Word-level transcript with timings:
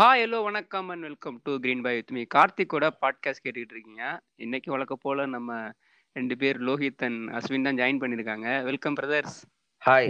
Hi 0.00 0.26
hello 0.26 0.42
வணக்கம் 0.42 0.88
and 0.88 1.00
welcome 1.00 1.40
to 1.42 1.58
green 1.58 1.82
pie 1.82 1.94
with 1.94 2.10
me 2.10 2.24
கார்த்திக்கோட 2.34 2.90
podcast 3.00 3.42
கேட்டுக்கிட்டு 3.44 3.70
இருக்கீங்க. 3.70 4.20
இன்னைக்கு 4.34 4.70
வழக்க 4.70 4.96
போல 5.00 5.26
நம்ம 5.26 5.70
ரெண்டு 6.12 6.36
பேர் 6.36 6.60
லோஹித் 6.60 6.96
அண்ட் 6.96 7.30
அஸ்வின் 7.30 7.62
தான் 7.62 7.74
ஜாயின் 7.74 8.02
பண்ணிருக்காங்க 8.02 8.62
வெல்கம் 8.62 8.94
பிரதர்ஸ் 8.94 9.46
ஹாய் 9.86 10.08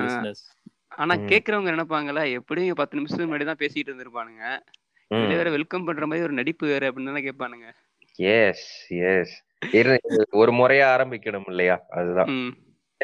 listeners. 0.00 0.70
ஆனா. 0.88 1.14
கேக்குறவங்க 1.14 1.70
நினைப்பாங்களா 1.72 2.32
எப்படியும் 2.32 2.74
பத்து 2.74 2.96
நிமிஷத்துக்கு 2.96 3.36
முன்னாடி 3.36 3.44
தான் 3.44 3.56
பேசிட்டு 3.58 3.88
இருந்திருப்பானுங்க. 3.88 4.58
இதுல 5.14 5.28
வேற 5.28 5.50
வெல்கம் 5.50 5.84
பண்ற 5.84 6.06
மாதிரி 6.06 6.24
ஒரு 6.24 6.32
நடிப்பு 6.32 6.66
வேற 6.66 6.92
அப்படின்னு 6.92 7.04
தானே 7.04 7.30
கேட்பானுங்க. 7.30 7.72
எஸ் 8.14 8.86
எஸ் 8.88 9.44
ஒரு 10.30 10.52
முறையா 10.52 10.86
ஆரம்பிக்கணும் 10.86 11.42
இல்லையா? 11.46 11.84
அதுதான். 11.88 12.54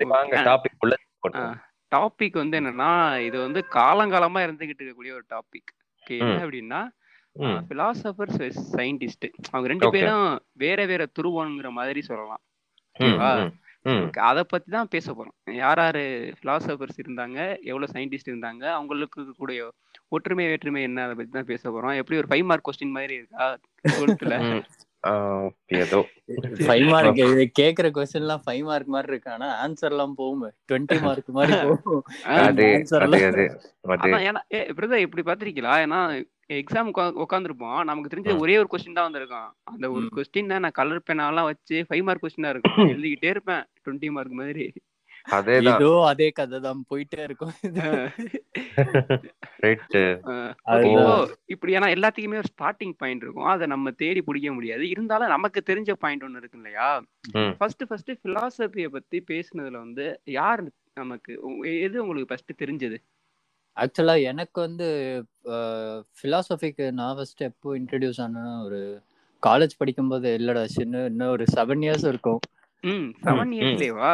வாங்க. 0.01 0.43
டாபிக் 0.43 0.93
உள்ள. 1.21 1.67
டாபிக் 1.95 2.37
வந்து 2.43 2.59
என்னன்னா 2.61 2.93
இது 3.27 3.37
வந்து 3.47 3.61
காலங்காலமா 3.79 4.41
இருந்துகிட்டு 4.47 4.83
இருக்கக்கூடிய 4.83 5.13
ஒரு 5.19 5.27
டாபிக் 5.35 5.71
என்ன. 6.05 6.41
அப்படின்னா 6.45 6.81
பிலாசபர்ஸ் 7.71 8.43
சயின்டிஸ்ட் 8.75 9.27
அவங்க 9.51 9.67
ரெண்டு. 9.71 9.87
பேரும் 9.97 10.29
வேற 10.65 10.87
வேற 10.93 11.03
துருவங்கிற 11.19 11.71
மாதிரி 11.79 12.01
சொல்லலாம். 12.11 12.43
ஓகேவா? 12.97 13.31
ஓகே 14.05 14.21
அதை 14.29 14.43
பத்தி 14.53 14.69
தான் 14.77 14.91
பேச 14.95 15.07
போறோம். 15.17 15.37
யார் 15.61 15.81
யாரு 15.85 16.03
பிலாசபர்ஸ் 16.41 16.99
இருந்தாங்க 17.03 17.39
எவ்வளவு 17.71 17.93
சயின்டிஸ்ட் 17.95 18.31
இருந்தாங்க 18.33 18.65
அவங்களுக்கு 18.79 19.27
கூடிய 19.41 19.69
ஒற்றுமை 20.17 20.47
வேற்றுமை 20.51 20.83
என்ன 20.89 21.05
அதை 21.07 21.15
பத்தி 21.19 21.33
தான் 21.37 21.51
பேச 21.53 21.63
போறோம். 21.71 21.97
எப்படி 22.01 22.19
ஒரு 22.23 22.31
ஃபைவ் 22.31 22.47
மார்க் 22.51 22.67
கொஸ்டின் 22.69 22.97
மாதிரி 22.97 23.15
இருக்கா 23.21 23.47
டுவெல்த்ல 23.85 24.37
ஏதோ 25.83 25.99
Five 26.69 26.85
mark. 26.93 27.19
இது 27.25 27.45
கேக்குற 27.61 27.87
question 27.97 28.21
எல்லாம் 28.21 28.43
five 28.47 28.63
mark 28.71 28.87
மாதிரி 28.95 29.13
இருக்கு. 29.13 29.31
ஆனா 29.31 29.49
answer 29.67 29.89
எல்லாம் 29.91 30.15
போகுமே. 30.19 30.49
20 30.73 30.99
mark 31.07 31.29
மாதிரி 31.37 31.53
போகும். 31.69 32.03
அது 32.25 32.67
அது 33.05 33.45
அது 33.95 34.11
ஏன்னா 34.31 34.43
ஏ 34.55 34.61
பிரதர் 34.79 35.05
இப்படி 35.07 35.25
பாத்திருக்கீங்களா 35.29 35.77
ஏன்னா 35.85 36.01
எக்ஸாம் 36.59 36.91
உட்காந்துருப்போம் 37.25 37.81
நமக்கு 37.89 38.13
தெரிஞ்ச. 38.13 38.39
ஒரே 38.45 38.55
ஒரு 38.59 38.69
கொஸ்டின் 38.73 38.99
தான் 38.99 39.09
வந்திருக்கும் 39.09 39.49
அந்த 39.73 39.87
ஒரு. 39.91 40.07
கொஸ்டின் 40.19 40.53
நான் 40.55 40.77
கலர் 40.81 41.09
பெனாலாம் 41.11 41.49
வச்சு 41.51 41.79
ஃபைவ் 41.89 42.05
மார்க் 42.09 42.25
கொஸ்டினா 42.25 42.53
இருக்கும். 42.55 42.93
எழுதிக்கிட்டே 42.95 43.33
இருப்பேன். 43.35 43.65
டுவெண்ட்டி 43.85 44.11
மார்க் 44.19 44.39
மாதிரி. 44.43 44.67
இதோ 45.69 45.91
அதே 46.11 46.29
கதை 46.39 46.59
தான் 46.67 46.81
போயிட்டே 46.91 47.21
இருக்கும். 47.27 47.55
இப்படி 51.55 51.75
ஏன்னா 51.79 51.89
எல்லாத்துக்குமே 51.97 52.41
ஒரு 52.43 52.51
ஸ்டார்டிங் 52.53 52.95
பாயிண்ட் 53.01 53.25
இருக்கும். 53.25 53.51
அதை 53.55 53.67
நம்ம 53.75 53.91
தேடி 54.03 54.21
பிடிக்க 54.29 54.53
முடியாது. 54.57 54.85
இருந்தாலும் 54.95 55.33
நமக்கு 55.35 55.63
தெரிஞ்ச 55.71 55.93
பாயிண்ட் 56.05 56.25
ஒன்று 56.29 56.43
இருக்கு 56.43 56.59
இல்லையா. 56.61 56.89
ஃபர்ஸ்ட் 57.61 57.85
ஃபர்ஸ்ட் 57.91 58.13
பிலாசபியை 58.27 58.91
பத்தி 58.97 59.21
பேசுனதுல 59.33 59.77
வந்து 59.87 60.07
யார் 60.39 60.63
நமக்கு 61.03 61.33
எது 61.87 62.03
உங்களுக்கு 62.05 62.31
ஃபர்ஸ்ட் 62.33 62.61
தெரிஞ்சது? 62.65 62.99
ஆக்சுவலா 63.77 64.17
எனக்கு 64.31 64.59
வந்து 64.67 64.87
பிலாசபிக்கு 66.21 66.87
நான் 67.01 67.17
ஃபர்ஸ்ட் 67.19 67.43
எப்போ 67.51 67.77
இன்ட்ரடியூஸ் 67.81 68.21
ஆனேன்னா 68.25 68.55
ஒரு 68.69 68.81
காலேஜ் 69.43 69.81
படிக்கும்போது 69.81 70.29
இல்லடா 70.39 70.63
சின்ன 70.77 71.05
இன்னும் 71.11 71.35
ஒரு 71.37 71.45
செவன் 71.57 71.85
இயர்ஸ் 71.87 72.07
இருக்கும். 72.13 72.41
செவன். 73.27 73.53
இயர்ஸ்லேவா 73.59 74.13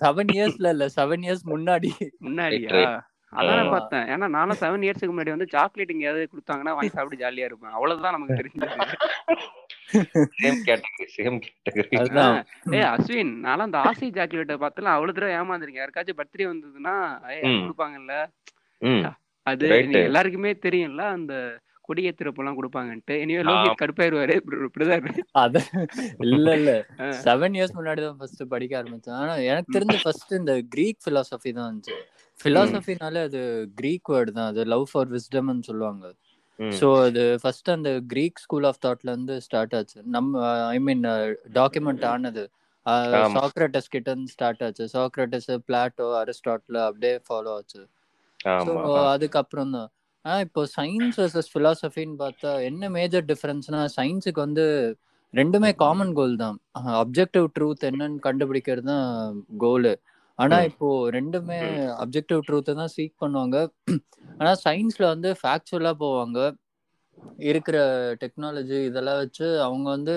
செவன் 0.00 0.30
இயர்ஸ்ல 0.32 0.68
இல்ல 0.68 0.86
செவன் 0.96 1.24
இயர்ஸ் 1.26 1.46
முன்னாடி. 1.46 1.90
முன்னாடியா? 2.20 3.00
அதான். 3.32 3.70
பார்த்தேன். 3.70 4.00
ஏன்னா 4.00 4.28
நானும் 4.28 4.56
செவன் 4.60 4.84
இயர்ஸ்க்கு 4.86 5.12
முன்னாடி 5.12 5.28
வந்து 5.28 5.46
சாக்லேட் 5.48 5.90
எங்கேயாவது 5.90 6.28
கொடுத்தாங்கன்னா 6.32 6.72
வாங்கி 6.76 6.88
சாப்பிட்டு 6.88 7.24
ஜாலியா 7.24 7.44
இருப்பேன். 7.44 7.70
அவ்வளவுதான் 7.70 8.12
நமக்கு 8.12 8.34
தெரிஞ்சது. 8.34 8.94
ஏ 12.72 12.80
அஸ்வின் 12.80 13.32
நான்லாம் 13.44 13.66
அந்த 13.68 13.78
ஆசை 13.78 14.10
சாக்லேட்டை 14.14 14.56
பார்த்துலாம் 14.56 14.96
அவ்வளவு 14.96 15.12
தடவை 15.12 15.34
ஏமாந்துருக்கேன். 15.36 15.82
யாருக்காச்சும் 15.82 16.20
பர்த்டே 16.20 16.44
வந்ததுன்னா. 16.52 16.94
கொடுப்பாங்கல்ல. 17.62 18.14
அது 19.42 19.68
எல்லாருக்குமே 19.92 20.52
தெரியும்ல 20.52 21.04
அந்த 21.16 21.34
கொடியேத்திரப்பெல்லாம் 21.92 22.58
கொடுப்பாங்கன்ட்டு. 22.60 23.14
இனிமே. 23.24 23.42
லோகித் 23.50 23.80
கடுப்பாயிருவாரு. 23.82 24.36
பிரதர் 24.76 25.06
அத 25.44 25.56
இல்ல 26.28 26.48
இல்ல. 26.60 26.72
செவன் 27.26 27.56
இயர்ஸ் 27.58 27.76
முன்னாடி 27.78 28.00
தான் 28.06 28.18
ஃபர்ஸ்ட் 28.20 28.42
படிக்க 28.54 28.74
ஆரம்பிச்சேன். 28.80 29.18
ஆனா 29.22 29.34
எனக்கு 29.50 29.76
தெரிஞ்ச 29.78 29.96
ஃபர்ஸ்ட் 30.04 30.32
இந்த 30.40 30.54
கிரீக் 30.74 31.00
பிலாசபி 31.06 31.52
தான் 31.58 31.68
இருந்துச்சு. 31.68 31.96
பிலாசபினாலே 32.38 33.20
அது 33.28 33.40
கிரீக் 33.78 34.10
வேர்டு 34.12 34.30
தான். 34.38 34.50
அது 34.52 34.62
லவ் 34.72 34.86
ஃபார் 34.92 35.10
விஸ்டம்னு 35.14 35.68
சொல்லுவாங்க. 35.70 36.06
ஸோ 36.78 36.86
அது 37.04 37.22
ஃபர்ஸ்ட் 37.42 37.68
அந்த 37.74 37.90
கிரீக் 38.12 38.42
ஸ்கூல் 38.44 38.66
ஆஃப் 38.70 38.80
தாட்ல 38.84 39.12
இருந்து 39.14 39.36
ஸ்டார்ட் 39.46 39.74
ஆச்சு. 39.78 39.98
நம்ம 40.16 40.42
ஐ 40.74 40.78
மீன் 40.86 41.04
டாக்குமெண்ட் 41.58 42.04
ஆனது. 42.12 42.44
சாக்ரட்டஸ் 43.36 43.90
கிட்ட 43.94 44.08
இருந்து 44.12 44.32
ஸ்டார்ட் 44.34 44.62
ஆச்சு. 44.66 44.84
சாக்ரட்டஸ் 44.94 45.50
பிளாட்டோ 45.68 46.06
அரிஸ்டாட்டில் 46.22 46.78
அப்படியே 46.88 47.14
ஃபாலோ 47.28 47.52
ஆச்சு. 47.58 47.82
அதுக்கப்புறம் 49.14 49.74
தான் 49.76 49.90
ஆனா 50.24 50.36
இப்போ 50.46 50.62
சயின்ஸ் 50.76 51.18
வர்சஸ் 51.20 51.52
பிலாசபின்னு 51.54 52.16
பார்த்தா 52.18 52.50
என்ன 52.68 52.90
மேஜர் 52.90 53.24
டிஃபரன்ஸ்னா 53.30 53.80
சயின்ஸுக்கு 53.96 54.40
வந்து 54.46 54.64
ரெண்டுமே 55.34 55.70
காமன் 55.74 56.12
கோல் 56.12 56.34
தான். 56.36 56.56
அப்ஜெக்டிவ் 57.02 57.46
ட்ரூத் 57.56 57.86
என்னன்னு 57.90 58.18
கண்டுபிடிக்கிறது 58.26 58.88
தான் 58.90 59.06
கோலு 59.58 59.92
ஆனா 60.38 60.56
ம். 60.58 60.66
இப்போ 60.70 60.88
ரெண்டுமே 61.16 61.58
அப்ஜெக்டிவ் 62.02 62.40
ட்ரூத்தை 62.48 62.72
தான் 62.74 62.92
சீக் 62.94 63.14
பண்ணுவாங்க. 63.22 63.56
ஆனா 64.40 64.52
சயின்ஸ்ல 64.64 65.04
வந்து 65.14 65.30
ஃபேக்சுவலா 65.40 65.92
போவாங்க. 66.02 66.38
இருக்கிற 67.44 67.76
டெக்னாலஜி 68.22 68.78
இதெல்லாம் 68.88 69.20
வச்சு 69.22 69.46
அவங்க 69.60 69.86
வந்து 69.96 70.14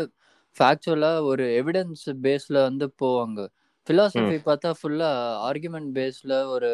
ஃபேக்சுவலா 0.55 1.11
ஒரு 1.29 1.45
எவிடன்ஸ் 1.59 2.05
பேஸ்ல 2.25 2.57
வந்து 2.67 2.85
போவாங்க. 3.01 3.39
பிலாசபி 3.87 4.37
பார்த்தா 4.47 4.69
ஃபுல்லா 4.79 5.09
ஆர்குமெண்ட் 5.49 5.91
பேஸ்ல 5.97 6.33
ஒரு 6.55 6.69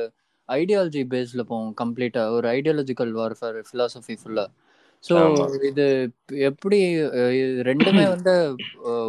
ஐடியாலஜி 0.50 1.02
பேஸ்ல 1.14 1.42
போவோம் 1.50 1.74
கம்ப்ளீட்டா 1.82 2.24
ஒரு 2.38 2.48
ஐடியாலஜிக்கல் 2.50 3.14
வார்ஃபேர் 3.20 3.60
பிலாசபி 3.72 4.16
ஃபுல்லா 4.22 4.46
ஸோ. 5.04 5.16
இது 5.70 5.86
எப்படி 6.50 6.78
ரெண்டுமே 7.70 8.04
வந்து 8.16 8.34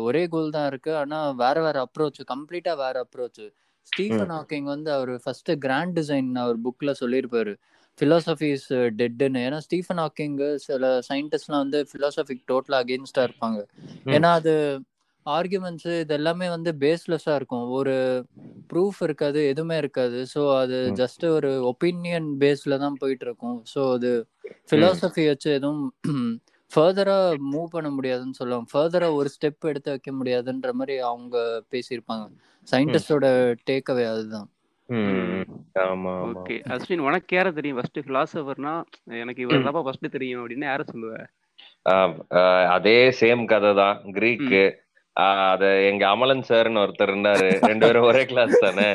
ஒரே 0.07 0.23
கோல் 0.35 0.55
தான் 0.57 0.69
இருக்கு. 0.71 0.93
ஆனா 0.97 1.19
வேற 1.43 1.57
வேற 1.63 1.77
அப்ரோச் 1.87 2.21
கம்ப்ளீட்டா 2.33 2.75
வேற 2.85 2.95
அப்ரோச் 3.07 3.43
ஸ்டீஃபன் 3.87 4.33
ஹாக்கிங் 4.37 4.69
வந்து 4.75 4.91
அவர் 4.93 5.13
ஃபர்ஸ்ட் 5.25 5.51
கிராண்ட் 5.59 5.95
டிசைன் 5.99 6.31
அவர் 6.45 6.59
புக்ல 6.67 6.93
சொல்லியிருப்பாரு. 7.03 7.55
Philosophy 7.99 8.49
இஸ் 8.57 8.69
டெட்னு 9.01 9.41
ஏன்னா 9.47 9.59
ஸ்டீஃபன் 9.67 10.01
ஹாக்கிங் 10.03 10.37
சில 10.67 10.91
சயின்டிஸ்ட்லாம் 11.09 11.63
வந்து 11.65 11.81
philosophy-க்கு 11.91 12.45
டோட்டலா 12.53 12.79
அகேன்ஸ்டா 12.83 13.23
இருப்பாங்க. 13.29 13.59
ஏன்னா 14.17 14.31
அது 14.41 14.55
ஆர்குமெண்ட்ஸ் 15.27 15.91
இது 15.97 16.15
எல்லாமே 16.17 16.49
வந்து 16.49 16.71
பேஸ்லெஸ்ஸா 16.81 17.35
இருக்கும். 17.37 17.67
ஒரு 17.79 17.95
ப்ரூஃப் 18.71 19.01
இருக்காது 19.03 19.41
எதுவுமே 19.49 19.77
இருக்காது. 19.79 20.19
ஸோ 20.33 20.41
அது. 20.59 20.79
ஜஸ்ட் 21.01 21.25
ஒரு 21.37 21.51
ஒப்பீனியன் 21.73 22.29
பேஸ்ல 22.43 22.79
தான் 22.85 23.01
போயிட்டு 23.03 23.27
இருக்கும் 23.29 23.59
ஸோ 23.75 23.83
அது 23.97 24.13
philosophy 24.71 25.25
வச்சு 25.29 25.49
எதுவும் 25.59 25.83
ஃபர்தரா 26.73 27.17
மூவ் 27.53 27.69
பண்ண 27.69 27.89
முடியாதுன்னு 27.91 28.39
சொல்லுவாங்க 28.39 28.69
ஃபர்தரா 28.73 29.09
ஒரு 29.17 29.29
ஸ்டெப் 29.35 29.69
எடுத்து 29.71 29.91
வைக்க 29.91 30.11
முடியாதுன்ற 30.21 30.71
மாதிரி 30.73 30.95
அவங்க 31.09 31.37
பேசியிருப்பாங்க. 31.73 32.25
சயின்டிஸ்டோட 32.69 33.27
டேக்அவே 33.69 34.05
அதுதான். 34.13 34.49
ம். 34.89 35.45
ஆமா 35.83 36.13
ஆமா. 36.17 36.41
ஓகே. 36.41 36.57
அஸ்வின் 36.75 37.05
உனக்கு 37.07 37.37
யார 37.37 37.49
தெரியும்? 37.55 37.79
ஃபர்ஸ்ட் 37.79 38.01
பிலாசபர்னா 38.09 38.75
எனக்கு 39.21 39.43
இவர் 39.45 39.67
தான் 39.69 39.87
ஃபர்ஸ்ட் 39.87 40.15
தெரியும் 40.17 40.41
அப்படின்னு 40.43 40.69
யார 40.71 40.83
சொல்லுவ? 40.91 41.13
ஆஹ் 41.87 42.13
ஆஹ் 42.41 42.67
அதே 42.75 42.99
சேம் 43.21 43.45
கதை 43.47 43.73
தான் 43.81 43.97
கிரீக்கு 44.17 44.63
அத 45.17 45.65
எங்க 45.89 46.05
அமலன் 46.11 46.47
சார்னு 46.49 46.83
ஒருத்தர் 46.83 47.11
இருந்தாரு. 47.11 47.49
ரெண்டு 47.67 47.85
பேரும் 47.87 48.09
ஒரே 48.11 48.23
கிளாஸ் 48.27 48.55
தானே. 48.65 48.87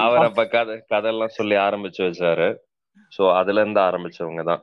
அவர் 0.00 0.26
அப்ப 0.26 0.44
கதை 0.52 0.74
கதையெல்லாம் 0.92 1.36
சொல்லி 1.36 1.56
ஆரம்பிச்சு 1.64 2.02
வச்சாரு 2.06 2.48
சோ 3.12 3.24
அதுல 3.38 3.62
இருந்து 3.62 3.80
ஆரம்பிச்சவங்க 3.80 4.42
தான். 4.50 4.62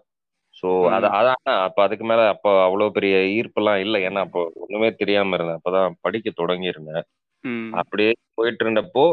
சோ 0.55 0.67
அது. 0.89 1.07
அதான் 1.19 1.37
அப்ப 1.59 1.79
அதுக்கு 1.83 2.05
மேல 2.05 2.21
அப்ப 2.33 2.47
அவ்வளவு 2.65 2.95
பெரிய 2.97 3.15
ஈர்ப்பெல்லாம் 3.37 3.81
இல்ல. 3.85 3.97
ஏன்னா 4.07 4.21
அப்போ 4.27 4.41
ஒண்ணுமே 4.63 4.89
தெரியாம 5.01 5.35
இருந்தேன். 5.37 5.59
அப்பதான் 5.59 5.97
படிக்க 6.01 6.29
தொடங்கி 6.39 6.71
இருந்தேன் 6.73 7.03
ம். 7.43 7.69
அப்படியே 7.73 8.09
போயிட்டு 8.37 8.63
இருந்தப்போ 8.65 9.03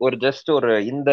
ஒரு 0.00 0.16
ஜஸ்ட் 0.24 0.48
ஒரு 0.50 0.70
இந்த 0.90 1.10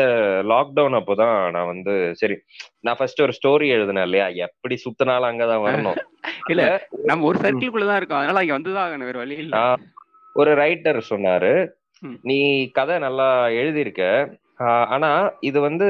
லாக்டவுன் 0.50 0.98
அப்போதான் 1.00 1.36
நான் 1.56 1.70
வந்து 1.70 1.92
சரி 2.14 2.36
நான் 2.84 2.98
ஃபர்ஸ்ட் 3.00 3.22
ஒரு 3.22 3.34
ஸ்டோரி 3.38 3.68
எழுதினேன் 3.76 4.08
இல்லையா? 4.08 4.26
எப்படி 4.46 4.76
சுத்தினாலும் 4.84 5.30
அங்கதான் 5.30 5.64
வரணும். 5.66 6.00
இல்ல 6.54 6.64
நம்ம 7.06 7.26
ஒரு 7.26 7.38
சர்க்கிள்குள்ள 7.40 7.88
தான் 7.88 8.00
இருக்கோம். 8.00 8.22
அதனால 8.22 8.44
இங்க 8.46 8.58
வந்துதான் 8.58 9.06
வேற 9.06 9.18
வழி 9.18 9.38
இல்ல. 9.46 9.56
ஒரு 10.40 10.52
ரைட்டர் 10.62 11.00
சொன்னாரு. 11.12 11.54
நீ 12.30 12.40
கதை 12.78 12.96
நல்லா 13.06 13.28
எழுதியிருக்க. 13.62 14.04
ஆனா 14.96 15.12
இது 15.50 15.60
வந்து 15.68 15.88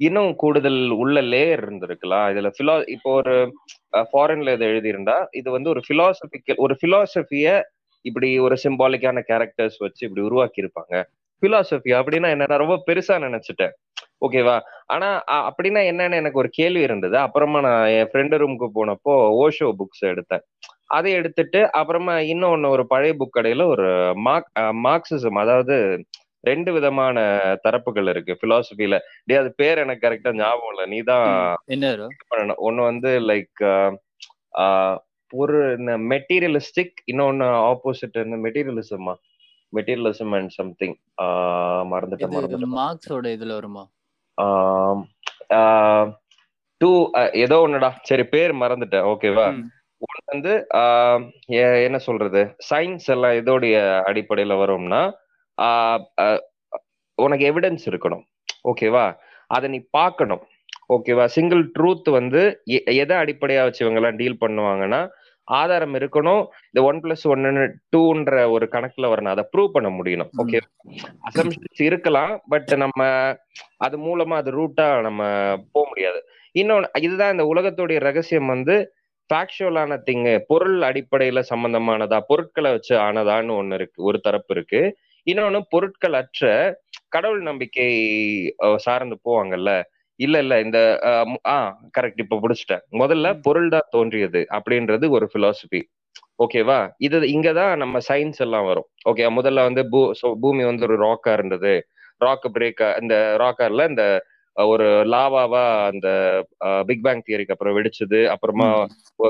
இன்னும் 0.00 0.30
கூடுதல் 0.42 0.80
உள்ள 1.02 1.16
லேயர் 1.32 1.62
இருந்திருக்கலாம். 1.64 2.26
இதுல 2.32 2.50
பிலா 2.58 2.74
இப்போ 2.94 3.10
ஒரு 3.20 3.34
ஃபாரின்ல 4.12 4.54
இதை 4.56 4.66
எழுதியிருந்தா 4.72 5.16
இது 5.40 5.48
வந்து 5.56 5.68
ஒரு 5.74 5.82
பிலாசபிக்கல் 5.88 6.62
ஒரு 6.66 6.74
பிலாசபிய 6.82 7.48
இப்படி 8.04 8.28
ஒரு 8.46 8.56
சிம்பாலிக்கான 8.64 9.22
கேரக்டர்ஸ் 9.30 9.78
வச்சு 9.84 10.02
இப்படி 10.06 10.22
உருவாக்கி 10.28 10.62
இருப்பாங்க 10.64 10.94
பிலாசபி 11.42 11.90
அப்படின்னா 11.98 12.28
என்ன? 12.34 12.56
ரொம்ப 12.62 12.76
பெருசா 12.88 13.14
நினைச்சிட்டேன். 13.26 13.74
ஓகேவா 14.26 14.54
ஆனா 14.94 15.08
அப்படின்னா 15.48 15.82
என்னன்னு 15.90 16.18
எனக்கு 16.22 16.40
ஒரு 16.42 16.50
கேள்வி 16.58 16.82
இருந்தது. 16.86 17.16
அப்புறமா 17.26 17.58
நான் 17.66 17.84
என் 17.98 18.10
ஃப்ரெண்டு 18.10 18.40
ரூமுக்கு 18.42 18.68
போனப்போ 18.78 19.12
ஓஷோ 19.44 19.68
புக்ஸ் 19.80 20.04
எடுத்தேன். 20.12 20.42
அதை 20.90 21.10
எடுத்துட்டு 21.12 21.60
அப்புறமா 21.78 22.14
இன்னொன்னு 22.32 22.72
ஒரு 22.74 22.84
பழைய 22.92 23.12
புக் 23.18 23.36
கடையில 23.36 23.66
ஒரு 23.74 23.88
மார்க் 24.26 24.50
மார்க்சிசம் 24.86 25.40
அதாவது 25.42 25.76
ரெண்டு 26.48 26.70
விதமான 26.72 27.16
தரப்புகள் 27.64 28.08
இருக்கு. 28.12 28.32
பிலாசபில 28.42 28.98
டே 29.28 29.34
அது 29.40 29.50
பேர் 29.60 29.82
எனக்கு 29.84 30.04
கரெக்டா 30.06 30.30
ஞாபகம் 30.34 30.72
இல்ல. 30.72 30.84
நீதான் 30.92 31.26
என்ன 31.74 32.54
ஒன்னு 32.68 32.80
வந்து 32.90 33.10
லைக் 33.30 33.62
ஒரு 35.32 35.58
மெட்டீரியலிஸ்டிக் 36.12 36.96
இன்னொன்னு 37.12 37.48
ஆப்போசிட் 37.70 38.16
மெட்டீரியலிசமா 38.46 39.14
மெட்டீரியலிசம் 39.72 40.32
அண்ட் 40.38 40.54
சம்திங் 40.58 40.96
மறந்துட்டேன் 41.92 42.34
மறந்துட்டேன். 42.36 42.76
மார்க்ஸோட 42.80 43.26
இதுல 43.36 43.52
வருமா? 43.58 43.84
டூ 46.80 46.90
ஏதோ 47.44 47.56
ஒண்ணுடா. 47.64 47.90
சரி 48.08 48.24
பேர் 48.34 48.52
மறந்துட்டேன். 48.62 49.06
ஓகேவா 49.12 49.46
ஒண்ணு 50.06 50.22
வந்து 50.32 50.52
என்ன 51.86 51.98
சொல்றது? 52.06 52.42
சயின்ஸ் 52.68 53.08
எல்லாம் 53.14 53.36
இதோடைய 53.40 53.76
அடிப்படையில 54.10 54.56
வரும்னா 54.62 55.02
உனக்கு 57.24 57.44
எவிடன்ஸ் 57.50 57.84
இருக்கணும். 57.90 58.24
ஓகேவா? 58.70 59.06
அதை 59.56 59.66
நீ 59.74 59.78
பார்க்கணும். 59.98 60.42
ஓகேவா? 60.94 61.24
சிங்கிள் 61.36 61.64
ட்ரூத் 61.74 62.08
வந்து 62.18 62.42
எதை 63.02 63.14
அடிப்படையா 63.22 63.64
வச்சு 63.66 63.84
இவங்க 63.84 64.00
எல்லாம் 64.00 64.20
டீல் 64.20 64.42
பண்ணுவாங்கன்னா 64.44 65.00
ஆதாரம் 65.48 65.94
இருக்கணும். 65.98 66.42
இந்த 66.70 66.80
ஒன் 66.88 66.98
பிளஸ் 67.02 67.24
ஒன்னு 67.32 67.62
டூன்ற 67.94 68.34
ஒரு 68.54 68.66
கணக்குல 68.74 69.08
வரணும். 69.12 69.32
அதை 69.34 69.44
ப்ரூவ் 69.52 69.74
பண்ண 69.76 69.88
முடியணும். 69.96 70.30
ஓகே 70.42 70.58
அசம்ஷன்ஸ் 71.28 71.82
இருக்கலாம் 71.88 72.32
பட் 72.52 72.72
நம்ம 72.84 73.00
அது 73.86 73.98
மூலமா 74.06 74.36
அது 74.42 74.50
ரூட்டா 74.58 74.86
நம்ம 75.06 75.22
போக 75.74 75.84
முடியாது. 75.90 76.20
இன்னொன்னு 76.60 76.90
இதுதான் 77.08 77.34
இந்த 77.36 77.46
உலகத்துடைய 77.52 78.00
ரகசியம் 78.08 78.52
வந்து 78.54 78.76
ஃபேக்சுவலான 79.30 79.96
திங்கு 80.06 80.34
பொருள் 80.50 80.78
அடிப்படையில 80.88 81.40
சம்பந்தமானதா 81.50 82.18
பொருட்களை 82.30 82.70
வச்சு 82.76 82.94
ஆனதான்னு 82.98 83.52
ஒண்ணு 83.60 83.74
இருக்கு 83.74 84.00
ஒரு 84.02 84.18
தரப்பு 84.20 84.52
இருக்கு. 84.56 84.80
இன்னொன்னு 85.26 85.60
பொருட்கள் 85.74 86.16
அற்ற 86.20 86.44
கடவுள் 87.08 87.42
நம்பிக்கை 87.42 87.88
சார்ந்து 88.86 89.16
போவாங்கல்ல? 89.26 89.70
இல்ல 90.20 90.36
இல்ல 90.44 90.54
இந்த 90.60 90.78
ஆ 91.54 91.56
கரெக்ட் 91.98 92.22
இப்ப 92.24 92.38
பிடிச்சிட்டேன். 92.44 92.82
முதல்ல 93.02 93.26
பொருள் 93.46 93.68
தான் 93.76 93.88
தோன்றியது 93.96 94.42
அப்படின்றது 94.56 95.06
ஒரு 95.16 95.26
பிலாசபி 95.34 95.80
ஓகேவா 96.44 96.78
இது 97.06 97.16
இங்கதான் 97.34 97.72
நம்ம 97.82 97.96
சயின்ஸ் 98.08 98.40
எல்லாம் 98.46 98.66
வரும். 98.70 98.88
ஓகே 99.10 99.24
முதல்ல 99.38 99.64
வந்து 99.68 99.82
பூ 99.92 100.00
பூமி 100.44 100.62
வந்து 100.70 100.86
ஒரு 100.88 100.96
ராக்கா 101.06 101.32
இருந்தது. 101.38 101.72
ராக் 102.20 102.46
பிரேக் 102.56 102.82
இந்த 103.02 103.14
ராக்கர்ல 103.42 103.84
இந்த 103.92 104.04
ஒரு 104.56 104.86
லாவாவா 105.12 105.62
அந்த 105.86 106.08
பிக் 106.86 107.02
பேங் 107.02 107.22
தியரிக்கு 107.26 107.48
அப்புறம் 107.48 107.76
வெடிச்சது 107.76 108.20
அப்புறமா 108.26 108.68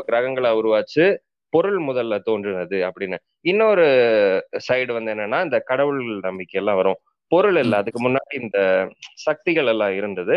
கிரகங்களை 0.08 0.50
உருவாச்சு 0.60 1.04
பொருள் 1.52 1.78
முதல்ல 1.80 2.18
தோன்றினது 2.20 2.78
அப்படின்னு. 2.88 3.16
இன்னொரு 3.44 3.86
சைடு 4.68 4.92
வந்து 4.92 5.14
என்னன்னா 5.14 5.44
இந்த 5.44 5.58
கடவுள் 5.60 6.00
நம்பிக்கை 6.20 6.58
எல்லாம் 6.60 6.76
வரும். 6.76 6.98
பொருள் 7.32 7.56
இல்ல. 7.56 7.76
அதுக்கு 7.76 8.00
முன்னாடி 8.08 8.34
இந்த 8.40 8.58
சக்திகள் 9.14 9.66
எல்லாம் 9.66 9.94
இருந்தது. 9.94 10.36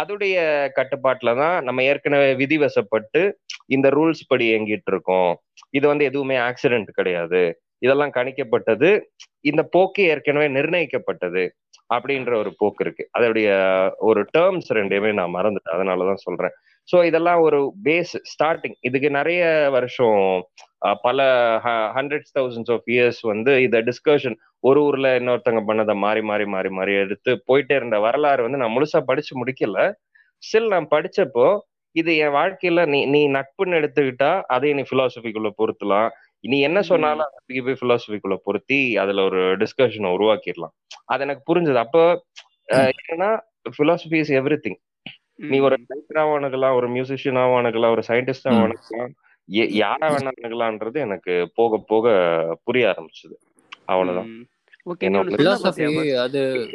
அதுடைய 0.00 0.36
கட்டுப்பாட்டுல 0.78 1.36
தான் 1.36 1.64
நம்ம 1.64 1.82
ஏற்கனவே 1.82 2.34
விதிவசப்பட்டு 2.34 3.22
இந்த 3.66 3.88
ரூல்ஸ் 3.90 4.28
படி 4.28 4.54
இயங்கிட்டு 4.54 4.90
இருக்கோம். 4.90 5.32
இது 5.70 5.86
வந்து 5.88 6.04
எதுவுமே 6.04 6.36
ஆக்சிடென்ட் 6.48 6.90
கிடையாது. 6.92 7.42
இதெல்லாம் 7.78 8.12
கணிக்கப்பட்டது. 8.12 8.90
இந்த 9.40 9.62
போக்கு 9.74 10.02
ஏற்கனவே 10.04 10.48
நிர்ணயிக்கப்பட்டது. 10.48 11.42
அப்படின்ற 11.90 12.32
ஒரு 12.42 12.50
போக்கு 12.60 12.82
இருக்கு. 12.84 13.04
அதோடைய 13.16 13.48
ஒரு 14.08 14.22
டேர்ம்ஸ் 14.36 14.70
ரெண்டையுமே 14.78 15.12
நான் 15.20 15.36
மறந்துட்டேன். 15.36 15.76
அதனாலதான் 15.76 16.24
சொல்றேன். 16.26 16.54
ஸோ 16.88 16.96
இதெல்லாம் 17.08 17.40
ஒரு 17.46 17.58
பேஸ் 17.86 18.12
ஸ்டார்டிங் 18.32 18.76
இதுக்கு 18.88 19.08
நிறைய 19.18 19.42
வருஷம் 19.76 20.18
பல 21.06 21.20
ஹண்ட்ரட்ஸ் 21.96 22.34
தௌசண்ட்ஸ் 22.36 22.72
ஆஃப் 22.74 22.88
இயர்ஸ் 22.94 23.20
வந்து 23.32 23.52
இதை 23.66 23.78
டிஸ்கஷன் 23.88 24.36
ஒரு 24.64 24.80
ஊர்ல 24.88 25.08
இன்னொருத்தங்க 25.20 25.62
பண்ணதை 25.68 25.94
மாறி 26.04 26.22
மாறி 26.30 26.46
மாறி 26.54 26.70
மாறி 26.78 26.92
எடுத்து 27.04 27.32
போயிட்டே 27.48 27.74
இருந்த 27.80 27.98
வரலாறு 28.06 28.44
வந்து 28.46 28.60
நான் 28.62 28.74
முழுசா 28.76 29.00
படிச்சு 29.10 29.32
முடிக்கல. 29.40 29.80
ஸ்டில் 30.42 30.72
நான் 30.74 30.92
படிச்சப்போ 30.94 31.46
இது 31.96 32.12
என் 32.24 32.34
வாழ்க்கையில 32.38 32.80
நீ 32.92 33.00
நீ 33.14 33.20
நட்புன்னு 33.36 33.78
எடுத்துக்கிட்டா 33.80 34.30
அதையும் 34.54 34.78
நீ 34.80 34.84
பிலாசபிக்குள்ள 34.90 35.50
பொருத்தலாம். 35.60 36.08
நீ 36.46 36.60
என்ன 36.60 36.82
சொன்னாலும் 36.82 37.24
அதுக்கு 37.24 37.64
போய் 37.64 37.80
பிலாசபிக்குள்ள 37.80 38.36
பொருத்தி 38.36 38.96
அதுல 38.96 39.22
ஒரு 39.22 39.56
டிஸ்கஷனை 39.56 40.08
உருவாக்கிடலாம். 40.10 40.74
அது 41.04 41.22
எனக்கு 41.22 41.54
புரிஞ்சது. 41.54 41.74
அப்போ 41.74 42.24
என்னன்னா 42.72 43.38
பிலாசபி 43.78 44.14
இஸ் 44.14 44.32
எவ்ரி 44.32 44.58
திங் 44.62 44.76
நீ 45.34 45.58
ஒரு 45.58 45.76
ரைட்டராகவும் 45.80 46.38
அணுகலாம் 46.38 46.74
ஒரு 46.74 46.90
மியூசிஷியனாகவும் 46.90 47.58
அணுகலாம் 47.60 47.90
ஒரு 47.90 48.02
சயின்டிஸ்டாகவும் 48.08 48.68
ம். 48.68 48.70
அணுகலாம் 48.70 49.12
எ- 49.52 49.68
யாரா 49.68 50.08
வேணா 50.08 50.30
அணுகலான்றது 50.42 50.94
எனக்கு 50.94 51.50
போக 51.54 51.84
போக 51.86 52.58
புரிய 52.64 52.94
ஆரம்பிச்சது. 52.98 53.34
அவ்வளவுதான். 53.84 54.48
அது 56.16 56.70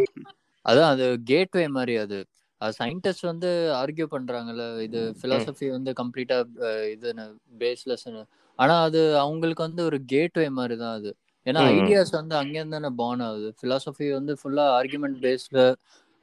அதான் 0.70 0.90
அது 0.90 1.18
கேட்வே 1.24 1.68
மாதிரி 1.68 1.96
அது. 1.96 2.26
சயின்டிஸ்ட் 2.80 3.22
வந்து 3.22 3.74
ஆர்கியூ 3.76 4.06
பண்றாங்கல்ல 4.12 4.82
இது 4.82 5.16
பிலாசபி 5.22 5.70
வந்து 5.70 5.94
கம்ப்ளீட்டா 6.04 6.40
இது 6.92 7.16
பேஸ்லெஸ்னு 7.60 8.24
ஆனா 8.62 8.82
அது 8.82 9.18
அவங்களுக்கு 9.18 9.64
வந்து 9.64 9.82
ஒரு 9.84 9.98
கேட்வே 10.06 10.50
மாதிரி 10.50 10.76
தான் 10.78 10.96
அது. 10.96 11.12
ஏன்னா. 11.46 11.62
ஐடியாஸ் 11.76 12.12
வந்து 12.12 12.36
அங்கேருந்து 12.36 12.76
தானே 12.78 12.90
பார்ன் 12.98 13.20
ஆகுது. 13.20 13.48
பிலாசபி 13.62 14.08
வந்து 14.12 14.34
ஃபுல்லா 14.40 14.66
ஆர்குமெண்ட் 14.80 15.20
பேஸ்ல 15.22 15.62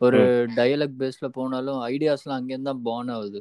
ஒரு 0.01 0.19
டயலாக் 0.57 0.99
பேஸ்ல 0.99 1.29
போனாலும் 1.29 1.81
ஐடியாஸ்லாம் 1.87 2.39
அங்கேருந்து 2.39 2.71
தான் 2.71 2.83
பார்ன் 2.83 3.09
ஆகுது. 3.09 3.41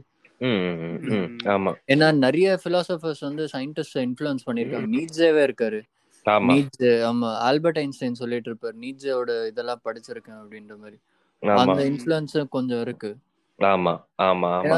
ஆமா. 1.55 1.71
ஏன்னா 1.87 2.07
நிறைய 2.17 2.47
பிலாசபர்ஸ் 2.63 3.19
வந்து 3.19 3.43
சயின்டிஸ்ட் 3.53 3.99
இன்ஃப்ளூயன்ஸ் 4.05 4.47
பண்ணிருக்காங்க 4.47 4.89
நீட்ஸேவே 4.95 5.43
இருக்காரு. 5.49 5.79
ஆமா. 6.25 6.49
நீட்ஸே 6.49 6.91
ஆமா. 7.09 7.29
ஆல்பர்ட் 7.49 7.77
ஐன்ஸ்டைன் 7.77 8.19
சொல்லிட்டு 8.21 8.49
இருப்பாரு. 8.51 8.77
நீட்ஸோட 8.81 9.47
இதெல்லாம் 9.47 9.81
படிச்சிருக்கேன் 9.85 10.39
அப்படின்ற 10.41 10.75
மாதிரி. 10.77 10.97
ஆமா. 11.43 11.61
அந்த 11.63 11.81
இன்ஃப்ளூயன்ஸ் 11.89 12.35
கொஞ்சம் 12.49 12.81
இருக்கு. 12.81 13.11
ஆமா 13.59 13.93
ஆமா 14.25 14.49
ஆமா. 14.57 14.75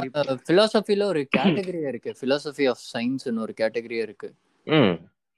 பிலாசபில 0.47 1.03
ஒரு 1.05 1.21
கேட்டகரியே 1.35 1.87
இருக்கு. 1.87 2.11
பிலாசபி 2.21 2.65
ஆஃப் 2.69 2.83
சயின்ஸ்னு 2.93 3.41
ஒரு 3.41 3.53
கேட்டகரியே 3.53 4.03
இருக்கு. 4.07 4.29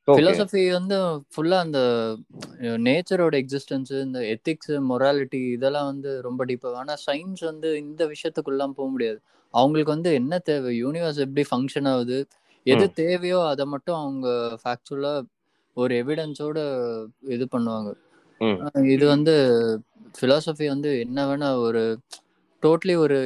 பிலாசபி 0.07 0.61
வந்து 0.71 0.97
ஃபுல்லா 1.33 1.57
அந்த 1.59 1.79
நேச்சரோட 2.85 3.35
எக்ஸிஸ்டன்ஸ் 3.41 3.91
இந்த 4.01 4.19
எத்திக்ஸ் 4.33 4.71
மொராலிட்டி 4.89 5.41
இதெல்லாம் 5.51 5.89
வந்து 5.91 6.21
ரொம்ப 6.21 6.45
டீப்பா 6.45 6.71
ஆனா 6.75 6.93
சயின்ஸ் 7.07 7.43
வந்து 7.45 7.69
இந்த 7.83 8.01
விஷயத்துக்குள்ளாம் 8.05 8.77
போக 8.77 8.89
முடியாது. 8.89 9.19
அவங்களுக்கு 9.53 9.95
வந்து 9.95 10.11
என்ன 10.13 10.33
தேவை? 10.41 10.71
யூனிவர்ஸ் 10.83 11.23
எப்படி 11.25 11.43
ஃபங்க்ஷன் 11.51 11.89
ஆகுது? 11.93 12.19
எது. 12.65 12.85
தேவையோ 12.99 13.39
அதை 13.47 13.65
மட்டும் 13.65 13.99
அவங்க 13.99 14.27
ஃபேக்சுவலா 14.63 15.13
ஒரு 15.77 15.93
எவிடன்ஸோட 16.01 16.59
இது 17.29 17.45
பண்ணுவாங்க. 17.53 17.89
இது 18.93 19.05
வந்து 19.07 19.33
பிலாசபி 20.19 20.65
வந்து 20.67 20.91
என்ன 20.99 21.19
வேணா 21.27 21.49
ஒரு 21.65 21.81
டோட்டலி 22.61 22.95
ஒரு 22.95 23.17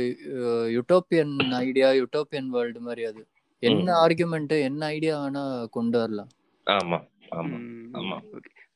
யுட்டோப்பியன் 0.72 1.34
ஐடியா 1.54 1.90
யுட்டோப்பியன் 1.90 2.48
வேர்ல்டு 2.48 2.80
மாதிரி 2.80 3.04
அது. 3.06 3.28
என்ன 3.64 4.08
ஆர்குமெண்ட் 4.08 4.62
என்ன 4.62 4.86
ஐடியா 4.86 5.14
வேணா 5.24 5.66
கொண்டு 5.66 6.00
வரலாம். 6.00 6.32
ஆமா 6.68 6.98
ஆமா 7.32 7.58
ஆமா. 7.94 8.18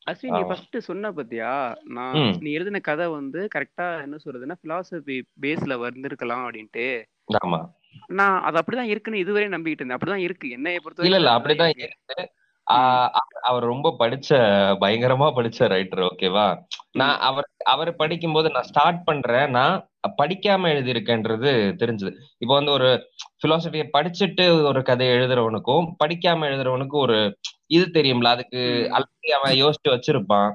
அஸ்வின் 0.07 0.35
நீ. 0.35 0.41
ஃபர்ஸ்ட் 0.41 0.77
சொன்ன 0.79 1.11
பத்தியா? 1.11 1.51
நான். 1.85 2.37
நீ 2.39 2.51
எழுதின 2.51 2.79
கதை 2.79 3.07
வந்து 3.07 3.47
கரெக்டா 3.55 4.01
என்ன 4.01 4.17
சொல்றதுன்னா 4.25 4.55
பிலாசபி 4.63 5.21
பேஸ்ல 5.41 5.79
வந்திருக்கலாம் 5.79 6.43
அப்படின்ட்டு. 6.45 6.85
ஆமா. 7.39 7.59
நான் 8.07 8.41
அது 8.41 8.57
அப்படிதான் 8.59 8.91
இருக்குன்னு 8.93 9.19
இதுவரை 9.19 9.47
நம்பிக்கிட்டு 9.47 9.83
இருந்தேன். 9.83 9.97
அப்படிதான் 9.97 10.25
இருக்கு. 10.27 10.49
என்னைய 10.49 10.79
பொறுத்த 10.79 11.03
இல்ல 11.03 11.17
இல்ல 11.17 11.31
அப்படிதான் 11.31 11.73
இருக்கு. 11.75 12.29
அவர் 13.49 13.63
ரொம்ப 13.63 13.87
படிச்ச 13.99 14.29
பயங்கரமா 14.81 15.27
படிச்ச 15.37 15.67
ரைட்டர் 15.73 16.03
ஓகேவா 16.09 16.47
நான் 16.91 17.15
அவர் 17.19 17.47
அவர் 17.65 17.91
படிக்கும்போது 17.95 18.47
நான் 18.49 18.67
ஸ்டார்ட் 18.69 19.01
பண்றேன். 19.03 19.47
நான் 19.49 19.75
படிக்காம 20.21 20.69
எழுதியிருக்கேன்றது 20.73 21.51
தெரிஞ்சது. 21.81 22.11
இப்போ 22.39 22.53
வந்து 22.53 22.71
ஒரு 22.71 22.89
பிலாசபியை 23.43 23.85
படிச்சுட்டு 23.97 24.45
ஒரு 24.71 24.81
கதை 24.83 25.07
எழுதுறவனுக்கும் 25.07 25.87
படிக்காம 26.03 26.47
எழுதுறவனுக்கும் 26.49 27.05
ஒரு 27.07 27.17
இது 27.67 27.85
தெரியும்ல 27.97 28.29
அதுக்கு. 28.35 28.61
ஆல்ரெடி 28.97 29.31
அவன் 29.39 29.55
யோசிச்சு 29.63 29.89
வச்சிருப்பான். 29.95 30.49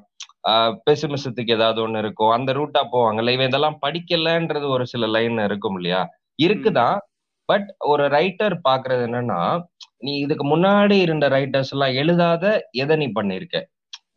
பெசிமிசத்துக்கு 0.86 1.56
ஏதாவது 1.58 1.80
ஒண்ணு 1.86 1.98
இருக்கும். 1.98 2.30
அந்த 2.30 2.50
ரூட்டா 2.52 2.80
போவாங்கல்ல 2.94 3.34
இவன் 3.36 3.48
இதெல்லாம் 3.48 3.78
படிக்கலன்றது 3.82 4.66
ஒரு 4.68 4.86
சில 4.86 5.06
லைன் 5.16 5.38
இருக்கும் 5.48 5.76
இல்லையா 5.76 6.02
இருக்குதான். 6.38 6.96
பட் 7.48 7.68
ஒரு 7.84 8.04
ரைட்டர் 8.08 8.56
பாக்குறது 8.68 9.02
என்னன்னா 9.08 9.40
நீ 10.00 10.18
இதுக்கு 10.18 10.44
முன்னாடி 10.56 10.96
இருந்த 11.00 11.28
ரைட்டர்ஸ் 11.28 11.72
எல்லாம் 11.72 11.94
எழுதாத 11.94 12.44
எதை 12.70 12.96
நீ 12.96 13.06
பண்ணிருக்க? 13.14 13.56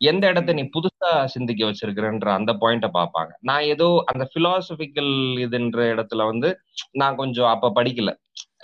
எந்த 0.00 0.24
இடத்த 0.28 0.52
நீ 0.52 0.62
புதுசா 0.76 1.24
சிந்திக்க 1.26 1.62
வச்சிருக்கிறன்ற 1.64 2.28
அந்த 2.34 2.52
பாயிண்ட 2.52 2.88
பார்ப்பாங்க. 2.98 3.32
நான் 3.40 3.64
ஏதோ 3.64 4.04
அந்த 4.06 4.24
பிலாசபிக்கல் 4.34 5.12
இதுன்ற 5.46 5.80
இடத்துல 5.94 6.24
வந்து 6.26 6.50
நான் 6.92 7.16
கொஞ்சம் 7.16 7.50
அப்ப 7.50 7.72
படிக்கல. 7.78 8.12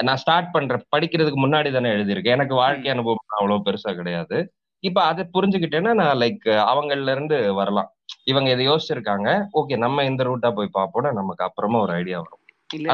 நான் 0.02 0.16
ஸ்டார்ட் 0.16 0.52
பண்ற 0.52 0.76
படிக்கிறதுக்கு 0.97 1.40
முன்னாடி 1.44 1.71
தானே 1.73 1.90
எழுதியிருக்கேன். 1.90 2.37
எனக்கு 2.38 2.54
வாழ்க்கை 2.54 2.90
அனுபவம் 2.90 3.37
அவ்வளவு 3.38 3.66
பெருசா 3.68 3.92
கிடையாது. 3.94 4.38
இப்ப 4.85 5.02
அதை 5.02 5.25
புரிஞ்சுக்கிட்டேன்னா 5.35 5.92
நான் 5.94 6.18
லைக் 6.18 6.49
அவங்கள்ல 6.73 7.12
இருந்து 7.12 7.54
வரலாம். 7.54 7.90
இவங்க 8.25 8.49
இதை 8.50 8.64
யோசிச்சிருக்காங்க. 8.68 9.28
ஓகே 9.54 9.76
நம்ம 9.76 10.04
இந்த 10.04 10.25
ரூட்டா 10.25 10.50
போய் 10.54 10.76
பார்ப்போம்னா 10.78 11.12
நமக்கு 11.12 11.44
அப்புறமா 11.44 11.80
ஒரு 11.80 11.92
ஐடியா 11.92 12.18
வரும். 12.18 12.42
இல்ல 12.75 12.92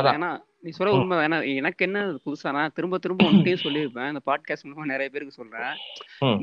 நீ 0.62 0.70
சொல்ல. 0.76 0.94
உண்மை 0.96 1.16
ஏன்னா 1.26 1.36
எனக்கு 1.58 1.84
என்ன 1.86 2.00
புதுசா 2.24 2.48
நான் 2.56 2.74
திரும்ப 2.76 2.98
திரும்ப 3.04 3.28
உன்கிட்டயும் 3.28 3.62
சொல்லியிருப்பேன். 3.62 4.10
இந்த 4.12 4.22
பாட்காஸ்ட் 4.28 4.66
மூலமா 4.66 4.90
நிறைய 4.92 5.08
பேருக்கு 5.12 5.38
சொல்றேன். 5.38 5.72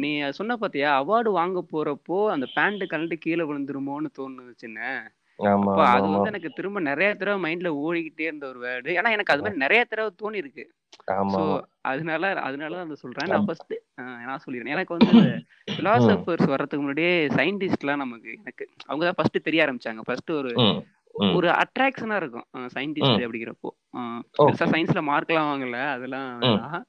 நீ 0.04 0.10
அது 0.26 0.38
சொன்ன 0.40 0.58
பாத்தியா 0.64 0.92
அவார்டு 1.02 1.32
வாங்க 1.40 1.62
போறப்போ 1.74 2.18
அந்த 2.36 2.48
பேண்ட் 2.56 2.86
கழட்டி 2.94 3.18
கீழே 3.26 3.46
விழுந்துருமோன்னு 3.52 4.12
தோணுச்சுன்னு 4.20 4.90
அப்ப 5.40 5.82
அது 5.88 6.06
வந்து 6.12 6.30
எனக்கு 6.32 6.50
திரும்ப 6.58 6.80
நிறைய 6.90 7.10
தடவை 7.16 7.38
மைண்ட்ல 7.44 7.70
ஓடிக்கிட்டே 7.82 8.28
இருந்த 8.30 8.46
ஒரு 8.48 8.60
வேர்டு 8.66 8.96
ஏன்னா 8.98 9.10
எனக்கு 9.16 9.34
அது 9.34 9.44
மாதிரி 9.44 9.64
நிறைய 9.66 9.82
தடவை 9.84 10.12
தோணி 10.22 10.42
இருக்கு 10.44 10.64
அதனால 11.90 12.32
அதனால 12.48 12.80
அந்த 12.86 12.96
சொல்றேன். 13.02 13.30
நான் 13.32 13.48
ஃபர்ஸ்ட் 13.48 13.74
நான் 14.28 14.44
சொல்லிடுறேன் 14.46 14.76
எனக்கு 14.76 14.96
வந்து 14.96 15.14
பிலாசபர்ஸ் 15.78 16.52
வர்றதுக்கு 16.54 16.84
முன்னாடியே 16.84 17.14
சயின்டிஸ்ட்லாம் 17.38 18.04
நமக்கு 18.04 18.32
எனக்கு 18.42 18.66
அவங்க 18.90 19.04
தான் 19.06 19.20
ஃபர்ஸ்ட் 19.20 19.46
தெரிய 19.48 19.66
ஆரம்பிச்சாங்க. 19.66 20.02
ஃபர்ஸ்ட் 20.08 20.32
ஒரு 20.42 20.52
ஒரு 21.38 21.48
அட்ராக்ஷனா 21.62 22.16
இருக்கும். 22.22 22.48
சயின்டிஸ்ட். 22.76 23.24
அப்படிங்கிறப்போ. 23.26 23.70
சயின்ஸ்ல 24.74 25.02
மார்க்லாம் 25.12 25.50
வாங்கல. 25.52 25.80
அதெல்லாம் 25.96 26.86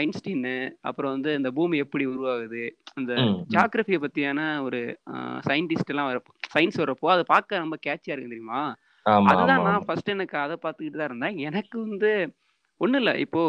ஐன்ஸ்டீன் 0.00 0.48
அப்புறம் 0.88 1.12
வந்து 1.14 1.30
இந்த 1.38 1.50
பூமி 1.58 1.76
எப்படி 1.84 2.04
உருவாகுது 2.12 2.64
அந்த 2.98 3.12
ஜாகிரபியை 3.54 3.98
பத்தியான 4.02 4.40
ஒரு 4.66 4.80
சயின்டிஸ்ட் 5.48 5.92
எல்லாம் 5.92 6.10
வரப்போ 6.10 6.32
சயின்ஸ் 6.54 6.80
வரப்போ 6.82 7.08
அதை 7.14 7.24
பார்க்க 7.32 7.62
ரொம்ப 7.64 7.78
கேட்சியா 7.86 8.14
இருக்கு 8.14 8.32
தெரியுமா? 8.32 8.62
அதுதான் 9.30 9.64
நான் 9.68 9.86
ஃபர்ஸ்ட் 9.86 10.14
எனக்கு 10.16 10.36
அதை 10.44 10.56
பார்த்துக்கிட்டு 10.64 11.00
தான் 11.00 11.10
இருந்தேன். 11.10 11.38
எனக்கு 11.48 11.76
வந்து 11.86 12.10
ஒண்ணும் 12.80 13.00
இல்ல 13.02 13.12
இப்போ 13.24 13.42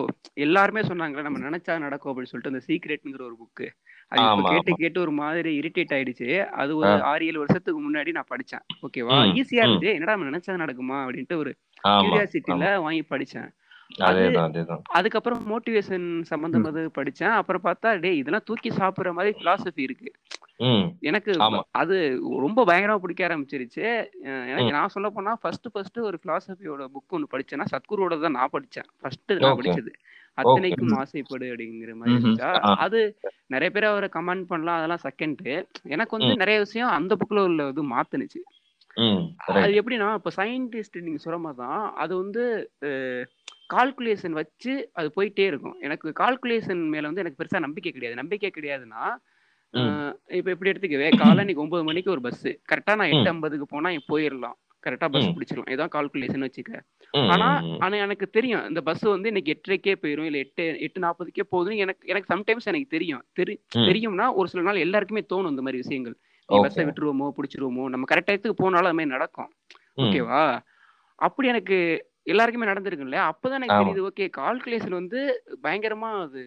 எல்லாருமே 0.45 0.81
சொன்னாங்களே 0.89 1.25
நம்ம 1.25 1.39
நினைச்சா 1.47 1.73
நடக்கும் 1.85 2.11
அப்படின்னு 2.11 2.31
சொல்லிட்டு 2.31 2.53
அந்த 2.53 2.61
சீக்ரெட்ங்கிற 2.67 3.23
ஒரு 3.29 3.37
புக்கு 3.41 3.67
அது 4.11 4.43
கேட்டு 4.49 4.73
கேட்டு 4.81 4.99
ஒரு 5.01 5.13
மாதிரி 5.21 5.51
இரிட்டேட் 5.59 5.93
ஆயிடுச்சு. 5.95 6.27
அது 6.61 6.71
ஒரு 6.81 6.91
ஆறு 7.11 7.25
ஏழு 7.29 7.39
வருஷத்துக்கு 7.43 7.79
முன்னாடி 7.87 8.11
நான் 8.17 8.31
படிச்சேன். 8.33 8.65
ஓகேவா 8.85 9.17
ஈஸியா 9.39 9.63
இருந்துச்சு 9.63 9.95
என்னடா 9.97 10.15
நம்ம 10.15 10.29
நினைச்சா 10.31 10.61
நடக்குமா? 10.63 10.99
அப்படின்ட்டு 11.05 11.41
ஒரு 11.43 11.53
ஆமா 11.93 12.75
வாங்கி 12.87 13.05
படிச்சேன். 13.13 13.49
அதுக்கப்புறம் 14.97 15.41
மோட்டிவேஷன். 15.51 16.07
சம்பந்தமானது 16.31 16.81
படிச்சேன். 16.97 17.35
அப்புறம் 17.41 17.63
பார்த்தா 17.67 17.89
டேய் 18.03 18.19
இதெல்லாம் 18.21 18.45
தூக்கி 18.45 18.69
சாப்பிடுற 18.79 19.11
மாதிரி 19.17 19.31
பிலாசபி 19.41 19.81
இருக்கு. 19.87 20.09
எனக்கு 21.09 21.31
அது 21.81 21.95
ரொம்ப 22.45 22.65
பயங்கரமா 22.69 23.01
பிடிக்க 23.03 23.27
ஆரம்பிச்சிருச்சு. 23.27 23.85
எனக்கு 24.51 24.71
நான் 24.77 24.93
சொல்ல 24.95 25.09
போனா 25.17 25.33
ஃபர்ஸ்ட் 25.41 25.67
ஃபர்ஸ்ட் 25.73 25.99
ஒரு 26.09 26.19
பிலாசபியோட 26.23 26.85
புக் 26.95 27.15
ஒன்று 27.17 27.31
படிச்சேன்னா 27.33 27.67
சத்குருவோட 27.73 28.17
தான் 28.25 28.37
நான் 28.39 28.53
படிச்சேன். 28.57 28.89
ஃபர்ஸ்ட் 29.01 29.33
நான் 29.45 29.59
படிச்சது. 29.61 29.93
அத்தனைக்கும். 30.37 30.77
ஆசைப்படு 30.99 31.45
அப்படிங்கிற 31.47 31.93
மாதிரி 31.95 32.15
ஆ. 32.41 32.51
அது 32.85 32.99
நிறைய 33.47 33.69
பேர் 33.71 33.85
அவரை 33.85 34.09
கமெண்ட் 34.13 34.45
பண்ணலாம் 34.47 34.77
அதெல்லாம் 34.77 35.05
செகண்ட் 35.05 35.41
எனக்கு 35.87 36.15
வந்து 36.17 36.31
நிறைய 36.37 36.57
விஷயம் 36.59 36.91
அந்த 36.91 37.15
புக்ல 37.15 37.43
உள்ள 37.43 37.67
இது 37.69 37.83
மாத்துனுச்சு. 37.91 38.41
அது 39.57 39.73
எப்படின்னா 39.79 40.09
இப்போ 40.15 40.31
சயின்டிஸ்ட் 40.37 41.01
நீங்க 41.01 41.19
சொல்ற 41.23 41.39
மாதிரி 41.39 41.61
தான் 41.63 41.83
அது 41.97 42.13
வந்து 42.17 42.43
கால்குலேஷன் 43.69 44.31
வச்சு 44.33 44.73
அது 44.93 45.07
போயிட்டே 45.15 45.45
இருக்கும். 45.47 45.75
எனக்கு 45.79 46.13
கால்குலேஷன் 46.19 46.83
மேல 46.89 47.09
வந்து 47.09 47.19
எனக்கு 47.19 47.39
பெருசா 47.39 47.59
நம்பிக்கை 47.59 47.91
கிடையாது. 47.91 48.15
நம்பிக்கை 48.15 48.51
கிடையாதுன்னா 48.51 49.03
இப்போ 50.37 50.49
எப்படி 50.51 50.71
எடுத்துக்கவே 50.71 51.07
காலை 51.17 51.53
ஒன்பது 51.57 51.83
மணிக்கு 51.83 52.09
ஒரு 52.11 52.21
பஸ் 52.21 52.45
கரெக்டா 52.69 52.95
நான் 52.95 53.11
எட்டு 53.11 53.31
ஐம்பதுக்கு 53.31 53.65
போனா 53.67 53.89
போயிடலாம் 54.09 54.57
கரெக்டா 54.87 55.07
பஸ் 55.13 55.33
பிடிச்சிடலாம். 55.37 55.71
இதான் 55.75 55.93
கால்குலேஷன் 55.95 56.45
வச்சுக்க. 56.47 56.71
ஆனா 57.33 57.47
ஆனா 57.85 57.95
எனக்கு 58.05 58.25
தெரியும். 58.29 58.63
இந்த 58.69 58.81
பஸ் 58.81 59.05
வந்து 59.13 59.31
இன்னைக்கு 59.33 59.53
எட்டரைக்கே 59.55 59.95
போயிடும் 60.03 60.27
இல்ல 60.29 60.37
எட்டு 60.37 60.65
எட்டு 60.87 61.03
நாற்பதுக்கே 61.05 61.45
போகுதுன்னு 61.51 61.83
எனக்கு 61.85 62.09
எனக்கு 62.11 62.31
சம்டைம்ஸ் 62.33 62.69
எனக்கு 62.71 62.89
தெரியும். 62.95 63.23
தெரி 63.33 63.55
தெரியும்னா 63.89 64.27
ஒரு 64.33 64.49
சில 64.53 64.63
நாள் 64.69 64.83
எல்லாருக்குமே 64.85 65.23
தோணும் 65.33 65.53
இந்த 65.55 65.65
மாதிரி 65.67 65.83
விஷயங்கள். 65.83 66.17
பஸ்ஸை 66.49 66.83
விட்டுருவோமோ 66.85 67.29
பிடிச்சிருவோமோ 67.37 67.85
நம்ம 67.89 68.07
கரெக்ட் 68.11 68.29
டயத்துக்கு 68.29 68.61
போனாலும் 68.63 68.89
அது 68.89 68.97
மாதிரி 68.99 69.15
நடக்கும். 69.15 69.49
ஓகேவா 69.97 70.41
அப்படி 71.19 71.47
எனக்கு 71.47 71.77
எல்லாருக்குமே 72.23 72.69
நடந்திருக்குல்ல 72.69 73.17
அப்பதான் 73.29 73.57
எனக்கு 73.59 73.79
தெரியுது 73.81 74.05
ஓகே 74.07 74.25
கால்குலேஷன் 74.37 74.99
வந்து 74.99 75.19
பயங்கரமா 75.63 76.09
அது 76.23 76.41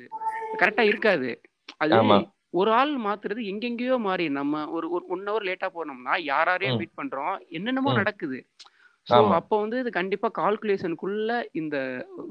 கரெக்டா 0.61 0.85
இருக்காது. 0.91 1.31
அது 1.77 1.93
ஒரு 2.55 2.71
ஆள் 2.73 2.93
மாத்துறது 2.99 3.41
எங்கெங்கேயோ 3.51 3.97
மாறி 4.01 4.25
நம்ம 4.37 4.63
ஒரு 4.69 4.87
ஒரு 4.91 5.05
ஒன் 5.09 5.25
ஹவர் 5.29 5.47
லேட்டா 5.49 5.69
போனோம்னா 5.75 6.15
யாரையும் 6.31 6.75
ம். 6.75 6.81
மீட் 6.81 6.99
பண்றோம். 7.01 7.35
என்னென்னமோ 7.51 7.93
நடக்குது. 8.01 8.39
ஸோ 9.07 9.19
அப்போ 9.37 9.57
வந்து 9.61 9.77
இது 9.79 9.91
கண்டிப்பா 9.91 10.29
கால்குலேஷனுக்குள்ள 10.39 11.31
இந்த 11.53 11.77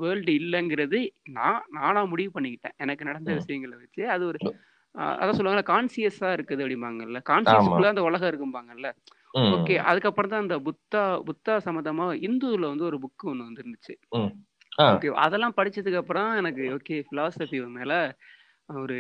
வேர்ல்டு 0.02 0.34
இல்லைங்கிறது 0.42 1.00
நான் 1.30 1.64
நானா 1.78 2.02
முடிவு 2.06 2.32
பண்ணிக்கிட்டேன். 2.36 2.76
எனக்கு 2.78 3.08
நடந்த 3.10 3.30
விஷயங்களை 3.40 3.78
வச்சு. 3.78 4.04
அது 4.08 4.26
ஒரு 4.26 4.40
அதான் 5.16 5.36
சொல்லுவாங்கல்ல 5.38 5.70
கான்சியஸா 5.72 6.30
இருக்குது 6.36 6.64
அப்படிம்பாங்கல்ல. 6.64 7.20
கான்சியஸுக்குள்ள 7.30 7.90
அந்த 7.90 8.04
உலகம் 8.04 8.30
இருக்கும்பாங்கல்ல. 8.32 8.88
ஓகே 9.56 9.76
அதுக்கப்புறம் 9.90 10.32
தான் 10.32 10.44
அந்த 10.46 10.56
புத்தா 10.68 11.02
புத்தா 11.28 11.56
சம்மந்தமா 11.66 12.06
இந்துல 12.28 12.70
வந்து 12.72 12.88
ஒரு 12.90 12.98
புக் 13.04 13.26
ஒன்று 13.32 13.48
வந்துருந்துச்சு. 13.48 13.96
ஓகே 14.88 15.10
அதெல்லாம் 15.26 15.56
படிச்சதுக்கு 15.58 16.02
அப்புறம் 16.02 16.30
எனக்கு 16.36 16.66
ஓகே 16.76 16.98
பிலாசபி 17.10 17.60
மேல 17.78 17.94
ஒரு 18.70 18.96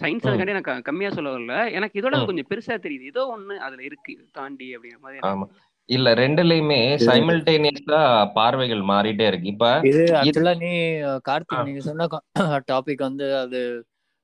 சயின்ஸ் 0.00 0.26
அதுக்காண்டி 0.26 0.54
எனக்கு 0.54 0.70
க- 0.70 0.82
கம்மியா 0.82 1.10
சொல்ல 1.10 1.32
வரல 1.32 1.56
எனக்கு 1.72 1.98
இதோட 2.00 2.16
கொஞ்சம் 2.22 2.48
பெருசா 2.48 2.76
தெரியுது. 2.78 3.10
ஏதோ 3.10 3.22
ஒண்ணு 3.32 3.54
அதுல 3.58 3.82
இருக்கு. 3.82 4.12
தாண்டி 4.32 4.68
அப்படிங்கிற 4.74 5.00
மாதிரி 5.02 5.20
ஆமா. 5.28 5.46
இல்ல 5.88 6.08
ரெண்டுலயுமே 6.14 6.80
சைமல்டேனியஸா 7.06 8.00
பார்வைகள் 8.36 8.82
மாறிட்டே 8.88 9.26
இருக்கு. 9.26 9.48
இப்ப 9.52 9.68
இது 9.90 10.02
ஆக்சுவலா 10.20 10.54
நீ 10.60 10.70
கார்த்திக் 11.28 11.66
நீங்க 11.66 11.82
சொன்ன 11.82 12.08
டாபிக் 12.68 13.02
வந்து 13.08 13.26
அது 13.38 13.60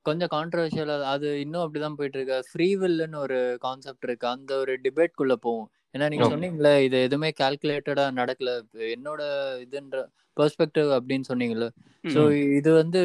கொஞ்சம் 0.06 0.30
கான்ட்ரவர்ஷியல் 0.32 0.92
அது 1.06 1.28
இன்னும் 1.40 1.64
அப்படிதான் 1.64 1.96
போயிட்டு 1.96 2.18
இருக்கு 2.18 2.36
ஃப்ரீ 2.48 2.68
வில்லுன்னு 2.76 3.18
ஒரு 3.18 3.38
கான்செப்ட் 3.60 4.06
இருக்கு. 4.08 4.26
அந்த 4.28 4.52
ஒரு 4.58 4.74
டிபேட் 4.84 5.18
குள்ள 5.18 5.34
போகும் 5.38 5.66
ஏன்னா 5.94 6.06
நீங்க 6.10 6.26
சொன்னீங்களே 6.32 6.72
இது 6.84 6.96
எதுவுமே 7.02 7.30
கால்குலேட்டடா 7.38 8.06
நடக்கல. 8.18 8.50
இப்ப 8.64 8.78
என்னோட 8.94 9.20
இதுன்ற 9.64 10.00
பெர்ஸ்பெக்டிவ் 10.38 10.90
அப்படின்னு 10.98 11.28
சொன்னீங்கல்ல. 11.30 11.68
ஸோ 12.04 12.20
இது 12.58 12.70
வந்து 12.80 13.00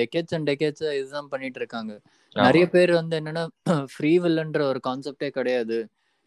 டெக்கேட்ஸ் 0.00 0.34
அண்ட் 0.36 0.48
டெக்கேட்ஸ் 0.50 0.86
இதுதான் 0.98 1.30
பண்ணிட்டு 1.32 1.60
இருக்காங்க 1.62 1.92
நிறைய 2.36 2.64
பேர் 2.74 2.92
வந்து 3.00 3.14
என்னன்னா 3.20 3.44
ஃப்ரீ 3.92 4.12
வில்லுன்ற 4.24 4.62
ஒரு 4.72 4.80
கான்செப்டே 4.88 5.28
கிடையாது. 5.38 5.78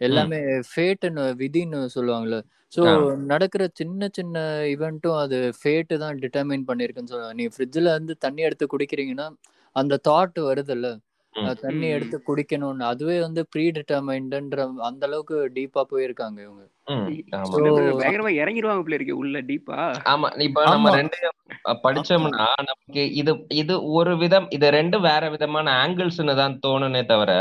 எல்லாமே 0.02 0.40
ஃபேட்டுன்னு 0.70 1.24
விதின்னு 1.42 1.80
சொல்லுவாங்கல்ல. 1.96 2.40
ஸோ 2.74 2.82
நடக்கிற 3.32 3.64
சின்ன 3.80 4.10
சின்ன 4.18 4.38
ஈவெண்ட்டும் 4.74 5.20
அது 5.24 5.38
ஃபேட்டு 5.60 5.96
தான் 6.04 6.20
டிட்டர்மைன் 6.24 6.66
பண்ணியிருக்குன்னு 6.70 7.12
சொல்லுவாங்க 7.14 7.38
நீ 7.42 7.46
ஃப்ரிட்ஜில் 7.54 7.94
இருந்து 7.94 8.16
தண்ணி 8.26 8.42
எடுத்து 8.48 8.66
குடிக்கிறீங்கன்னா 8.74 9.28
அந்த 9.76 10.00
தாட் 10.10 10.40
வருதுல்ல. 10.50 10.88
தண்ணி 11.60 11.88
எடுத்து 11.90 12.18
குடிக்கணும்னு. 12.28 12.84
அதுவே 12.86 13.16
வந்து 13.22 13.42
ப்ரீ 13.52 13.66
டிட்டர்மைண்டுன்ற 13.76 14.60
அந்த 14.88 15.04
அளவுக்கு 15.08 15.38
டீப்பா 15.56 15.82
போயிருக்காங்க 15.92 16.40
இவங்க. 16.42 16.64
பயங்கரமா 17.98 18.32
இறங்கிடுவாங்க 18.38 18.84
போல 18.84 18.98
இருக்கு 18.98 19.16
உள்ள 19.18 19.38
டீப்பா 19.50 19.80
ஆமா. 20.12 20.28
இப்ப 20.46 20.64
நம்ம 20.68 20.92
அஹ், 21.66 21.80
படிச்சோம்னா 21.84 22.46
நமக்கு 22.62 23.04
இது 23.22 23.32
இது 23.56 23.74
ஒரு 23.94 24.14
விதம் 24.22 24.48
இது 24.52 24.68
ரெண்டு 24.72 25.00
வேற 25.06 25.24
விதமான 25.34 25.74
ஆங்கிள்ஸ்னு 25.82 26.36
தான் 26.36 26.56
தோணுனே 26.64 27.04
தவிர 27.06 27.32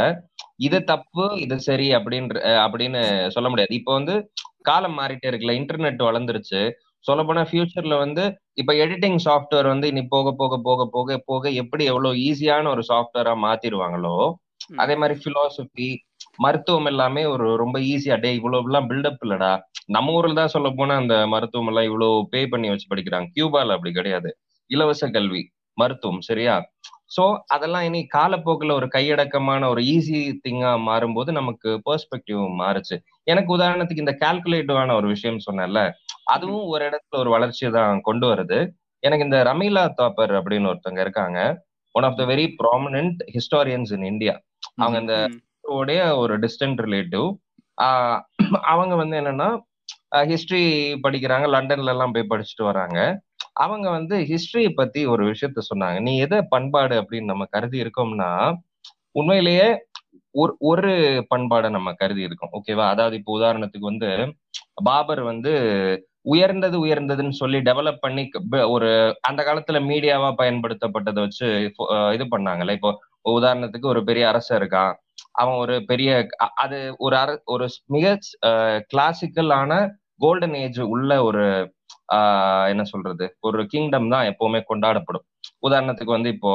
இது 0.61 0.79
தப்பு 0.85 1.25
இது 1.41 1.57
சரி 1.65 1.89
அப்படின்ற 1.97 2.35
அப்படின்னு 2.63 3.01
சொல்ல 3.35 3.49
முடியாது. 3.49 3.73
இப்போ 3.75 3.93
வந்து 3.93 4.15
காலம் 4.63 4.97
மாறிட்டே 4.99 5.29
இருக்குல்ல 5.31 5.59
இன்டர்நெட் 5.59 6.07
வளர்ந்துருச்சு. 6.07 6.61
சொல்ல 7.07 7.21
போனா 7.23 7.43
ஃபியூச்சர்ல 7.49 7.97
வந்து 7.99 8.23
இப்ப 8.55 8.73
எடிட்டிங் 8.85 9.19
சாஃப்ட்வேர் 9.27 9.69
வந்து 9.69 9.87
இனி 9.89 10.03
போக 10.07 10.33
போக 10.33 10.55
போக 10.61 10.87
போக 10.89 11.19
போக 11.27 11.51
எப்படி 11.63 11.85
எவ்வளவு 11.85 12.21
ஈஸியான 12.27 12.71
ஒரு 12.71 12.83
சாஃப்ட்வேரா 12.89 13.35
மாத்திருவாங்களோ 13.45 14.17
ம். 14.67 14.79
அதே 14.79 14.95
மாதிரி 14.97 15.17
பிலாசபி 15.25 15.89
மருத்துவம் 16.39 16.89
எல்லாமே 16.91 17.23
ஒரு 17.27 17.47
ரொம்ப 17.57 17.77
ஈஸியா 17.91 18.17
டே 18.17 18.31
இவ்வளவு 18.35 18.69
எல்லாம் 18.69 18.89
பில்டப் 18.89 19.23
இல்லடா. 19.25 19.53
நம்ம 19.89 20.13
ஊர்ல 20.13 20.35
தான் 20.35 20.55
சொல்ல 20.55 20.69
போனா 20.71 20.95
அந்த 20.97 21.17
மருத்துவம் 21.27 21.69
எல்லாம் 21.69 21.85
இவ்வளவு 21.85 22.27
பே 22.33 22.41
பண்ணி 22.47 22.69
வச்சு 22.71 22.87
படிக்கிறாங்க. 22.91 23.29
கியூபால 23.35 23.77
அப்படி 23.77 23.93
கிடையாது. 23.93 24.31
இலவச 24.71 25.05
கல்வி 25.11 25.43
மருத்துவம் 25.79 26.23
சரியா? 26.23 26.55
சோ 27.17 27.25
அதெல்லாம் 27.47 27.85
இனி 27.85 28.01
காலப்போக்குல 28.15 28.73
ஒரு 28.73 28.87
கையடக்கமான 28.89 29.69
ஒரு 29.69 29.81
ஈஸி 29.93 30.21
திங்கா 30.45 30.73
மாறும்போது 30.87 31.31
நமக்கு 31.33 31.69
பெர்ஸ்பெக்டிவ் 31.87 32.41
மாறுச்சு. 32.61 32.97
எனக்கு 33.27 33.51
உதாரணத்துக்கு 33.57 34.05
இந்த 34.05 34.15
கால்குலேட்டிவான 34.23 34.95
ஒரு 34.95 35.07
விஷயம் 35.07 35.45
சொன்னேன்ல 35.47 35.81
அதுவும் 36.27 36.65
ஒரு 36.73 36.83
இடத்துல 36.89 37.21
ஒரு 37.23 37.31
வளர்ச்சியை 37.37 37.71
தான் 37.79 38.05
கொண்டு 38.09 38.27
வருது. 38.33 38.59
எனக்கு 39.03 39.27
இந்த 39.29 39.39
ரமீலா 39.49 39.85
தாப்பர் 40.01 40.33
அப்படின்னு 40.39 40.71
ஒருத்தவங்க 40.71 41.03
இருக்காங்க. 41.07 41.39
One 41.95 42.07
of 42.09 42.19
the 42.21 42.25
very 42.33 42.47
prominent 42.63 43.21
historians 43.37 43.93
in 43.97 44.09
India 44.13 44.35
அவங்க. 44.79 44.99
இந்த 45.05 45.17
உடைய 45.79 46.01
ஒரு 46.23 46.35
டிஸ்டன்ட் 46.45 46.81
ரிலேட்டிவ் 46.87 47.27
அவங்க 48.73 48.95
வந்து 49.03 49.17
என்னன்னா 49.21 49.49
ஹிஸ்டரி 50.33 50.65
படிக்கிறாங்க. 51.05 51.47
லண்டன்ல 51.55 51.95
எல்லாம் 51.95 52.15
போய் 52.15 52.31
படிச்சுட்டு 52.33 52.65
வராங்க. 52.71 52.99
அவங்க 53.65 53.87
வந்து 53.99 54.17
ஹிஸ்டரியை 54.31 54.71
பத்தி 54.81 55.01
ஒரு 55.13 55.23
விஷயத்த 55.33 55.63
சொன்னாங்க. 55.71 55.99
நீ 56.07 56.13
எதை 56.27 56.39
பண்பாடு 56.55 56.95
அப்படின்னு 57.01 57.33
நம்ம 57.33 57.45
கருதி 57.55 57.79
இருக்கோம்னா 57.85 58.31
உண்மையிலேயே 59.21 59.69
ஒரு 60.35 60.53
ஒரு 60.71 60.91
பண்பாடை 61.33 61.69
நம்ம 61.77 61.91
கருதி 62.01 62.23
இருக்கோம். 62.29 62.53
ஓகேவா 62.59 62.87
அதாவது 62.95 63.15
இப்போ 63.21 63.33
உதாரணத்துக்கு 63.39 63.91
வந்து 63.93 64.11
பாபர் 64.89 65.23
வந்து 65.31 65.53
உயர்ந்தது 66.27 66.77
உயர்ந்ததுன்னு 66.85 67.41
சொல்லி 67.41 67.59
டெவலப் 67.69 68.03
பண்ணி 68.05 68.23
ஒரு 68.75 68.89
அந்த 69.29 69.41
காலத்துல 69.49 69.81
மீடியாவா 69.91 70.31
பயன்படுத்தப்பட்டதை 70.41 71.21
வச்சு 71.27 71.49
இது 72.15 72.25
பண்ணாங்கல்ல. 72.35 72.77
இப்போ 72.79 72.91
உதாரணத்துக்கு 73.33 73.87
ஒரு 73.87 74.01
பெரிய 74.05 74.25
அரசர் 74.29 74.61
இருக்கான். 74.61 74.93
அவன் 75.41 75.57
ஒரு 75.57 75.75
பெரிய 75.91 76.11
அது 76.65 76.79
ஒரு 76.99 77.15
அர 77.17 77.31
ஒரு 77.47 77.67
மிக 77.95 78.07
கிளாசிக்கலான 78.93 79.73
கோல்டன் 80.25 80.57
ஏஜ் 80.63 80.81
உள்ள 80.95 81.11
ஒரு 81.29 81.45
ஆஹ் 82.17 82.67
என்ன 82.73 82.83
சொல்றது 82.85 83.27
ஒரு 83.41 83.61
கிங்டம் 83.73 84.13
தான் 84.13 84.29
எப்பவுமே 84.31 84.61
கொண்டாடப்படும். 84.69 85.25
உதாரணத்துக்கு 85.67 86.17
வந்து 86.17 86.31
இப்போ 86.37 86.53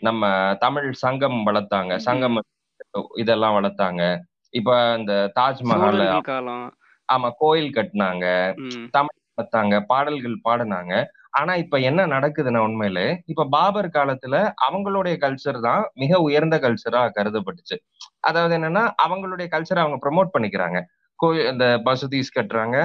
நம்ம 0.00 0.24
தமிழ் 0.58 0.88
சங்கம் 1.02 1.38
வளர்த்தாங்க. 1.48 1.92
சங்கம் 2.06 2.38
இதெல்லாம் 3.22 3.56
வளர்த்தாங்க. 3.58 4.02
இப்ப 4.54 4.70
இந்த 4.98 5.14
தாஜ்மஹால் 5.38 6.02
ஆமா 7.08 7.28
கோயில் 7.38 7.74
கட்டினாங்க. 7.74 8.26
ம், 8.56 8.86
வளர்த்தாங்க 9.38 9.80
பாடல்கள் 9.86 10.36
பாடினாங்க. 10.44 10.92
ஆனா 11.30 11.54
இப்ப 11.54 11.78
என்ன 11.80 12.06
நடக்குதுன்னா 12.06 12.58
உண்மையிலே 12.58 13.22
இப்ப 13.26 13.44
பாபர் 13.46 13.88
காலத்துல 13.88 14.36
அவங்களுடைய 14.66 15.14
கல்ச்சர் 15.16 15.60
தான் 15.60 15.90
மிக 15.94 16.20
உயர்ந்த 16.20 16.56
கல்ச்சரா 16.58 17.10
கருதப்பட்டுச்சு. 17.16 17.76
அதாவது 18.20 18.54
என்னன்னா 18.58 18.84
அவங்களுடைய 19.04 19.46
கல்ச்சரை 19.50 19.76
அவங்க 19.76 19.98
ப்ரமோட் 20.04 20.34
பண்ணிக்கிறாங்க. 20.34 20.78
கோயில் 21.18 21.52
இந்த 21.52 21.82
மசூதிஸ் 21.84 22.36
கட்டுறாங்க. 22.36 22.76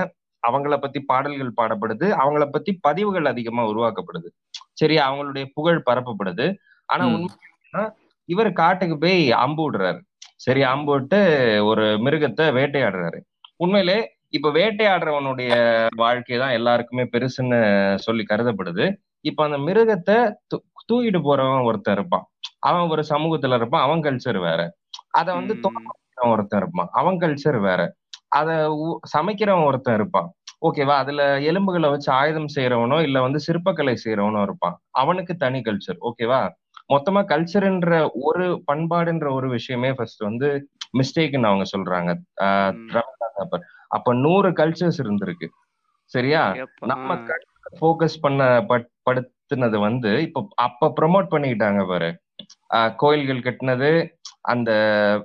அவங்கள 0.44 0.78
பத்தி 0.78 1.00
பாடல்கள் 1.02 1.58
பாடப்படுது. 1.62 2.08
அவங்கள 2.14 2.46
பத்தி 2.52 2.72
பதிவுகள் 2.82 3.26
அதிகமா 3.26 3.64
உருவாக்கப்படுது. 3.66 4.30
சரி 4.74 4.98
அவங்களுடைய 4.98 5.46
புகழ் 5.54 5.86
பரப்பப்படுது. 5.90 6.46
ஆனா 6.90 7.06
ம். 7.06 7.14
உண்மை 7.14 7.36
என்னன்னா, 7.48 7.84
இவர் 8.30 8.54
காட்டுக்கு 8.54 8.98
போய் 8.98 9.32
அம்பு 9.32 9.62
விடுறாரு. 9.64 10.00
சரி 10.36 10.62
அம்பு 10.64 10.92
விட்டு 10.92 11.20
ஒரு 11.66 11.86
மிருகத்தை 11.98 12.46
வேட்டையாடுறாரு. 12.54 13.20
உண்மையிலே 13.64 13.98
இப்ப 14.30 14.50
வேட்டையாடுறவனுடைய 14.52 15.52
வாழ்க்கை 15.96 16.38
தான் 16.38 16.56
எல்லாருக்குமே 16.58 17.04
பெருசுன்னு 17.14 17.60
சொல்லி 17.98 18.24
கருதப்படுது. 18.30 18.86
இப்ப 19.26 19.44
அந்த 19.44 19.58
மிருகத்தை 19.68 20.18
தூக்கிட்டு 20.90 21.20
போறவன் 21.24 21.68
ஒருத்தன் 21.70 21.96
இருப்பான். 21.96 22.26
அவன் 22.62 22.90
ஒரு 22.90 23.04
சமூகத்துல 23.10 23.58
இருப்பான். 23.60 23.86
அவன் 23.88 24.04
கல்ச்சர் 24.04 24.40
வேற. 24.40 24.62
அத 25.12 25.28
வந்து 25.34 25.54
ஒருத்தன் 26.32 26.62
இருப்பான். 26.62 26.90
அவன் 26.92 27.20
கல்ச்சர் 27.22 27.60
வேற. 27.62 27.82
அத 28.32 28.50
சமைக்கிறவன் 29.14 29.68
ஒருத்தன் 29.70 29.98
இருப்பான். 30.00 30.30
ஓகேவா 30.62 30.96
அதுல 30.96 31.22
எலும்புகளை 31.50 31.88
வச்சு 31.90 32.10
ஆயுதம் 32.14 32.52
செய்யறவனோ 32.56 32.98
இல்ல 33.02 33.18
வந்து 33.22 33.40
சிற்பக்கலை 33.48 33.96
செய்யறவனோ 34.04 34.42
இருப்பான். 34.42 34.76
அவனுக்கு 35.02 35.34
தனி 35.36 35.60
கல்ச்சர் 35.62 36.00
ஓகேவா 36.10 36.42
மொத்தமா 36.90 37.22
கல்ச்சர்ன்ற 37.30 37.92
ஒரு 38.22 38.46
பண்பாடுன்ற 38.72 39.28
ஒரு 39.34 39.48
விஷயமே 39.50 39.90
ஃபர்ஸ்ட் 39.94 40.24
வந்து 40.24 40.50
மிஸ்டேக்னு 40.98 41.44
அவங்க 41.44 41.64
சொல்றாங்க. 41.78 42.18
அப்ப 43.88 44.14
நூறு 44.14 44.52
கல்ச்சர்ஸ் 44.52 45.00
இருந்திருக்கு. 45.04 45.48
சரியா? 46.06 46.56
நம்ம. 46.80 47.26
ஃபோக்கஸ் 47.82 48.20
பண்ண 48.22 48.62
பட்- 48.62 48.90
படுத்துனது 49.10 49.80
வந்து 49.80 50.22
இப்போ 50.22 50.48
அப்ப 50.56 50.94
ப்ரொமோட் 51.02 51.26
பண்ணிக்கிட்டாங்க 51.32 51.88
பாரு. 51.88 52.22
கோயில்கள் 52.96 53.56
கட்டினது 53.56 54.10
அந்த 54.42 54.72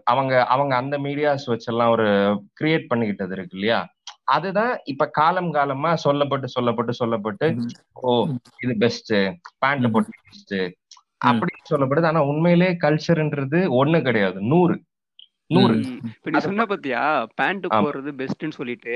அவங்க 0.05 0.45
அவங்க 0.45 0.77
அந்த 0.77 0.99
மீடியாஸ் 0.99 1.47
வச்செல்லாம் 1.47 1.91
ஒரு 1.91 2.05
கிரியேட் 2.61 2.87
பண்ணிக்கிட்டது 2.95 3.33
இருக்கு 3.33 3.49
இல்லையா? 3.51 3.89
அதுதான் 4.25 4.79
இப்ப 4.85 5.07
காலம் 5.07 5.53
காலமா 5.53 5.95
சொல்லப்பட்டு 6.05 6.45
சொல்லப்பட்டு 6.61 6.91
சொல்லப்பட்டு 7.05 7.67
ஓ 7.93 8.29
இது 8.63 8.77
பெஸ்ட் 8.79 9.15
பேண்ட் 9.59 9.87
ம். 9.87 9.91
போட்டு 9.91 10.11
பெஸ்ட் 10.25 10.55
அப்படின்னு 11.27 11.73
சொல்லப்படுது. 11.75 12.07
ஆனா 12.07 12.25
உண்மையிலே 12.25 12.77
கல்ச்சர்ன்றது 12.81 13.71
ஒண்ணு 13.71 14.03
கிடையாது. 14.03 14.41
நூறு. 14.41 14.83
நூறு. 15.51 15.75
இப்ப 16.09 16.31
நீ 16.33 16.41
சொன்ன 16.47 16.65
பாத்தியா? 16.71 17.03
பேண்ட். 17.41 17.67
போடுறது 17.75 18.11
பெஸ்ட்னு 18.21 18.57
சொல்லிட்டு. 18.59 18.95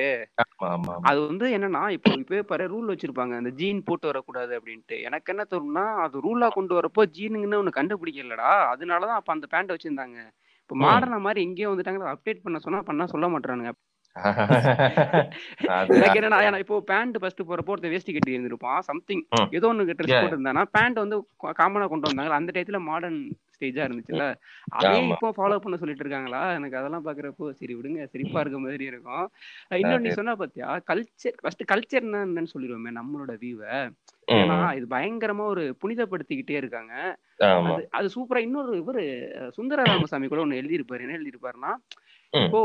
அது 1.09 1.19
வந்து 1.29 1.47
என்னன்னா 1.57 1.83
இப்போ 1.97 2.11
இப்போ 2.23 2.43
பாரு 2.51 2.65
ரூல் 2.75 2.91
வச்சிருப்பாங்க. 2.93 3.35
அந்த 3.41 3.53
ஜீன் 3.61 3.81
போட்டு 3.89 4.11
வரக்கூடாது 4.11 4.53
அப்படின்ட்டு. 4.59 4.97
எனக்கு 5.09 5.33
என்ன 5.35 5.45
தோணும்னா 5.53 5.85
அது 6.05 6.25
ரூலா 6.27 6.49
கொண்டு 6.59 6.75
வரப்போ 6.79 7.05
ஜீனுங்கன்னு 7.17 7.61
ஒன்று 7.63 7.79
கண்டுபிடிக்கலடா. 7.79 8.51
அதனாலதான் 8.73 9.21
அப்ப 9.21 9.33
அந்த 9.37 9.49
பேண்ட் 9.55 9.75
வச்சிருந்தாங்க. 9.75 10.19
இப்போ. 10.63 10.75
மாடர்னா 10.85 11.21
மாதிரி 11.27 11.41
எங்கேயோ 11.47 11.71
வந்துட்டாங்க 11.73 12.13
அப்டேட் 12.15 12.45
பண்ண 12.45 12.61
சொன்னா 12.67 12.83
பண்ணா 12.91 13.07
சொல்ல 13.15 13.29
மாட்டானுங்க 13.35 13.73
எனக்கு 15.99 16.19
என்னன்னா 16.19 16.59
இப்போ 16.63 16.79
பேண்ட் 16.91 17.15
ஃபர்ஸ்ட் 17.21 17.41
போறப்போ 17.51 17.73
ஒருத்தன் 17.75 17.93
வேஷ்டி 17.95 18.13
கட்டி 18.15 18.35
இருந்திருப்பான் 18.35 18.83
சம்திங். 18.89 19.23
ஏதோ 19.57 19.69
ஒன்று 19.71 19.95
ட்ரெஸ். 19.99 20.13
போட்டு 20.17 20.37
இருந்தானா 20.37 20.65
பேண்ட் 20.77 20.99
வந்து 21.03 21.17
காமனா 21.61 21.87
கொண்டு 21.93 22.09
வந்தாங்க. 22.09 22.33
அந்த 22.39 22.53
டயத்துல 22.57 22.81
மாடர்ன் 22.89 23.21
ஸ்டேஜா 23.55 23.83
இருந்துச்சுல்ல? 23.87 24.27
அதே. 24.77 24.93
இப்போ 25.11 25.29
ஃபாலோ 25.39 25.59
பண்ண 25.65 25.77
சொல்லிட்டு 25.77 26.05
இருக்காங்களா? 26.05 26.43
எனக்கு 26.59 26.79
அதெல்லாம் 26.81 27.07
பாக்குறப்போ 27.07 27.51
சரி 27.61 27.75
விடுங்க 27.75 28.07
சிரிப்பா 28.13 28.41
இருக்க 28.41 28.59
மாதிரி 28.59 28.85
இருக்கும். 28.85 29.27
இன்னொன்னு 29.75 30.07
நீ. 30.07 30.13
சொன்னா 30.13 30.35
பாத்தியா? 30.37 30.69
கல்ச்சர் 30.91 31.39
ஃபர்ஸ்ட் 31.43 31.65
கல்ச்சர் 31.73 32.07
என்னன்னு 32.07 32.53
சொல்லிடுவோமே 32.55 32.93
நம்மளோட 33.01 33.35
வியூவை 33.45 33.75
ஏன்னா 34.29 34.57
இது 34.79 34.87
பயங்கரமா 34.91 35.45
ஒரு 35.55 35.63
புனிதப்படுத்திக்கிட்டே 35.83 36.57
இருக்காங்க. 36.61 36.95
அது 37.69 37.83
அது 37.91 38.09
சூப்பரா 38.15 38.41
இன்னொரு 38.47 38.73
இவரு 38.83 39.03
சுந்தர 39.51 39.83
ராமசாமி 39.85 40.29
கூட 40.29 40.45
ஒண்ணு 40.45 40.61
எழுதியிருப்பாரு. 40.61 41.05
என்ன 41.07 41.19
எழுதியிருப்பாருன்னா. 41.19 41.73
இப்போ 42.33 42.61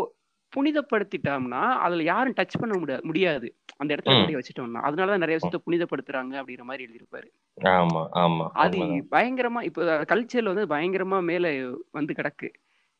புனிதப்படுத்திட்டோம்னா 0.55 1.61
அதுல 1.77 2.03
யாரும் 2.03 2.33
டச் 2.33 2.59
பண்ண 2.59 2.77
முடியாது 2.77 3.03
முடியாது. 3.03 3.47
அந்த 3.77 3.91
இடத்துல. 3.95 4.15
கொண்டு 4.15 4.39
வச்சுட்டோம்னா 4.39 4.81
அதனாலதான் 4.87 5.23
நிறைய 5.23 5.37
விஷயத்த 5.37 5.59
புனிதப்படுத்துறாங்க 5.65 6.33
அப்படிங்கிற 6.39 6.61
மாதிரி 6.61 6.83
எழுதியிருப்பாரு. 6.85 7.27
ஆமா 7.71 8.01
ஆமா. 8.17 8.45
அது. 8.57 8.79
பயங்கரமா 9.11 9.61
இப்போ 9.61 9.81
கல்ச்சர்ல 10.09 10.53
வந்து 10.53 10.65
பயங்கரமா 10.75 11.19
மேல 11.23 11.47
வந்து 11.91 12.13
கிடக்கு. 12.13 12.49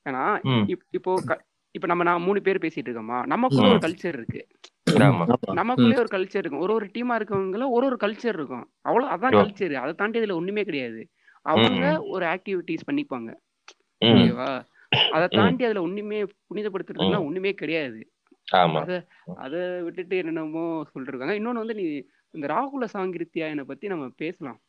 ஏன்னா 0.05 0.23
இப்போ 0.91 1.13
இப்போ 1.75 1.87
நம்ம 1.87 2.03
நான் 2.03 2.21
மூணு 2.21 2.39
பேர் 2.41 2.57
பேசிட்டு 2.57 2.89
இருக்கோமா? 2.89 3.17
நமக்குள்ள 3.25 3.67
ஒரு. 3.67 3.79
கல்ச்சர் 3.79 4.15
இருக்கு. 4.15 4.41
நமக்குள்ளே 5.53 5.97
ஒரு 5.97 6.09
கல்ச்சர் 6.11 6.41
இருக்கும். 6.41 6.61
ஒரு 6.61 6.73
ஒரு 6.73 6.85
டீமா 6.93 7.15
இருக்கவங்கள 7.17 7.65
ஒரு 7.69 7.85
ஒரு 7.87 7.97
கல்ச்சர் 8.03 8.35
இருக்கும். 8.35 8.65
அவ்வளவு 8.81 9.11
அதான். 9.13 9.35
கல்ச்சர் 9.39 9.73
அதை 9.75 9.93
தாண்டி 9.93 10.19
இதுல 10.19 10.33
ஒண்ணுமே 10.33 10.63
கிடையாது. 10.63 11.01
அவங்க. 11.45 11.83
ஒரு 12.07 12.25
ஆக்டிவிட்டிஸ் 12.27 12.87
பண்ணிப்பாங்க. 12.89 13.29
ஓகேவா? 14.01 14.49
அதை 15.11 15.25
தாண்டி 15.37 15.63
அதுல 15.63 15.81
ஒண்ணுமே 15.81 16.19
புனிதப்படுத்துறதுலாம். 16.47 17.25
ஒண்ணுமே 17.25 17.51
கிடையாது. 17.53 17.99
அத 18.81 18.93
அத 19.37 19.55
விட்டுட்டு 19.85 20.17
என்னென்னமோ 20.17 20.63
சொல்லிருக்காங்க. 20.91 21.35
இன்னொன்னு 21.39 21.63
வந்து 21.63 21.75
நீ 21.75 21.85
இந்த 22.33 22.45
ராகுல 22.47 22.85
சாங்கிருத்தியாயனை 22.93 23.63
பத்தி 23.63 23.87
நம்ம 23.87 24.07
பேசலாம். 24.17 24.59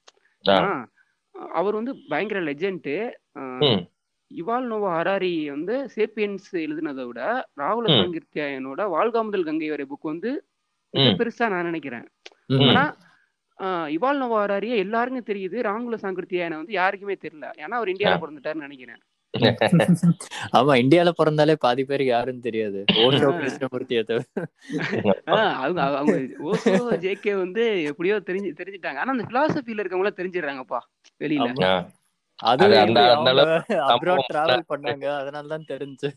அவர் 1.54 1.74
வந்து 1.74 1.92
பயங்கர 2.08 2.40
லெஜெண்ட் 2.42 2.88
இவால் 4.30 4.66
நோவா 4.66 4.88
ஹராரி 4.94 5.50
வந்து 5.50 5.74
சேப்பியன்ஸ் 5.94 6.48
எழுதினதை 6.62 7.04
விட 7.06 7.20
ராகுல 7.56 7.86
ம். 7.86 7.96
சாங்கிருத்தியாயனோட 7.98 8.80
வாழ்காமுதல் 8.94 9.44
கங்கை 9.44 9.70
வரை 9.70 9.86
புக் 9.86 10.10
வந்து. 10.10 10.30
பெருசா 11.18 11.46
நான் 11.48 11.64
நினைக்கிறேன். 11.64 12.06
ஆனா 12.66 12.82
இவால் 13.90 14.16
நோவா 14.16 14.38
ஹராரியே 14.42 14.76
எல்லாருக்கும் 14.76 15.28
தெரியுது. 15.30 15.56
ராகுல 15.62 15.96
சாங்கிருத்தியாயனை 16.02 16.56
வந்து 16.56 16.72
யாருக்குமே 16.72 17.16
தெரியல. 17.24 17.46
ஏன்னா 17.58 17.76
அவர் 17.78 17.88
இந்தியால 17.88 18.16
பிறந்துட்டாருன்னு 18.16 18.66
நினைக்கிறேன். 18.66 19.00
ஆமா 20.58 20.72
இந்தியால 20.82 21.10
பிறந்தாலே 21.18 21.54
பாதி 21.64 21.82
பேர் 21.88 22.02
யாருன்னு 22.04 22.46
தெரியாது. 22.46 22.80
ஓஷோ 23.04 23.28
கிருஷ்ணமூர்த்தியை 23.40 24.02
அவங்க 25.98 26.14
ஓசோ 26.50 26.72
ஜேகே 27.04 27.34
வந்து 27.42 27.64
எப்படியோ 27.90 28.16
தெரிஞ்சு 28.28 28.50
தெரிஞ்சுட்டாங்க. 28.60 29.00
ஆனா 29.02 29.14
அந்த 29.16 29.26
பிலாசபில 29.32 29.82
இருக்கவங்க 29.82 30.12
தெரிஞ்சிடுறாங்கப்பா 30.20 30.80
வெளியில. 31.20 31.68
அது 32.38 32.64
அப்ராட் 33.94 34.28
டிராவல் 34.30 34.68
பண்ணாங்க 34.72 35.06
அதனால 35.20 35.44
தான் 35.54 35.68
தெரிஞ்சு. 35.72 36.08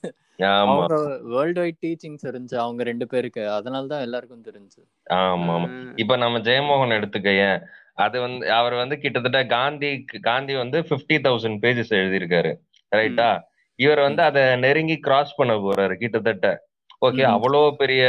ஆமா. 0.50 0.74
அவங்க 0.74 0.97
வேர்ல்டு 1.34 1.62
வைட் 1.63 1.82
டீச்சிங்ஸ் 1.86 2.26
இருந்துச்சு 2.30 2.58
அவங்க 2.65 2.82
ரெண்டு 2.91 3.06
பேருக்கு. 3.13 3.43
அதனால 3.58 3.89
தான் 3.93 4.06
எல்லாருக்கும் 4.08 4.47
தெரிஞ்சு. 4.50 4.82
ஆமா 5.21 5.54
ஆமா. 5.58 5.69
இப்ப 6.04 6.17
நம்ம 6.26 6.41
ஜெயமோகன் 6.50 6.97
எடுத்துக்கயேன் 7.00 7.58
அது 8.04 8.17
வந்து 8.26 8.43
அவர் 8.58 8.76
வந்து 8.82 8.95
கிட்டத்தட்ட 9.04 9.39
காந்தி 9.56 9.89
காந்தி 10.30 10.54
வந்து 10.63 10.78
பிப்டி 10.91 11.17
தௌசண்ட் 11.28 11.60
பேஜஸ் 11.65 11.97
எழுதியிருக்காரு. 12.02 12.52
ரைட்டா 12.95 13.41
இவர் 13.75 13.99
வந்து 13.99 14.23
அதை 14.23 14.56
நெருங்கி 14.56 14.97
கிராஸ் 14.97 15.36
பண்ண 15.36 15.56
போறாரு 15.56 15.93
கிட்டத்தட்ட. 15.93 16.67
ஓகே. 17.06 17.38
அவ்வளோ 17.38 17.71
பெரிய 17.71 18.06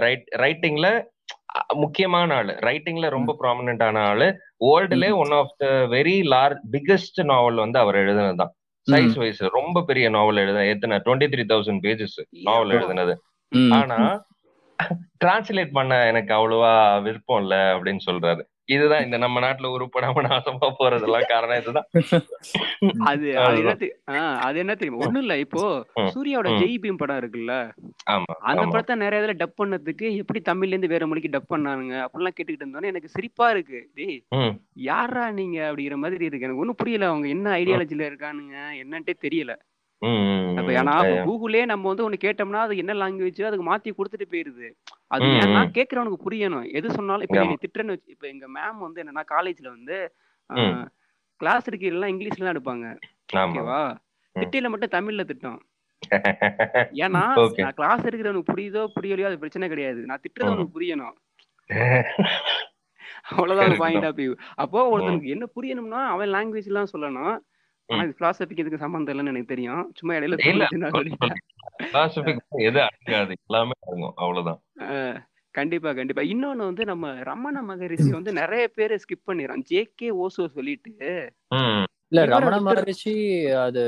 ரைட் 0.00 0.28
ரைட்டிங்ல 0.36 1.02
முக்கியமான 1.74 2.34
ஆளு. 2.34 2.52
ரைட்டிங்ல 2.52 3.10
ரொம்ப 3.10 3.36
ப்ராமினென்டான 3.40 3.98
ஆளு. 3.98 4.38
வேர்ல்டுல 4.64 5.14
one 5.16 5.30
of 5.30 5.54
the 5.56 5.66
very 5.66 6.22
large 6.22 6.58
biggest 6.72 7.24
novel 7.24 7.54
வந்து 7.54 7.78
அவர் 7.78 7.94
எழுதுனதுதான். 7.94 8.50
சைஸ் 8.90 9.18
வைஸ் 9.18 9.40
ரொம்ப 9.40 9.82
பெரிய 9.82 10.08
நாவல் 10.08 10.36
எழுத 10.36 10.64
எத்தனை 10.64 10.96
twenty 11.04 11.30
three 11.30 11.44
thousand 11.48 11.82
pages 11.82 12.24
novel. 12.30 12.68
எழுதுனது. 12.68 13.14
ஆனா 13.72 14.26
டிரான்ஸ்லேட் 15.24 15.70
பண்ண 15.72 16.06
எனக்கு 16.06 16.34
அவ்வளவா 16.34 17.02
விருப்பம் 17.02 17.40
இல்ல 17.40 17.78
அப்படின்னு 17.78 17.98
சொல்றாரு. 18.10 18.42
இதுதான் 18.68 19.04
இந்த 19.04 19.16
நம்ம 19.18 19.40
நாட்டுல 19.40 19.68
உருப்படாம 19.72 20.22
நாசமா 20.26 20.68
போறதெல்லாம் 20.78 21.28
காரணம் 21.28 21.58
இதுதான். 21.58 21.86
அது 23.10 23.26
அது 24.44 24.58
என்ன 24.62 24.74
தெரியும் 24.74 25.00
ஒண்ணும் 25.00 25.22
இல்ல. 25.22 25.34
இப்போ. 25.38 25.62
சூர்யாவோட. 26.14 26.50
ஜெய் 26.60 26.76
பீம் 26.78 26.98
படம் 26.98 27.20
இருக்குல்ல? 27.20 27.54
ஆமா 28.10 28.32
அந்த 28.46 28.64
படத்தை 28.68 28.96
நிறைய 28.96 29.22
இதுல 29.22 29.34
டப் 29.38 29.58
பண்ணதுக்கு 29.60 30.08
எப்படி 30.16 30.40
தமிழ்ல 30.46 30.74
இருந்து 30.74 30.88
வேற 30.88 31.06
மொழிக்கு 31.06 31.32
டப் 31.32 31.50
பண்ணானுங்க? 31.50 31.94
அப்படிலாம் 32.04 32.36
கேட்டுக்கிட்டு 32.36 32.64
இருந்தோன்னே 32.64 32.92
எனக்கு 32.92 33.14
சிரிப்பா 33.16 33.48
இருக்கு. 33.50 33.80
டேய் 33.96 34.18
யாரா 34.86 35.24
நீங்க 35.32 35.58
அப்படிங்கிற 35.68 35.98
மாதிரி 36.04 36.24
இருக்கு. 36.24 36.46
எனக்கு 36.46 36.64
ஒண்ணும் 36.64 36.80
புரியல. 36.82 37.08
அவங்க 37.08 37.28
என்ன 37.28 37.48
ஐடியாலஜில 37.58 38.08
இருக்கானுங்க? 38.10 38.54
என்னன்ட்டே 38.82 39.16
தெரியல. 39.24 39.52
ம், 40.02 40.48
அப்ப 40.52 40.66
ம். 40.66 40.76
ஏன்னா 40.78 40.94
இப்ப. 41.02 41.20
கூகுளே 41.26 41.60
நம்ம 41.68 41.88
வந்து 41.90 42.04
ஒண்ணு 42.06 42.18
கேட்டோம்னா 42.22 42.62
அது 42.64 42.74
என்ன 42.82 42.94
லாங்குவேஜ் 42.98 43.40
அதுக்கு 43.46 43.66
மாத்தி 43.68 43.90
கொடுத்துட்டு 43.92 44.26
போயிருது 44.32 44.66
அது 45.10 45.24
ம், 45.26 45.36
ஏன்னா 45.40 45.60
ம். 45.60 45.70
கேக்குறவனுக்கு 45.76 46.18
புரியணும் 46.24 46.66
எது 46.76 46.96
சொன்னாலும் 46.96 47.26
இப்ப 47.26 47.38
ஆமா. 47.38 47.50
நீ 47.50 47.56
திட்டுறன்னு 47.62 47.94
வச்சு 47.94 48.10
இப்ப 48.14 48.26
எங்க 48.30 48.46
மேம் 48.56 48.82
வந்து 48.84 49.00
என்னன்னா 49.02 49.24
காலேஜ்ல 49.30 49.68
வந்து 49.70 49.96
ம். 50.50 50.76
கிளாஸ் 51.40 51.68
எடுக்கலாம் 51.68 52.12
இங்கிலீஷ்ல 52.12 52.44
தான் 52.44 52.54
எடுப்பாங்க 52.54 52.86
ஆமா 53.36 53.46
ஓகேவா 53.48 53.80
ம். 53.86 53.96
திட்டையில 54.36 54.70
மட்டும் 54.72 54.94
தமிழ்ல 54.94 55.24
திட்டம் 55.28 55.58
ஏன்னா 57.02 57.22
Okay. 57.38 57.62
நான் 57.62 57.76
கிளாஸ் 57.78 58.06
எடுக்கிறவனுக்கு 58.08 58.50
புரியுதோ 58.50 58.82
புரியலையோ 58.94 59.28
அது 59.28 59.40
பிரச்சனை 59.42 59.66
கிடையாது 59.72 60.00
நான் 60.08 60.22
திட்டுறது 60.24 60.46
ம். 60.46 60.52
அவனுக்கு 60.52 60.76
புரியணும் 60.76 61.14
அவ்வளவுதான் 63.30 63.64
Correct 63.64 63.80
பாயிண்ட் 63.80 64.00
தான். 64.00 64.10
ஆஃப் 64.10 64.18
வியூ 64.20 64.32
அப்போ 64.62 64.80
ஒருத்தனுக்கு 64.90 65.32
என்ன 65.34 65.44
புரியணும்னா 65.54 66.00
அவன் 66.12 66.32
லாங்குவேஜ் 66.34 66.68
எல்லாம் 66.70 66.92
சொல்லணும் 66.92 67.34
ஆனா 67.88 68.02
இது 68.06 68.14
பிலாசபிக்கு 68.20 68.62
எதுக்கு 68.62 68.82
சம்மந்தம் 68.84 69.12
இல்லைன்னு 69.14 69.32
எனக்கு 69.32 69.52
தெரியும். 69.54 69.82
சும்மா 69.98 70.14
இடையில 70.14 70.36
எது 72.68 72.78
அடங்காது 72.86 73.34
எல்லாமே 73.46 73.74
அடங்கும். 73.82 74.14
அவ்வளவுதான். 74.16 74.60
கண்டிப்பா 75.54 75.90
கண்டிப்பா. 75.92 76.22
இன்னொன்னு 76.32 76.68
வந்து 76.70 76.84
நம்ம 76.84 77.12
ரமண 77.22 77.56
மகரிஷி 77.62 78.08
வந்து 78.10 78.32
நிறைய 78.32 78.64
பேர் 78.68 78.94
ஸ்கிப் 79.04 79.28
பண்ணிடுறோம் 79.28 79.62
ஜேகே 79.70 80.08
ஓசோ 80.24 80.44
சொல்லிட்டு. 80.56 80.92
இல்ல 82.10 82.24
ரமண 82.32 82.56
மகரிஷி 82.60 83.14
அது 83.66 83.84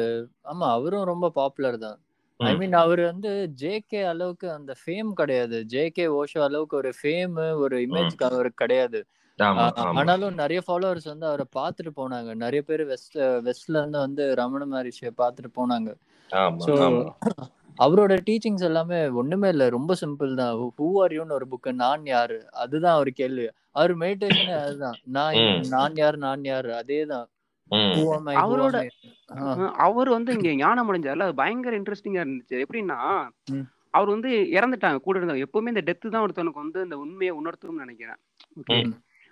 ஆமா 0.53 0.69
அவரும் 0.77 1.05
ரொம்ப 1.05 1.27
பாப்புலர் 1.31 1.79
தான். 1.79 1.99
ஐ 2.41 2.53
மீன் 2.57 2.77
அவர் 2.81 3.03
வந்து 3.03 3.31
ஜேகே 3.63 4.01
அளவுக்கு 4.05 4.47
அந்த 4.53 4.73
ஃபேம் 4.83 5.11
கிடையாது. 5.13 5.59
ஜேகே 5.73 6.07
ஓஷோ 6.19 6.41
அளவுக்கு 6.49 6.77
ஒரு 6.77 6.93
ஃபேம் 7.01 7.37
ஒரு 7.65 7.77
ம். 7.79 7.85
இமேஜ் 7.87 8.25
அவருக்கு 8.31 8.63
கிடையாது. 8.65 9.01
ஆனாலும் 10.01 10.39
நிறைய 10.43 10.61
ஃபாலோவர்ஸ் 10.67 11.09
வந்து 11.13 11.27
அவரை 11.31 11.47
பார்த்துட்டு 11.59 11.93
போனாங்க. 12.01 12.31
நிறைய 12.45 12.61
பேர் 12.69 12.83
வெஸ்ட் 12.93 13.19
வெஸ்ட்ல 13.47 13.81
இருந்து 13.81 13.99
வந்து 14.07 14.25
ரமண 14.41 14.63
மகரிஷியை 14.73 15.13
பார்த்துட்டு 15.23 15.51
போனாங்க. 15.61 15.91
ஸோ 16.67 16.73
அவரோட 17.85 18.13
டீச்சிங்ஸ் 18.29 18.65
எல்லாமே 18.69 18.99
ஒண்ணுமே 19.21 19.49
இல்லை. 19.55 19.67
ரொம்ப 19.77 19.93
சிம்பிள் 20.03 20.31
தான். 20.41 20.55
ஹூ 20.79 20.87
ஆர் 21.03 21.13
யூன்னு 21.17 21.37
ஒரு 21.39 21.47
புக்கு 21.53 21.73
நான் 21.85 22.07
யாரு? 22.15 22.39
அதுதான் 22.63 22.97
அவர் 22.99 23.11
கேள்வி. 23.21 23.45
அவர் 23.79 23.93
மெடிடேஷனே 24.05 24.55
அதுதான். 24.65 24.97
நான் 25.17 25.37
நான் 25.75 25.99
யார்? 26.03 26.17
நான் 26.27 26.45
யார்? 26.53 26.71
அதே 26.83 27.01
தான் 27.13 27.27
அவரோட 28.43 28.77
அவர் 29.87 30.09
வந்து 30.17 30.31
இங்க 30.37 30.53
ஞானம் 30.63 30.89
அடைஞ்சார்ல. 30.91 31.27
அது 31.29 31.41
பயங்கர 31.43 31.75
இன்ட்ரெஸ்டிங்கா 31.81 32.23
இருந்துச்சு. 32.25 32.63
எப்படின்னா 32.65 32.99
அவர் 33.97 34.11
வந்து 34.15 34.31
இறந்துட்டாங்க. 34.59 34.99
கூட 35.07 35.19
இருந்தாங்க 35.19 35.45
எப்பவுமே 35.47 35.73
இந்த 35.75 35.83
டெத்து 35.89 36.13
தான் 36.15 36.25
ஒருத்தனுக்கு 36.27 36.65
வந்து 36.65 36.81
இந்த 36.87 36.97
உண்மையை 37.05 37.35
உணர்த்தும்னு 37.41 37.85
நினைக்கிறேன். 37.85 38.21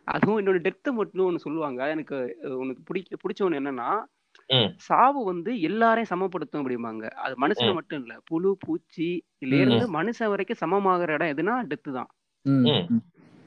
அதுவும் 0.06 0.38
இன்னொரு 0.40 0.60
டெத்து 0.66 0.90
மட்டும் 0.98 1.26
ஒன்று 1.28 1.44
சொல்லுவாங்க. 1.46 1.80
எனக்கு 1.94 2.16
உனக்கு 2.62 2.82
பிடிக்க 2.88 3.18
பிடிச்ச 3.22 3.42
ஒன்று 3.46 3.60
என்னன்னா 3.60 3.88
சாவு 4.86 5.20
வந்து 5.30 5.50
எல்லாரையும் 5.68 6.10
சமப்படுத்தும் 6.10 6.62
அப்படிம்பாங்க. 6.62 7.04
அது 7.24 7.34
மனுஷனை 7.44 7.72
மட்டும் 7.78 8.00
இல்ல. 8.02 8.14
புழு 8.30 8.50
பூச்சி 8.64 9.08
இதுல 9.42 9.60
இருந்து 9.62 9.86
மனுஷன் 9.98 10.32
வரைக்கும் 10.32 10.62
சமமாகிற 10.62 11.16
இடம் 11.18 11.32
எதுனா 11.34 11.54
டெத்து 11.72 11.92
தான். 11.98 12.10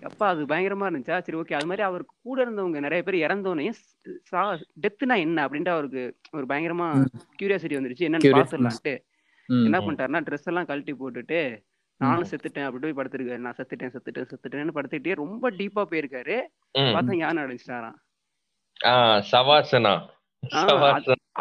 அப்ப 0.10 0.22
அது 0.32 0.42
பயங்கரமா 0.52 0.88
இருந்துச்சா? 0.88 1.16
சரி 1.26 1.38
ஓகே 1.40 1.56
அது 1.58 1.70
மாதிரி 1.70 1.84
அவருக்கு 1.88 2.14
கூட 2.28 2.38
இருந்தவங்க 2.46 2.80
நிறைய 2.86 3.02
பேர் 3.08 3.18
இறந்தோடனே 3.26 3.66
சா 4.32 4.42
டெத்துனா 4.84 5.16
என்ன 5.26 5.46
அப்படின்ட்டு 5.46 5.76
அவருக்கு 5.76 6.04
ஒரு 6.38 6.46
பயங்கரமா 6.52 6.88
கியூரியாசிட்டி 7.40 7.80
வந்துருச்சு. 7.80 8.08
என்னன்னு 8.10 8.36
பாத்துடலான்ட்டு 8.38 8.96
என்ன 9.50 9.78
பண்ணிட்டாருன்னா 9.86 10.22
ட்ரெஸ் 10.28 10.50
எல்லாம் 10.52 10.70
கழட்டி 10.70 10.94
போட்டுட்டு 10.94 11.40
நானும் 12.02 12.30
செத்துட்டேன் 12.32 12.68
அப்படி 12.68 12.84
போய் 12.84 12.98
படுத்திருக்காரு. 13.00 13.44
நான் 13.46 13.58
செத்துட்டேன் 13.58 13.94
செத்துட்டேன் 13.96 14.30
செத்துட்டேன்னு 14.32 14.76
படுத்துக்கிட்டே 14.78 15.16
ரொம்ப 15.16 15.52
டீப்பா 15.52 15.84
போயிருக்காரு. 15.92 16.38
பார்த்தா 16.76 17.18
ஞானம் 17.24 17.44
அடைஞ்சிட்டாராம் 17.46 17.98
சவாசனா? 19.32 19.94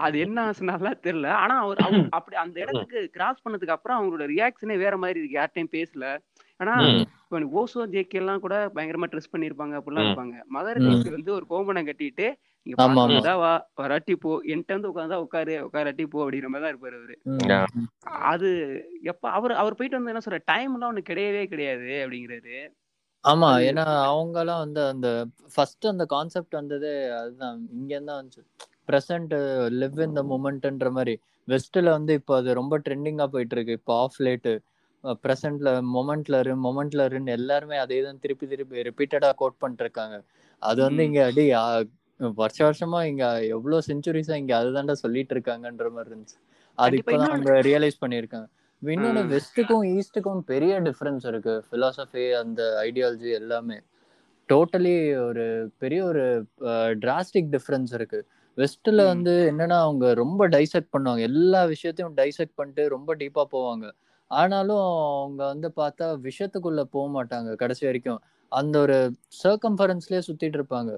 அது 0.05 0.16
என்ன 0.18 0.38
ஆசனாலாம் 0.51 1.03
தெரியல. 1.07 1.29
ஆனா 1.42 1.55
அவர் 1.64 1.81
அப்படி 2.11 2.37
அந்த 2.37 2.57
இடத்துக்கு 2.61 3.09
கிராஸ் 3.12 3.42
பண்ணதுக்கு 3.44 3.75
அப்புறம் 3.77 3.99
அவங்களோட 3.99 4.25
ரியாக்ஷனே 4.33 4.77
வேற 4.85 4.94
மாதிரி 4.97 5.18
இருக்கு. 5.21 5.38
யார்ட்டையும் 5.38 5.75
பேசல. 5.77 6.07
ஆனா 6.61 6.75
ஓசோ 7.61 7.83
ஜேகே 7.94 8.18
எல்லாம் 8.21 8.40
கூட 8.40 8.55
பயங்கரமா 8.75 9.09
ட்ரெஸ் 9.12 9.33
பண்ணிருப்பாங்க 9.35 9.75
அப்படிலாம் 9.81 10.09
இருப்பாங்க. 10.09 10.37
ம். 10.38 10.51
மகரிஷி 10.57 11.11
வந்து 11.16 11.31
ஒரு 11.35 11.47
கோமணம் 11.51 11.88
கட்டிட்டு 11.88 12.27
வா 13.43 13.53
வராட்டி 13.81 14.15
போ 14.23 14.31
என்கிட்ட 14.53 14.77
வந்து 14.77 14.91
உட்காந்தா 14.93 15.19
உட்காரு 15.25 15.55
உட்காராட்டி 15.67 16.05
போ 16.13 16.19
அப்படிங்கிற 16.25 16.51
மாதிரி 16.53 16.65
தான் 16.65 16.75
இருப்பாரு 16.75 16.97
அவரு. 17.01 17.17
அது 18.33 18.49
எப்ப 19.13 19.31
அவர் 19.39 19.61
அவர் 19.63 19.77
போயிட்டு 19.79 19.99
வந்து 19.99 20.13
என்ன 20.15 20.23
சொல்ற 20.27 20.41
டைம் 20.53 20.75
எல்லாம் 20.77 20.93
ஒண்ணு 20.93 21.11
கிடையவே 21.11 21.45
கிடையாது 21.53 21.91
அப்படிங்கிறாரு. 22.05 22.57
ஆமா 23.25 23.49
ஏன்னா 23.69 23.85
அவங்கெல்லாம் 24.11 24.63
வந்து 24.65 24.81
அந்த 24.93 25.09
ஃபர்ஸ்ட் 25.55 25.87
அந்த 25.93 26.05
கான்செப்ட் 26.15 26.59
வந்ததே 26.61 26.93
அதுதான். 27.21 27.59
இங்க 27.79 27.93
தான் 28.01 28.19
வந்துச்சு. 28.21 28.43
ப்ரெசன்ட் 28.89 29.35
லிவ் 29.81 29.99
இன் 30.05 30.17
த 30.19 30.23
மூமெண்ட்ன்ற 30.33 30.91
மாதிரி. 30.99 31.15
வெஸ்ட்ல 31.49 31.89
வந்து 31.97 32.13
இப்போ 32.21 32.33
அது 32.41 32.59
ரொம்ப 32.61 32.75
ட்ரெண்டிங்கா 32.87 33.27
போயிட்டு 33.35 33.57
இருக்கு. 33.57 33.79
இப்போ 33.81 33.95
ஆஃப் 34.05 34.21
லேட்டு 34.27 34.53
ப்ரெசென்ட்ல 35.25 35.71
மொமெண்ட்ல 35.97 36.39
இரு 36.43 36.55
மொமெண்ட்ல 36.65 37.03
இருன்னு 37.11 37.37
எல்லாருமே 37.39 37.77
அதே 37.85 37.99
தான் 38.07 38.23
திருப்பி 38.25 38.47
திருப்பி 38.53 38.87
ரிப்பீட்டடா 38.89 39.31
கோட் 39.43 39.61
பண்ணிட்டு 39.63 39.85
இருக்காங்க. 39.87 40.17
அது 40.63 40.79
வந்து 40.87 41.03
இங்க 41.09 41.21
அடி 41.31 41.45
வருஷ 42.19 42.71
வருஷமா 42.71 43.05
இங்க 43.05 43.47
எவ்வளவு 43.47 43.83
செஞ்சுரிஸா 43.87 44.35
இங்க 44.35 44.63
அதுதான்டா 44.63 44.93
சொல்லிட்டு 44.93 45.35
இருக்காங்கன்ற 45.35 45.91
மாதிரி 45.91 46.15
இருந்துச்சு. 46.15 46.39
அது 46.75 46.97
இப்பதான் 46.97 47.27
அவங்க 47.27 47.53
ரியலைஸ் 47.53 48.01
பண்ணியிருக்காங்க. 48.07 48.49
இன்னொன்னு 48.85 49.23
வெஸ்ட்டுக்கும் 49.35 49.85
ஈஸ்ட்டுக்கும் 49.89 50.39
பெரிய 50.39 50.81
டிஃபரன்ஸ் 50.81 51.27
இருக்கு. 51.27 51.65
Philosophy 51.71 52.33
அந்த 52.33 52.81
ஐடியாலஜி 52.85 53.33
எல்லாமே. 53.33 53.81
டோட்டலி 54.49 55.27
ஒரு 55.27 55.73
பெரிய 55.79 56.05
ஒரு 56.05 56.47
டிராஸ்டிக் 57.03 57.51
டிஃபரன்ஸ் 57.55 57.95
இருக்கு. 57.95 58.27
வெஸ்ட்ல 58.57 59.05
வந்து 59.05 59.53
என்னன்னா 59.53 59.77
அவங்க 59.81 60.15
ரொம்ப 60.15 60.49
டைசெக்ட் 60.49 60.93
பண்ணுவாங்க. 60.93 61.21
எல்லா 61.21 61.65
விஷயத்தையும் 61.65 62.17
டைசெக்ட் 62.17 62.55
பண்ணிட்டு 62.55 62.89
ரொம்ப 62.89 63.17
டீப்பா 63.17 63.45
போவாங்க. 63.53 63.91
ஆனாலும் 64.31 64.87
அவங்க 65.23 65.47
வந்து 65.47 65.69
பார்த்தா 65.77 66.29
விஷயத்துக்குள்ள 66.29 66.83
போக 66.83 67.07
மாட்டாங்க 67.17 67.55
கடைசி 67.55 67.85
வரைக்கும். 67.85 68.21
அந்த 68.53 68.81
ஒரு 68.81 68.97
சர்க்கம்ஃபரன்ஸ்லயே 69.45 70.23
சுத்திட்டு 70.29 70.59
இருப்பாங்க. 70.59 70.93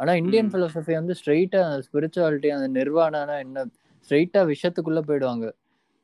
ஆனா 0.00 0.12
இந்தியன் 0.22 0.50
philosophy 0.52 0.94
வந்து 0.98 1.14
ஸ்ட்ரெயிட்டா 1.18 1.60
ஸ்பிரிச்சுவாலிட்டி 1.86 2.48
அந்த 2.56 2.68
நிர்வாணானா 2.78 3.36
என்ன? 3.44 3.64
ஸ்ட்ரெயிட்டா 4.08 4.40
விஷயத்துக்குள்ள 4.52 5.00
போயிடுவாங்க. 5.08 5.46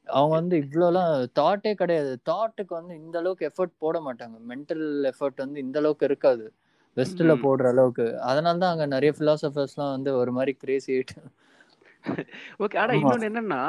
அவங்க 0.06 0.34
வந்து 0.36 0.56
இவ்வளோலாம் 0.62 1.10
தாட்டே 1.40 1.72
கிடையாது. 1.82 2.12
தாட்டுக்கு 2.30 2.72
வந்து 2.78 2.94
இந்த 3.02 3.16
அளவுக்கு 3.22 3.48
எஃபர்ட் 3.50 3.74
போட 3.84 3.98
மாட்டாங்க. 4.06 4.36
மென்டல் 4.52 4.84
எஃபர்ட் 5.12 5.44
வந்து 5.44 5.60
இந்த 5.66 5.78
அளவுக்கு 5.82 6.08
இருக்காது. 6.10 6.46
வெஸ்ட்ல 6.96 7.32
ம். 7.32 7.44
போடுற 7.44 7.66
அளவுக்கு. 7.74 8.06
அதனால 8.30 8.58
தான் 8.62 8.74
அங்க 8.74 8.86
நிறைய 8.94 9.12
philosophers-லாம் 9.20 9.94
வந்து 9.96 10.12
ஒரு 10.22 10.32
மாதிரி 10.38 10.54
கிரேசி 10.62 10.92
ஓகே 12.64 12.76
ஆனா 12.82 12.94
இன்னொன்னு 13.00 13.28
என்னன்னா 13.30 13.60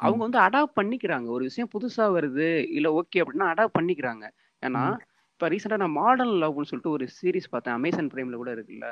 அவங்க 0.00 0.20
வந்து 0.26 0.40
அடாப்ட் 0.46 0.78
பண்ணிக்கிறாங்க. 0.78 1.28
ஒரு 1.36 1.44
விஷயம் 1.48 1.72
புதுசா 1.74 2.04
வருது 2.16 2.48
இல்ல 2.78 2.88
ஓகே 3.00 3.22
அப்படின்னா 3.22 3.50
அடாப்ட் 3.52 3.78
பண்ணிக்கிறாங்க. 3.78 4.24
ஏன்னா 4.62 4.84
இப்ப 5.34 5.48
ரீசெண்டா 5.50 5.78
நான் 5.78 5.98
மாடர்ன் 5.98 6.34
லவ்னு 6.42 6.70
சொல்லிட்டு 6.70 6.94
ஒரு 6.96 7.06
சீரிஸ் 7.18 7.52
பார்த்தேன். 7.52 7.76
அமேசான் 7.78 8.10
பிரைம்ல 8.12 8.38
கூட 8.42 8.50
இருக்குல்ல. 8.56 8.88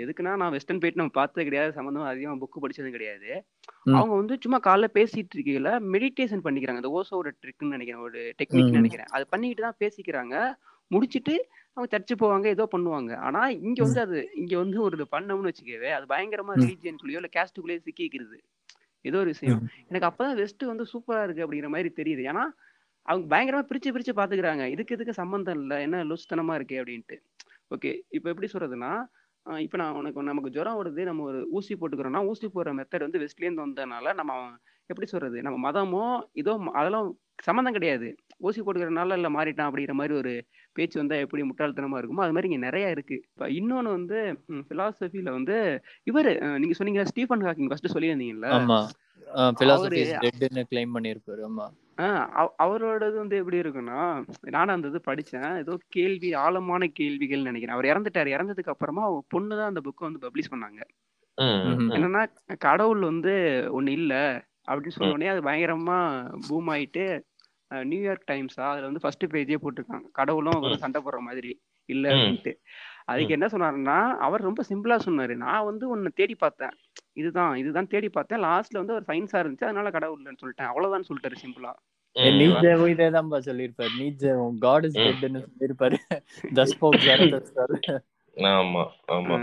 எதுக்குன்னா 0.00 0.32
நான் 0.40 0.52
வெஸ்டர்ன் 0.54 0.80
போயிட்டு 0.82 1.00
நம்ம 1.00 1.14
பார்த்தது 1.18 1.46
கிடையாது. 1.48 1.70
சம்மந்தமா 1.78 2.06
அதிகமாக 2.10 2.38
புக் 2.42 2.62
படிச்சதும் 2.64 2.96
கிடையாது. 2.96 3.30
அவங்க 3.96 4.12
வந்து 4.20 4.34
சும்மா 4.44 4.58
காலைல 4.66 4.88
பேசிட்டு 4.98 5.36
இருக்கையில 5.36 5.70
மெடிடேஷன் 5.94 6.44
பண்ணிக்கிறாங்க. 6.46 6.82
இந்த 6.82 6.92
ஓசோட 6.98 7.30
ட்ரிக்னு 7.42 7.74
நினைக்கிறேன். 7.76 8.04
ஒரு 8.08 8.20
டெக்னிக்னு 8.40 8.80
நினைக்கிறேன். 8.80 9.10
அது 9.16 9.26
பண்ணிக்கிட்டு 9.32 9.66
தான் 9.66 9.80
பேசிக்கிறாங்க. 9.84 10.34
முடிச்சிட்டு 10.90 11.34
அவங்க 11.74 11.88
சர்ச்சு 11.94 12.14
போவாங்க 12.22 12.46
ஏதோ 12.54 12.64
பண்ணுவாங்க. 12.72 13.12
ஆனா 13.26 13.40
இங்க 13.66 13.80
வந்து 13.86 14.00
அது 14.06 14.18
இங்க 14.42 14.54
வந்து 14.62 14.78
ஒரு 14.86 14.96
இது 14.98 15.06
பண்ணோம்னு 15.14 15.50
வச்சுக்கவே 15.50 15.90
அது 15.96 16.06
பயங்கரமா 16.14 16.54
ரிலீஜியனுக்குள்ளேயோ 16.62 17.20
இல்ல 17.22 17.30
கேஸ்டுக்குள்ளேயோ 17.36 17.82
சிக்கிக்கிறது 17.88 18.38
ஏதோ 19.04 19.18
ஒரு 19.22 19.30
விஷயம். 19.34 19.60
எனக்கு 19.90 20.08
அப்பதான் 20.08 20.38
வெஸ்ட் 20.40 20.64
வந்து 20.72 20.84
சூப்பரா 20.92 21.22
இருக்கு 21.26 21.44
அப்படிங்கிற 21.44 21.68
மாதிரி 21.74 21.90
தெரியுது. 22.00 22.22
ஏன்னா 22.30 22.44
அவங்க 23.08 23.26
பயங்கரமா 23.34 23.64
பிரிச்சு 23.68 23.92
பிரிச்சு 23.94 24.14
பாத்துக்கிறாங்க 24.18 24.64
இதுக்கு 24.74 24.96
இதுக்கு 24.96 25.14
சம்மந்தம் 25.20 25.58
இல்லை? 25.62 25.76
என்ன 25.86 26.02
லூஸ்தனமா 26.10 26.56
இருக்கே 26.58 26.80
அப்படின்ட்டு. 26.82 27.16
ஓகே 27.70 27.92
இப்போ 28.10 28.28
எப்படி 28.32 28.48
சொல்றதுன்னா 28.52 28.92
இப்போ 29.46 29.76
நான் 29.76 29.96
உனக்கு 29.96 30.22
நமக்கு 30.22 30.50
ஜுரம் 30.50 30.78
வருது 30.78 31.02
நம்ம 31.04 31.22
ஒரு 31.22 31.38
ஊசி 31.50 31.74
போட்டுக்கிறோம்னா 31.74 32.22
ஊசி 32.30 32.46
போடுற 32.46 32.72
மெத்தட் 32.78 33.06
வந்து 33.06 33.22
வெஸ்ட்லேருந்து 33.22 33.64
வந்ததுனால 33.64 34.12
நம்ம 34.14 34.32
எப்படி 34.90 35.06
சொல்றது 35.06 35.38
நம்ம 35.42 35.58
மதமோ 35.66 36.04
இதோ 36.34 36.52
அதெல்லாம் 36.74 37.08
சம்மந்தம் 37.44 37.76
கிடையாது. 37.76 38.08
ஊசி 38.40 38.60
போட்டுக்கிறனால 38.60 39.16
இல்லை 39.18 39.30
மாறிட்டான் 39.36 39.68
அப்படிங்கிற 39.68 39.94
மாதிரி 39.98 40.14
ஒரு 40.14 40.32
பேச்சு 40.76 40.96
வந்தா 41.00 41.16
எப்படி 41.24 41.42
முட்டாள்தனமா 41.42 41.98
இருக்குமோ 42.00 42.24
அது 42.24 42.34
மாதிரி 42.36 42.48
இங்க 42.50 42.60
நிறைய 42.66 42.86
இருக்கு. 42.90 43.16
இப்போ 43.28 43.46
இன்னொன்னு 43.58 43.90
வந்து 43.96 44.18
பிலாசபியில 44.70 45.30
வந்து 45.38 45.56
இவர் 46.06 46.30
நீங்க 46.62 46.76
சொன்னீங்க 46.78 47.04
ஸ்டீஃபன் 47.10 47.46
ஹாக்கிங் 47.46 47.70
ஃபர்ஸ்ட் 47.70 47.94
சொல்லியிருந்தீங்கல்ல 47.94 48.50
ஆமா. 48.58 48.78
அவரு 49.36 49.56
philosophy 49.60 50.02
is 50.04 50.12
deadன்னு 50.24 50.62
கிளைம் 50.70 50.94
பண்ணியிருப்பாரு 50.96 51.42
ஆமா. 51.48 51.66
ஆஹ் 52.00 52.26
அவ- 52.26 52.54
அவரோடது 52.62 53.16
வந்து 53.16 53.36
எப்படி 53.36 53.58
இருக்குன்னா 53.58 54.26
நானும் 54.40 54.74
அந்த 54.74 54.88
இது 54.88 55.00
படிச்சேன். 55.06 55.56
ஏதோ 55.56 55.78
கேள்வி 55.88 56.34
ஆழமான 56.34 56.86
கேள்விகள் 56.86 57.42
நினைக்கிறேன். 57.42 57.76
அவர் 57.76 57.84
இறந்துட்டாரு. 57.84 58.30
இறந்ததுக்கு 58.30 58.68
அப்புறமா 58.68 59.02
அவங்க 59.02 59.24
பொண்ணு 59.28 59.56
தான் 59.56 59.66
அந்த 59.66 59.80
புக்கை 59.84 60.02
வந்து 60.02 60.28
பப்ளிஷ் 60.28 60.52
பண்ணாங்க. 60.52 60.80
என்னன்னா 61.94 62.26
கடவுள் 62.58 63.00
வந்து 63.00 63.30
ஒண்ணு 63.72 63.88
இல்ல 63.88 64.44
அப்படின்னு 64.68 64.88
சொன்ன. 64.88 65.12
உடனே 65.12 65.30
அது 65.30 65.40
பயங்கரமா 65.40 66.30
பூம் 66.48 66.68
ஆயிட்டு 66.68 67.20
நியூயார்க் 67.84 68.28
டைம்ஸா 68.30 68.60
அதுல 68.60 68.84
வந்து 68.84 69.00
ஃபர்ஸ்ட் 69.00 69.24
பேஜே 69.24 69.56
போட்டிருக்காங்க. 69.62 70.10
கடவுளும். 70.12 70.52
அவரும் 70.52 70.76
சண்டை 70.76 71.02
போடுற 71.02 71.18
மாதிரி 71.18 71.60
இல்ல. 71.84 72.08
அப்படின்ட்டு. 72.08 72.54
அதுக்கு 73.04 73.32
என்ன 73.32 73.46
சொன்னாருன்னா 73.46 74.16
அவர் 74.16 74.40
ரொம்ப 74.40 74.62
சிம்பிளா 74.68 74.98
சொன்னாரு. 75.04 75.36
நான் 75.36 75.64
வந்து 75.64 75.88
உன்னை 75.88 76.10
தேடி 76.14 76.34
பார்த்தேன். 76.34 76.70
இதுதான் 77.20 77.52
இதுதான் 77.60 77.90
தேடி 77.92 78.08
பார்த்தேன் 78.12 78.42
லாஸ்ட்ல 78.44 78.80
வந்து 78.80 78.96
ஒரு 78.96 79.04
சயின்ஸா 79.08 79.40
இருந்துச்சு 79.42 79.68
அதனால 79.68 79.90
கடவுள் 79.96 80.18
இல்லைன்னு 80.18 80.42
சொல்லிட்டேன் 80.42 80.70
அவ்வளவுதான் 80.70 81.08
சொல்லிட்டாரு 81.08 81.42
சிம்பிளா. 81.42 81.72
நீட்ஜேவும் 82.36 82.92
இதே 82.92 83.08
தான்ப்பா 83.14 83.38
சொல்லியிருப்பாரு 83.44 83.92
நீட்ஜேவும் 84.00 84.56
காட் 84.62 84.86
இஸ் 84.88 84.96
ம். 84.96 85.04
டெட்னு 85.20 85.42
சொல்லியிருப்பாரு 85.44 85.98
தஸ்போக் 86.58 86.98
ஜரதஸ்டர் 87.04 87.74
ஆமா 88.36 88.82
ஆமா 89.14 89.36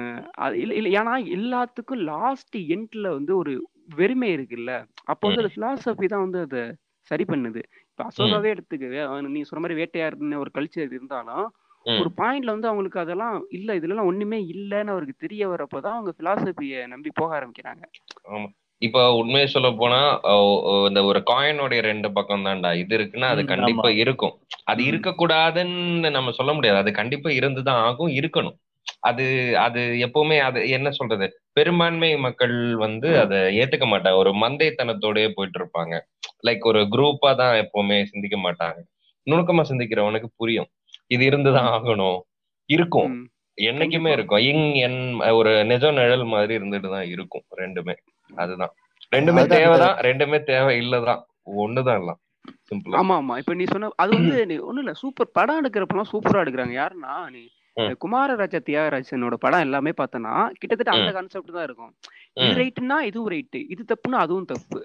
இல்ல 0.57 0.71
இல்ல 0.77 0.89
ஏன்னா 0.99 1.13
எல்லாத்துக்கும் 1.35 2.03
லாஸ்ட் 2.09 2.57
எண்ட்ல 2.75 3.07
வந்து 3.15 3.33
ஒரு 3.37 3.53
வெறுமை 3.95 4.29
இருக்குல்ல 4.33 4.71
அப்போ 5.05 5.25
வந்து. 5.27 5.43
அது 5.43 5.55
பிலாசபி 5.55 6.07
தான் 6.07 6.25
வந்து 6.25 6.41
அதை 6.45 6.63
சரி 7.11 7.25
பண்ணுது 7.27 7.61
இப்ப 7.89 8.05
அசோகாவே 8.07 8.49
எடுத்துக்கவே 8.53 9.01
நீ 9.29 9.41
சொன்ன 9.43 9.61
மாதிரி 9.63 9.79
வேட்டையாடுன்னு 9.79 10.41
ஒரு 10.43 10.51
கல்ச்சர் 10.55 10.91
இருந்தாலும். 10.91 11.45
ஒரு 11.95 12.09
பாயிண்ட்ல 12.17 12.53
வந்து 12.53 12.69
அவங்களுக்கு 12.69 12.99
அதெல்லாம் 12.99 13.35
இல்ல 13.49 13.75
இதுலலாம் 13.79 14.09
ஒண்ணுமே 14.11 14.39
இல்லன்னு 14.53 14.93
அவருக்கு 14.93 15.15
தெரிய 15.17 15.43
வரப்பதான் 15.49 15.97
அவங்க 15.97 16.13
பிலாசபிய 16.19 16.85
நம்பி 16.87 17.11
போக 17.15 17.29
ஆரம்பிக்கிறாங்க. 17.37 17.83
ஆமா. 18.29 18.47
இப்ப 18.81 19.03
உண்மையை 19.15 19.47
சொல்ல 19.47 19.69
போனா 19.73 19.99
இந்த 20.87 20.99
ஒரு 21.03 21.19
காயினுடைய 21.29 21.79
ரெண்டு 21.83 22.09
பக்கம் 22.13 22.45
தான்டா. 22.45 22.71
இது 22.75 22.93
இருக்குன்னா 22.97 23.29
அது 23.35 23.43
கண்டிப்பா 23.45 23.89
இருக்கும். 24.03 24.33
அது. 24.65 24.81
இருக்கக்கூடாதுன்னு 24.89 26.09
நம்ம 26.11 26.31
சொல்ல 26.31 26.53
முடியாது. 26.53 26.79
அது 26.79 26.91
கண்டிப்பா 26.93 27.29
இருந்துதான் 27.31 27.81
ஆகும் 27.85 28.11
இருக்கணும். 28.19 28.57
அது 29.01 29.25
அது 29.59 29.81
எப்பவுமே 30.05 30.37
அது 30.41 30.59
என்ன 30.69 30.89
சொல்றது? 30.91 31.25
பெரும்பான்மை 31.53 32.11
மக்கள் 32.25 32.55
வந்து 32.77 33.09
அதை 33.23 33.39
ஏத்துக்க 33.59 33.85
மாட்டாங்க. 33.87 34.17
ஒரு 34.17 34.33
மந்தைத்தனத்தோடயே 34.43 35.29
போயிட்டு 35.35 35.59
இருப்பாங்க. 35.61 35.95
லைக் 36.47 36.65
ஒரு 36.65 36.81
குரூப்பா 36.93 37.31
தான் 37.35 37.55
எப்பவுமே 37.63 37.99
சிந்திக்க 38.05 38.37
மாட்டாங்க. 38.45 38.79
நுணுக்கமா 39.27 39.63
சிந்திக்கிறவனுக்கு 39.69 40.29
புரியும். 40.37 40.69
இது 41.11 41.23
இருந்துதான் 41.25 41.69
ஆகணும். 41.75 42.19
இருக்கும். 42.69 43.13
என்னைக்குமே. 43.57 44.11
இருக்கும். 44.11 44.41
இங் 44.41 44.63
என் 44.85 44.99
ஒரு 45.31 45.65
நிஜ 45.65 45.91
நிழல் 45.91 46.25
மாதிரி 46.25 46.53
இருந்துட்டு 46.57 46.89
தான் 46.89 47.07
இருக்கும். 47.07 47.45
ரெண்டுமே. 47.57 47.95
அதுதான். 48.29 48.73
ரெண்டுமே 49.11 49.43
தேவைதான். 49.47 49.97
ரெண்டுமே 49.99 50.43
தேவை 50.43 50.71
இல்லதான். 50.81 51.21
ஒண்ணுதான் 51.63 51.99
எல்லாம் 51.99 52.19
சிம்பிளா 52.69 52.97
ஆமா 52.99 53.13
ஆமா 53.19 53.33
இப்ப 53.37 53.53
நீ 53.53 53.63
சொன்ன 53.63 53.89
அது 53.95 54.11
வந்து 54.13 54.45
நீ 54.45 54.55
ஒண்ணும் 54.67 54.83
இல்ல. 54.83 54.93
சூப்பர். 54.93 55.31
படம் 55.31 55.59
எடுக்கிறப்பலாம் 55.61 56.11
சூப்பரா 56.11 56.41
எடுக்கிறாங்க. 56.43 56.75
யாருன்னா 56.77 57.13
நீ. 57.29 57.43
குமாரராஜா 58.03 58.59
தியாகராஜனோட 58.67 59.35
படம் 59.35 59.59
எல்லாமே 59.59 59.91
பார்த்தனா 59.97 60.31
கிட்டத்தட்ட 60.53 60.91
அந்த. 60.91 61.11
கான்செப்ட் 61.11 61.51
தான் 61.51 61.63
இருக்கும். 61.63 61.91
இது 62.37 62.47
ம், 62.47 62.57
ரைட்டுன்னா 62.61 62.97
இதுவும் 63.01 63.31
ரைட்டு 63.31 63.59
இது 63.69 63.83
தப்புன்னா 63.87 64.19
அதுவும் 64.25 64.45
தப்பு. 64.45 64.79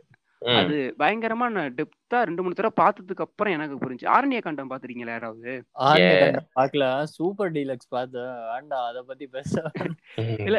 அது 0.58 0.76
பயங்கரமா 0.98 1.46
நான் 1.50 1.74
டெப்தா 1.76 2.18
ரெண்டு 2.22 2.42
மூணு 2.42 2.54
தடவை 2.54 2.74
பார்த்ததுக்கு 2.78 3.24
அப்புறம் 3.26 3.54
எனக்கு 3.56 3.76
புரிஞ்சு 3.82 4.06
ஆரண்ய 4.14 4.40
காண்டம் 4.42 4.70
பாத்திருக்கீங்களா 4.70 5.14
யாராவது 5.14 5.52
பார்க்கல 6.54 6.86
சூப்பர் 7.14 7.52
டீலக்ஸ் 7.56 7.90
பார்த்தேன் 7.90 8.32
வேண்டாம் 8.50 8.86
அத 8.88 9.02
பத்தி 9.10 9.26
பேச 9.30 9.52
இல்ல. 10.48 10.58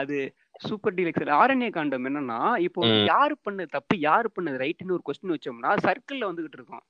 அது 0.00 0.18
சூப்பர் 0.64 0.96
டீலக்ஸ் 0.96 1.12
ஆரண்ய 1.38 1.70
காண்டம் 1.72 2.06
என்னன்னா 2.08 2.38
இப்போ. 2.66 2.80
யாரு 3.10 3.36
பண்ணது 3.44 3.74
தப்பு 3.76 3.94
யாரு 4.04 4.28
பண்ணது 4.34 4.62
ரைட்டுன்னு 4.62 4.96
ஒரு 4.96 5.06
கொஸ்டின் 5.08 5.34
வச்சோம்னா 5.34 5.72
சர்க்கிள்ல 5.86 6.30
வந்துகிட்டு 6.30 6.58
இருக்கோம். 6.60 6.84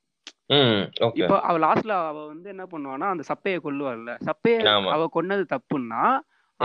இப்போ 1.20 1.36
அவ 1.46 1.56
லாஸ்ட்ல 1.62 1.94
அவ 2.04 2.18
வந்து 2.28 2.48
என்ன 2.52 2.64
பண்ணுவான்னா 2.72 3.08
அந்த 3.12 3.24
சப்பைய 3.30 3.58
கொல்லுவாள்ல 3.64 4.12
சப்பைய. 4.26 4.56
அவ 4.94 5.06
கொன்னது 5.14 5.44
தப்புன்னா. 5.52 6.02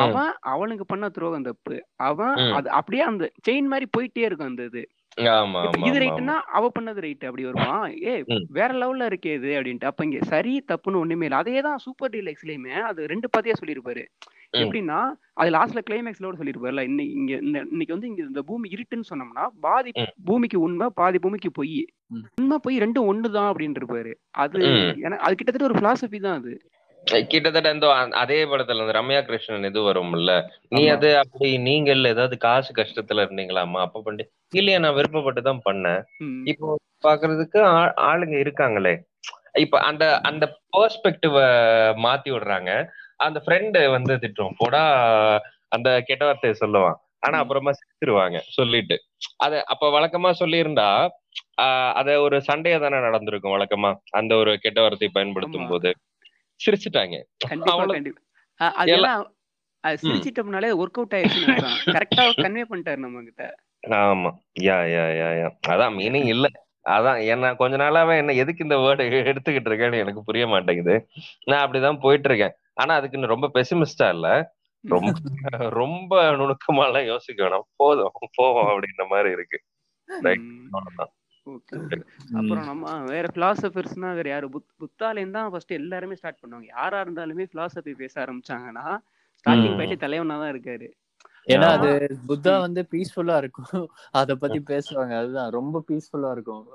அவன் 0.01 0.31
அவனுக்கு 0.51 0.85
பண்ண 0.87 1.05
துரோகம் 1.15 1.45
தப்பு 1.45 1.75
அவன். 2.05 2.35
அது 2.57 2.69
அப்படியே 2.77 3.03
அந்த 3.07 3.25
செயின் 3.45 3.69
மாதிரி 3.71 3.87
போயிட்டே 3.93 4.25
இருக்கும் 4.25 4.51
அந்த 4.51 4.65
இது 4.69 4.81
இது 5.17 5.29
ஆமா, 5.35 5.61
ரைட்டுன்னா 6.01 6.35
அவ 6.53 6.65
பண்ணது 6.73 6.99
ரைட் 7.03 7.23
அப்படி 7.27 7.45
வருமா 7.47 7.73
ஏ. 8.03 8.13
வேற 8.57 8.69
லெவல்ல 8.77 9.07
இருக்கே 9.09 9.31
இது 9.37 9.49
அப்படின்ட்டு 9.55 9.89
அப்ப 9.89 10.05
இங்க 10.05 10.19
சரி 10.29 10.53
தப்புன்னு 10.69 11.01
ஒண்ணுமே 11.01 11.25
இல்லை 11.27 11.39
அதே 11.41 11.55
தான் 11.65 11.81
சூப்பர் 11.85 12.13
டீலக்ஸ்லயுமே 12.13 12.75
அது 12.89 13.07
ரெண்டு 13.11 13.27
பாத்தியா 13.29 13.55
சொல்லியிருப்பாரு 13.59 14.03
ம். 14.53 14.61
எப்படின்னா 14.61 14.99
அது 15.37 15.49
லாஸ்ட்ல 15.55 15.81
கிளைமேக்ஸ்ல 15.87 16.27
கூட 16.27 16.39
சொல்லியிருப்பாருல 16.39 16.83
இன்னைக்கு 16.89 17.15
இங்க 17.19 17.33
இந்த 17.43 17.57
இன்னைக்கு 17.67 17.95
வந்து 17.95 18.09
இங்க 18.09 18.21
இந்த 18.25 18.43
பூமி 18.47 18.69
இருட்டுன்னு 18.73 19.09
சொன்னோம்னா 19.09 19.45
பாதி. 19.63 19.91
பூமிக்கு 20.27 20.59
உண்மை 20.65 20.87
பாதி 20.97 21.19
பூமிக்கு 21.19 21.51
பொய். 21.53 21.75
உண்மை 22.37 22.57
பொய் 22.63 22.81
ரெண்டும் 22.83 23.09
ஒண்ணுதான் 23.09 23.49
அப்படின்னு 23.51 23.79
இருப்பாரு 23.79 24.13
அது. 24.37 24.61
எனக்கு 25.03 25.23
அது 25.25 25.35
கிட்டத்தட்ட 25.35 25.69
ஒரு 25.69 25.79
பிலாசபி 25.79 26.19
தான் 26.21 26.39
அது 26.41 26.53
கிட்டத்தட்ட 27.25 27.69
இந்த 27.75 27.87
அதே 28.21 28.39
படத்துல 28.45 28.83
இந்த 28.83 28.93
ரம்யா 28.97 29.19
கிருஷ்ணன் 29.21 29.67
இது 29.69 29.79
வரும்ல. 29.81 30.31
நீ. 30.73 30.81
அது 30.95 31.09
அப்படி 31.21 31.49
நீங்கள் 31.67 32.09
ஏதாவது 32.11 32.35
காசு 32.45 32.71
கஷ்டத்துல 32.73 33.23
இருந்தீங்களாமா 33.25 33.79
அப்ப 33.85 34.01
பண்ணி 34.01 34.23
இல்லையா 34.53 34.79
நான் 34.79 34.97
விருப்பப்பட்டு 34.97 35.41
தான் 35.41 35.61
பண்ணேன். 35.65 36.01
இப்போ 36.51 36.67
பாக்குறதுக்கு 37.03 37.59
ஆளுங்க 38.09 38.35
இருக்காங்களே. 38.43 38.93
இப்ப 39.59 39.77
அந்த 39.89 40.03
அந்த 40.29 40.45
பெர்ஸ்பெக்டிவ 40.73 41.35
மாத்தி 42.03 42.29
விடுறாங்க. 42.33 42.71
அந்த 43.19 43.37
ஃப்ரெண்டு 43.43 43.79
வந்து 43.95 44.13
திட்டுவோம் 44.23 44.59
போடா 44.59 44.83
அந்த 45.71 45.89
கெட்ட 46.07 46.23
வார்த்தையை 46.25 46.55
சொல்லுவான். 46.61 46.97
ஆனா. 47.25 47.37
அப்புறமா 47.43 47.71
சிரிச்சிருவாங்க 47.77 48.37
சொல்லிட்டு. 48.57 48.95
அத 49.45 49.53
அப்ப 49.73 49.85
வழக்கமா 49.95 50.29
சொல்லியிருந்தா 50.41 50.89
ஆஹ் 51.63 51.91
அத 51.99 52.09
ஒரு 52.23 52.37
சண்டையா 52.45 52.77
தானே 52.79 52.99
நடந்திருக்கும் 53.05 53.55
வழக்கமா? 53.55 53.89
அந்த 54.11 54.31
ஒரு 54.41 54.51
கெட்ட 54.59 54.79
வார்த்தையை 54.81 55.11
பயன்படுத்தும். 55.13 55.67
போது. 55.71 55.89
சிரிச்சிட்டாங்க. 56.65 57.23
அவ்வளவு- 57.49 57.95
சிரிச்சிட்டோம்னாலே 59.87 60.67
ஒர்க் 60.67 60.91
அவுட் 60.91 61.11
ஆயிடுச்சுன்னு 61.11 61.77
கரெக்டா 61.85 62.31
கன்வே 62.37 62.63
பண்ணிட்டாரு 62.69 62.95
நம்ம 62.95 63.21
கிட்ட 63.21 63.55
ஆமா. 63.87 64.31
யா 64.61 64.79
யா 64.85 65.11
யா 65.13 65.43
யா. 65.43 65.57
அதான் 65.67 65.93
மீனிங் 65.93 66.25
இல்ல. 66.25 66.47
அதான் 66.89 67.25
என்ன 67.25 67.55
கொஞ்ச 67.55 67.77
நாளாவே 67.77 68.17
என்ன 68.17 68.33
எதுக்கு 68.33 68.63
இந்த 68.63 68.77
வேர்டு 68.77 69.35
எடுத்துக்கிட்டு 69.35 69.69
இருக்கேன்னு 69.69 69.97
எனக்கு 69.97 70.23
புரிய 70.23 70.47
மாட்டேங்குது. 70.47 71.07
நான் 71.45 71.71
அப்படிதான் 71.71 71.99
போயிட்டு 71.99 72.29
இருக்கேன் 72.29 72.55
ஆனா 72.73 72.95
அதுக்கு 72.95 73.25
ரொம்ப 73.25 73.51
பெசிமிஸ்டா 73.53 74.09
இல்ல. 74.09 74.57
ரொம்ப 74.81 75.11
ரொம்ப 75.69 76.21
நுணுக்கமா 76.21 76.85
எல்லாம் 76.85 77.05
யோசிக்க 77.05 77.45
வேணாம். 77.45 77.73
போதும் 77.75 78.11
போவோம் 78.35 78.67
அப்படின்ற 78.67 79.07
மாதிரி 79.07 79.31
இருக்கு. 79.31 79.61
ம். 80.37 80.67
அவ்வளவுதான். 80.71 81.13
அப்புறம் 82.33 82.63
நம்ம 82.63 83.03
வேற 83.03 83.27
பிலாசபர்ஸ்னா 83.33 84.13
வேற 84.13 84.29
யாரு? 84.29 84.47
புத் 84.47 84.69
புத்தாலேருந்து 84.79 85.31
தான் 85.31 85.51
ஃபர்ஸ்ட் 85.51 85.71
எல்லாருமே 85.71 86.15
ஸ்டார்ட் 86.15 86.37
பண்ணுவாங்க. 86.41 86.65
யாரா 86.65 87.01
இருந்தாலுமே 87.01 87.45
பிலாசபி 87.53 87.95
பேச 87.95 88.21
ஆரம்பிச்சாங்கன்னா 88.21 88.97
ஸ்டார்டிங். 89.39 89.75
பாயிண்ட் 89.75 89.99
தலைவனா 89.99 90.37
தான் 90.37 90.51
இருக்காரு. 90.53 90.87
ஏன்னா. 91.47 91.65
அது 91.65 92.17
புத்தா. 92.27 92.59
வந்து 92.59 92.87
பீஸ்ஃபுல்லா 92.91 93.37
இருக்கும். 93.37 93.65
அத 94.11 94.35
பத்தி 94.35 94.59
பேசுவாங்க. 94.59 95.17
அதுதான். 95.17 95.51
ரொம்ப 95.51 95.83
பீஸ்ஃபுல்லா 95.87 96.31
இருக்கும். 96.31 96.67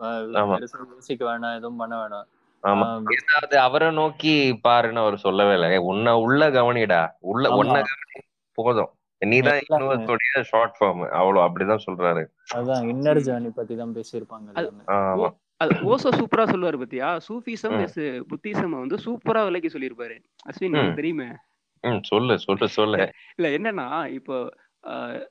யோசிக்க 0.91 1.25
வேணாம். 1.25 1.57
எதுவும் 1.57 1.77
பண்ண 1.77 1.97
வேணாம். 1.97 2.25
ஏதாவது 3.09 3.59
அவரை 3.59 3.91
நோக்கி 3.91 4.61
பாருன்னு 4.65 4.97
அவர் 4.97 5.17
சொல்லவே 5.17 5.53
இல்லை. 5.53 5.77
உன்னை 5.77 6.13
உள்ள 6.13 6.51
கவனிடா. 6.51 7.11
உள்ள. 7.21 7.51
உன்னை 7.51 7.83
கவனி 7.83 8.21
போதும். 8.55 8.91
நீதான் 9.27 9.61
யூனிவர்ஸோடைய 9.69 10.43
ஷார்ட் 10.43 10.77
ஃபார்ம் 10.81 11.09
அவ்வளவு 11.09 11.47
அப்படிதான் 11.49 11.79
சொல்றாரு. 11.87 12.25
அதான் 12.55 12.87
இன்னர். 12.93 13.19
ஜேர்னி 13.19 13.49
பத்தி 13.49 13.77
தான் 13.77 13.95
பேசியிருப்பாங்க 13.95 14.59
அது- 15.65 15.67
ஓசோ 15.67 16.09
சூப்பரா 16.11 16.45
சொல்லுவாரு 16.45 16.77
பத்தியா? 16.77 17.21
சூஃபிசம் 17.29 18.23
புத்திசம் 18.27 18.69
வந்து 18.69 18.97
சூப்பரா 18.97 19.45
விலைக்கு 19.45 19.79
சொல்லியிருப்பாரு. 19.79 20.19
அஸ்வின் 20.51 20.95
தெரியுமே? 20.95 21.25
சொல்லு 22.03 22.39
சொல்லு 22.39 22.69
சொல்லு. 22.69 23.11
இல்ல 23.37 23.59
என்னன்னா 23.59 24.07
இப்போ 24.07 24.49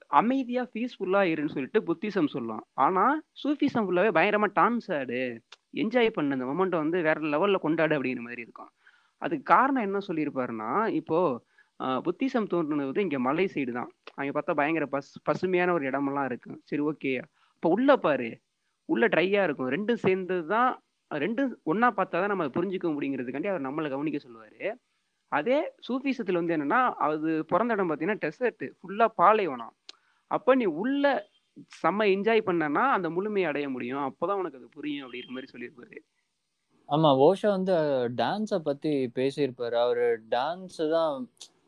அமைதியா 0.08 0.64
பீஸ்ஃபுல்லா 0.64 1.22
இருன்னு 1.22 1.50
சொல்லிட்டு 1.50 1.84
புத்திசம் 1.88 2.28
சொல்லலாம். 2.28 2.68
ஆனா 2.74 3.22
சூஃபிசம் 3.44 3.78
ஃபுல்லாவே 3.78 4.10
பயங்கரமா 4.14 4.46
டான்ஸ் 4.56 4.98
ஆடு 4.98 5.42
என்ஜாய் 5.74 6.10
பண்ண 6.10 6.34
அந்த 6.34 6.46
மொமெண்ட் 6.46 6.78
வந்து 6.78 7.02
வேற 7.02 7.22
லெவல்ல 7.22 7.56
கொண்டாடு 7.56 8.02
அப்படிங்கிற 8.02 8.20
மாதிரி 8.20 8.42
இருக்கும். 8.42 8.70
அதுக்கு 9.18 9.56
காரணம் 9.56 9.82
என்ன 9.82 9.98
சொல்லியிருப்பாருன்னா 10.08 10.88
இப்போ 10.88 11.42
புத்திசம் 12.06 12.50
தோன்றுனது 12.54 12.90
வந்து 12.90 13.06
இங்கே 13.08 13.20
மலை 13.28 13.46
சைடு 13.54 13.72
தான். 13.80 13.90
அங்கே 14.20 14.32
பார்த்தா 14.38 14.54
பயங்கர 14.60 14.86
பஸ் 14.96 15.12
பசுமையான 15.30 15.74
ஒரு 15.78 15.86
இடமெல்லாம் 15.90 16.28
இருக்கும் 16.32 16.58
சரி 16.70 16.84
ஓகே 16.92 17.12
இப்போ 17.56 17.70
உள்ள 17.76 17.96
பாரு. 18.06 18.30
உள்ள 18.90 19.06
ட்ரையாக 19.16 19.48
இருக்கும். 19.48 19.72
ரெண்டும் 19.76 20.02
சேர்ந்தது 20.06 20.46
தான் 20.56 20.72
ரெண்டும் 21.12 21.52
ஒன்றா 21.72 21.90
பார்த்தா 22.00 22.22
தான் 22.24 22.34
நம்ம 22.34 22.46
புரிஞ்சுக்க 22.56 22.88
முடியுங்கிறதுக்காண்டி 22.96 23.52
அவர் 23.52 23.68
நம்மளை 23.68 23.90
கவனிக்க 23.94 24.20
சொல்லுவார். 24.26 24.72
அதே 25.32 25.60
சூஃபிசத்தில் 25.88 26.40
வந்து 26.40 26.56
என்னென்னா 26.56 26.82
அது 27.06 27.30
பிறந்த 27.52 27.76
இடம் 27.76 27.90
பார்த்தீங்கன்னா 27.90 28.24
டெசர்ட்டு 28.24 28.68
ஃபுல்லாக 28.78 29.12
பாலைவனம். 29.22 29.74
அப்போ 30.36 30.52
நீ 30.62 30.66
உள்ள 30.84 31.06
செம்ம 31.82 32.06
என்ஜாய் 32.16 32.48
பண்ணனா 32.50 32.84
அந்த 32.96 33.08
முழுமையை 33.16 33.48
அடைய 33.52 33.68
முடியும். 33.76 34.04
அப்போதான் 34.10 34.40
உனக்கு 34.42 34.60
அது 34.60 34.70
புரியும் 34.78 35.06
அப்படிங்கிற 35.06 35.34
மாதிரி 35.36 35.52
சொல்லியிருப்பாரு. 35.54 35.98
ஆமா 36.90 37.10
ஓஷா 37.26 37.50
வந்து 37.58 37.76
டான்ஸை 38.22 38.60
பத்தி 38.70 38.94
பேசியிருப்பாரு. 39.18 39.76
அவரு 39.86 40.08
டான்ஸ் 40.36 40.80
தான் 40.96 41.16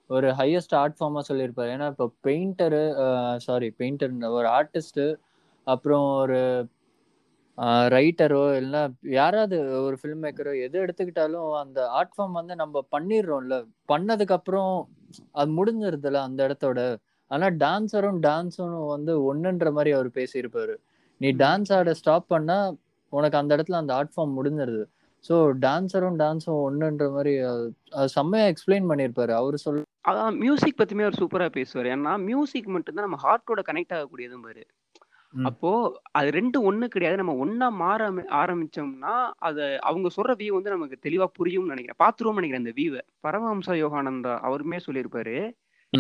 ஒரு 0.09 0.27
ஹையஸ்ட் 0.39 0.75
ஆர்ட் 0.81 0.97
ஃபார்மா 0.99 1.21
சொல்லியிருப்பாரு. 1.29 1.69
ஏன்னா 1.75 1.87
இப்போ 1.93 2.07
பெயிண்டரு 2.27 2.81
சாரி 3.45 3.69
பெயிண்டர் 3.79 4.13
ஒரு 4.39 4.47
ஆர்டிஸ்ட் 4.59 5.03
அப்புறம் 5.67 6.05
ஒரு 6.23 6.39
ரைட்டரோ 7.93 8.41
இல்லைன்னா 8.59 8.81
யாராவது 9.17 9.57
ஒரு 9.85 9.95
ஃபில்ம் 9.99 10.23
மேக்கரோ 10.23 10.53
எது 10.65 10.77
எடுத்துக்கிட்டாலும் 10.85 11.51
அந்த 11.61 11.79
ஆர்ட் 11.97 12.15
ஃபார்ம் 12.15 12.33
வந்து 12.39 12.53
நம்ம 12.61 12.81
பண்ணிடுறோம்ல. 12.95 13.57
பண்ணதுக்கு 13.91 14.35
அப்புறம் 14.37 14.71
அது 15.39 15.51
முடிஞ்சிருதுல 15.59 16.21
அந்த 16.27 16.39
இடத்தோட. 16.47 16.79
ஆனா 17.31 17.47
டான்ஸரும் 17.63 18.19
டான்ஸும் 18.27 18.75
வந்து 18.95 19.13
ஒண்ணுன்ற 19.29 19.69
மாதிரி 19.77 19.93
அவர் 19.97 20.09
பேசியிருப்பாரு. 20.19 20.75
நீ 21.21 21.29
டான்ஸ் 21.43 21.71
ஆட 21.77 21.93
ஸ்டாப் 22.01 22.27
பண்ணா 22.33 22.57
உனக்கு 23.13 23.39
அந்த 23.41 23.51
இடத்துல 23.55 23.81
அந்த 23.81 23.93
ஆர்ட் 23.99 24.13
ஃபார்ம் 24.15 24.35
முடிஞ்சிருது. 24.39 24.83
ஸோ 25.29 25.53
டான்ஸரும் 25.61 26.15
டான்ஸும் 26.17 26.63
ஒண்ணுன்ற 26.69 27.11
மாதிரி 27.11 27.35
அது- 27.35 27.71
அது 27.91 28.09
செம்மையா 28.09 28.45
எக்ஸ்பிளைன் 28.45 28.85
பண்ணியிருப்பாரு. 28.89 29.31
அவரு 29.31 29.57
சொல் 29.57 29.83
அதான் 30.07 30.37
மியூசிக் 30.37 30.79
பத்தியுமே 30.79 31.11
அவர் 31.11 31.19
சூப்பரா 31.19 31.49
பேசுவார். 31.49 31.99
ஏன்னா 31.99 32.23
மியூசிக் 32.23 32.65
மட்டும்தான் 32.65 33.09
நம்ம 33.09 33.35
ஹார்ட்டோட 33.35 33.59
கனெக்ட் 33.71 33.93
ஆகக்கூடியதும் 33.93 34.41
பாரு. 34.41 34.65
அப்போ 35.43 36.01
அது 36.11 36.31
ரெண்டு 36.31 36.73
ஒண்ணு 36.73 36.85
கிடையாது. 36.85 37.23
நம்ம 37.23 37.35
ஒண்ணா 37.35 37.69
மாற 37.69 38.09
ஆரம்பி- 38.09 38.25
ஆரம்பிச்சோம்னா 38.29 39.31
அத 39.37 39.77
அவங்க 39.81 40.07
சொல்ற 40.07 40.29
வியூ 40.29 40.47
வந்து 40.47 40.69
நமக்கு 40.69 41.09
தெளிவா 41.09 41.25
புரியும்னு 41.39 41.65
நினைக்கிறேன். 41.65 41.95
பாத்துருவோம்னு 41.99 42.39
நினைக்கிறேன் 42.39 42.65
அந்த 42.65 42.71
வியூவை 42.71 43.01
பரமஹம்ச 43.27 43.69
யோகானந்தா 43.69 44.39
அவருமே 44.39 44.79
சொல்லியிருப்பாரு. 44.91 45.51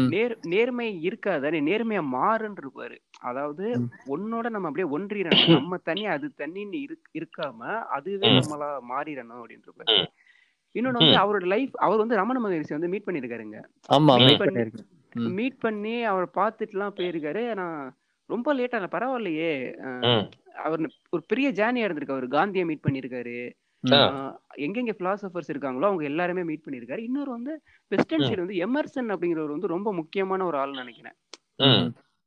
நேர் 0.09 0.33
நேர்மை 0.47 0.87
இருக்காத 1.05 1.51
நீ 1.53 1.61
நேர்மையா 1.67 2.01
மாறுன்னு 2.13 2.61
இருப்பாரு 2.61 2.97
அதாவது 3.21 3.65
ம். 3.75 3.87
உன்னோட 4.07 4.45
நம்ம 4.49 4.69
அப்படியே 4.69 4.87
ஒன்றிடணும் 4.91 5.31
நம்ம 5.61 5.77
தனி 5.83 6.03
அது 6.13 6.27
இருக் 6.83 7.09
இருக்காம 7.15 7.61
அதுவே. 7.91 8.29
நம்மளா 8.37 8.69
மாறிடணும் 8.89 9.41
அப்படின்னு 9.41 9.67
இருப்பாரு. 9.67 9.97
இன்னொன்னு 10.75 10.99
வந்து. 10.99 11.19
அவரோட 11.23 11.45
லைஃப் 11.47 11.75
அவர் 11.79 11.97
வந்து 11.97 12.15
ரமண 12.15 12.39
மகரிஷி 12.39 12.73
வந்து 12.73 12.89
மீட் 12.89 13.07
ம். 15.15 15.29
மீட் 15.35 15.59
பண்ணி 15.59 15.95
அவரை 16.05 16.27
பார்த்துட்டுலாம் 16.35 16.97
போயிருக்காரு 16.97 17.53
நான் 17.53 17.77
ரொம்ப 18.29 18.47
லேட்டா 18.55 18.87
பரவாயில்லையே. 18.93 19.51
அவர் 20.63 20.81
ஒரு 21.09 21.23
பெரிய 21.27 21.47
ஜேர்னியா 21.51 21.85
இருந்திருக்கு 21.87 22.15
அவர் 22.15 22.27
காந்தியை 22.29 22.65
மீட். 22.65 22.81
ஆஹ் 22.81 23.35
எங்கெங்க 24.57 24.93
பிலாசபர்ஸ் 24.99 25.51
இருக்காங்களோ 25.53 25.85
அவங்க 25.85 26.03
எல்லாருமே 26.03 26.43
மீட் 26.43 26.65
பண்ணியிருக்காரு 26.65 26.99
இன்னொரு 26.99 27.31
வந்து 27.31 27.53
வெஸ்டர்ன். 27.91 28.25
சைடு 28.27 28.43
வந்து 28.43 28.59
எமர்சன் 28.65 29.11
அப்படிங்கிறவர் 29.13 29.55
வந்து 29.55 29.67
ரொம்ப 29.67 29.89
முக்கியமான 29.93 30.45
ஒரு 30.45 30.57
ஆள்னு 30.57 30.83
நினைக்கிறேன். 30.83 31.17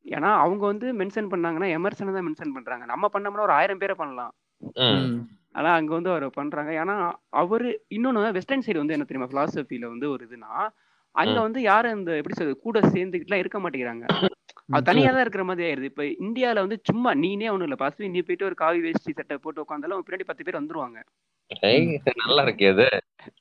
ஏன்னா 0.04 0.30
அவங்க 0.42 0.62
வந்து 0.66 0.88
மென்ஷன் 0.92 1.30
பண்ணாங்கன்னா 1.30 1.68
எமர்சனை 1.76 2.12
தான் 2.12 2.26
மென்ஷன் 2.26 2.54
பண்றாங்க 2.54 2.84
நம்ம 2.86 3.08
பண்ணோம்னா 3.14 3.46
ஒரு 3.46 3.52
ஆயிரம் 3.52 3.78
பேரை 3.78 3.94
பண்ணலாம். 3.94 4.32
ஆனா 5.54 5.70
அங்க 5.74 5.92
வந்து 5.94 6.10
அவர் 6.10 6.26
பண்றாங்க 6.30 6.70
ஏன்னா 6.82 6.96
அவரு 7.34 7.68
இன்னொன்னு 7.90 8.32
வெஸ்டர்ன் 8.32 8.64
சைடு 8.66 8.78
வந்து 8.78 8.96
என்ன 8.96 9.06
தெரியுமா 9.06 9.30
பிலாசபில 9.32 9.86
வந்து 9.86 10.08
ஒரு 10.10 10.24
இதுனா 10.28 10.52
அங்க. 11.14 11.36
வந்து 11.40 11.60
யாரும் 11.62 11.96
இந்த 11.98 12.10
எப்படி 12.16 12.36
சொல்றது 12.36 12.58
கூட 12.60 12.78
சேர்ந்துக்கிட்டுலாம் 12.94 13.42
இருக்க 13.42 13.58
மாட்டேங்கிறாங்க 13.58 14.06
அது. 14.68 14.85
தனியா 14.85 15.11
தான் 15.11 15.20
இருக்கிற 15.20 15.44
மாதிரி 15.44 15.66
ஆயிருது. 15.68 15.88
இப்ப 15.92 16.04
இந்தியால 16.26 16.62
வந்து 16.64 16.78
சும்மா 16.85 17.11
நீனே 17.14 17.48
ஒண்ணும் 17.52 17.68
இல்ல. 17.68 17.76
பாஸ் 17.76 18.02
நீ 18.07 18.20
போயிட்டு 18.20 18.44
ஒரு 18.44 18.54
காவி 18.54 18.81
வேஷ்டி 18.81 19.12
சட்டை 19.12 19.37
போட்டு 19.37 19.64
உட்காந்தாலும் 19.64 20.04
பின்னாடி 20.07 20.26
பத்து 20.26 20.44
பேர் 20.44 20.61
வந்துருவாங்க. 20.61 20.98
நல்லா 22.22 22.42
இருக்கே 22.46 22.68
இது. 22.72 22.87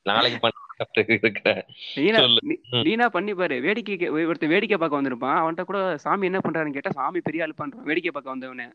நாளைக்கு. 0.03 0.51
நீனா 2.87 3.09
பண்ணி 3.09 3.33
பாரு. 3.33 3.55
வேடிக்கை 3.61 3.95
ஒருத்தர் 4.29 4.53
வேடிக்கை 4.53 4.77
பார்க்க 4.77 5.01
வந்திருப்பான். 5.01 5.37
அவன்கிட்ட 5.41 5.63
கூட 5.63 5.79
சாமி 5.97 6.29
என்ன 6.29 6.39
பண்றாருன்னு 6.39 6.77
கேட்டா 6.77 6.91
சாமி 6.91 7.21
பெரிய 7.21 7.45
ஆள் 7.45 7.59
பண்றான். 7.61 7.87
வேடிக்கை 7.89 8.11
பார்க்க 8.11 8.35
வந்தவனே. 8.35 8.67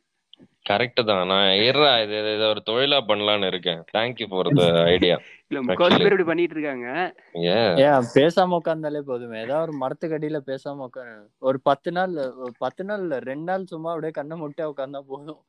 கரெக்ட் 0.70 1.04
தான். 1.04 1.26
நான் 1.26 1.48
இருறா 1.60 2.02
இது 2.02 2.34
இது 2.34 2.48
ஒரு 2.48 2.62
தொழிலா 2.66 2.98
பண்ணலாம்னு 3.08 3.46
இருக்கேன். 3.46 3.84
Thank you 3.92 4.26
for 4.26 4.48
the 4.52 4.82
idea 4.84 5.16
இல்ல 5.48 5.60
Actually. 5.64 5.90
பேர் 5.92 6.02
இப்படி 6.02 6.24
பண்ணிட்டு 6.24 6.54
இருக்காங்க. 6.54 6.86
ஏன் 7.32 7.76
ஏன் 7.76 8.06
பேசாம 8.14 8.58
உட்காந்தாலே 8.58 9.00
போதுமே. 9.00 9.40
ஏதாவது 9.40 9.62
ஒரு 9.62 9.72
மரத்துக்கு 9.72 10.18
அடியில 10.18 10.40
பேசாம 10.46 10.76
உட்காரு 10.80 11.14
ஒரு 11.38 11.60
பத்து 11.62 11.92
நாள் 11.92 12.14
ஒரு 12.36 12.52
பத்து 12.58 12.84
நாள் 12.84 13.00
இல்ல 13.00 13.18
ரெண்டு 13.20 13.42
நாள் 13.42 13.64
சும்மா 13.64 13.88
அப்படியே 13.88 14.10
கண்ணை 14.10 14.36
முட்டை 14.36 14.66
உட்காந்தா 14.66 15.00
போதும். 15.00 15.40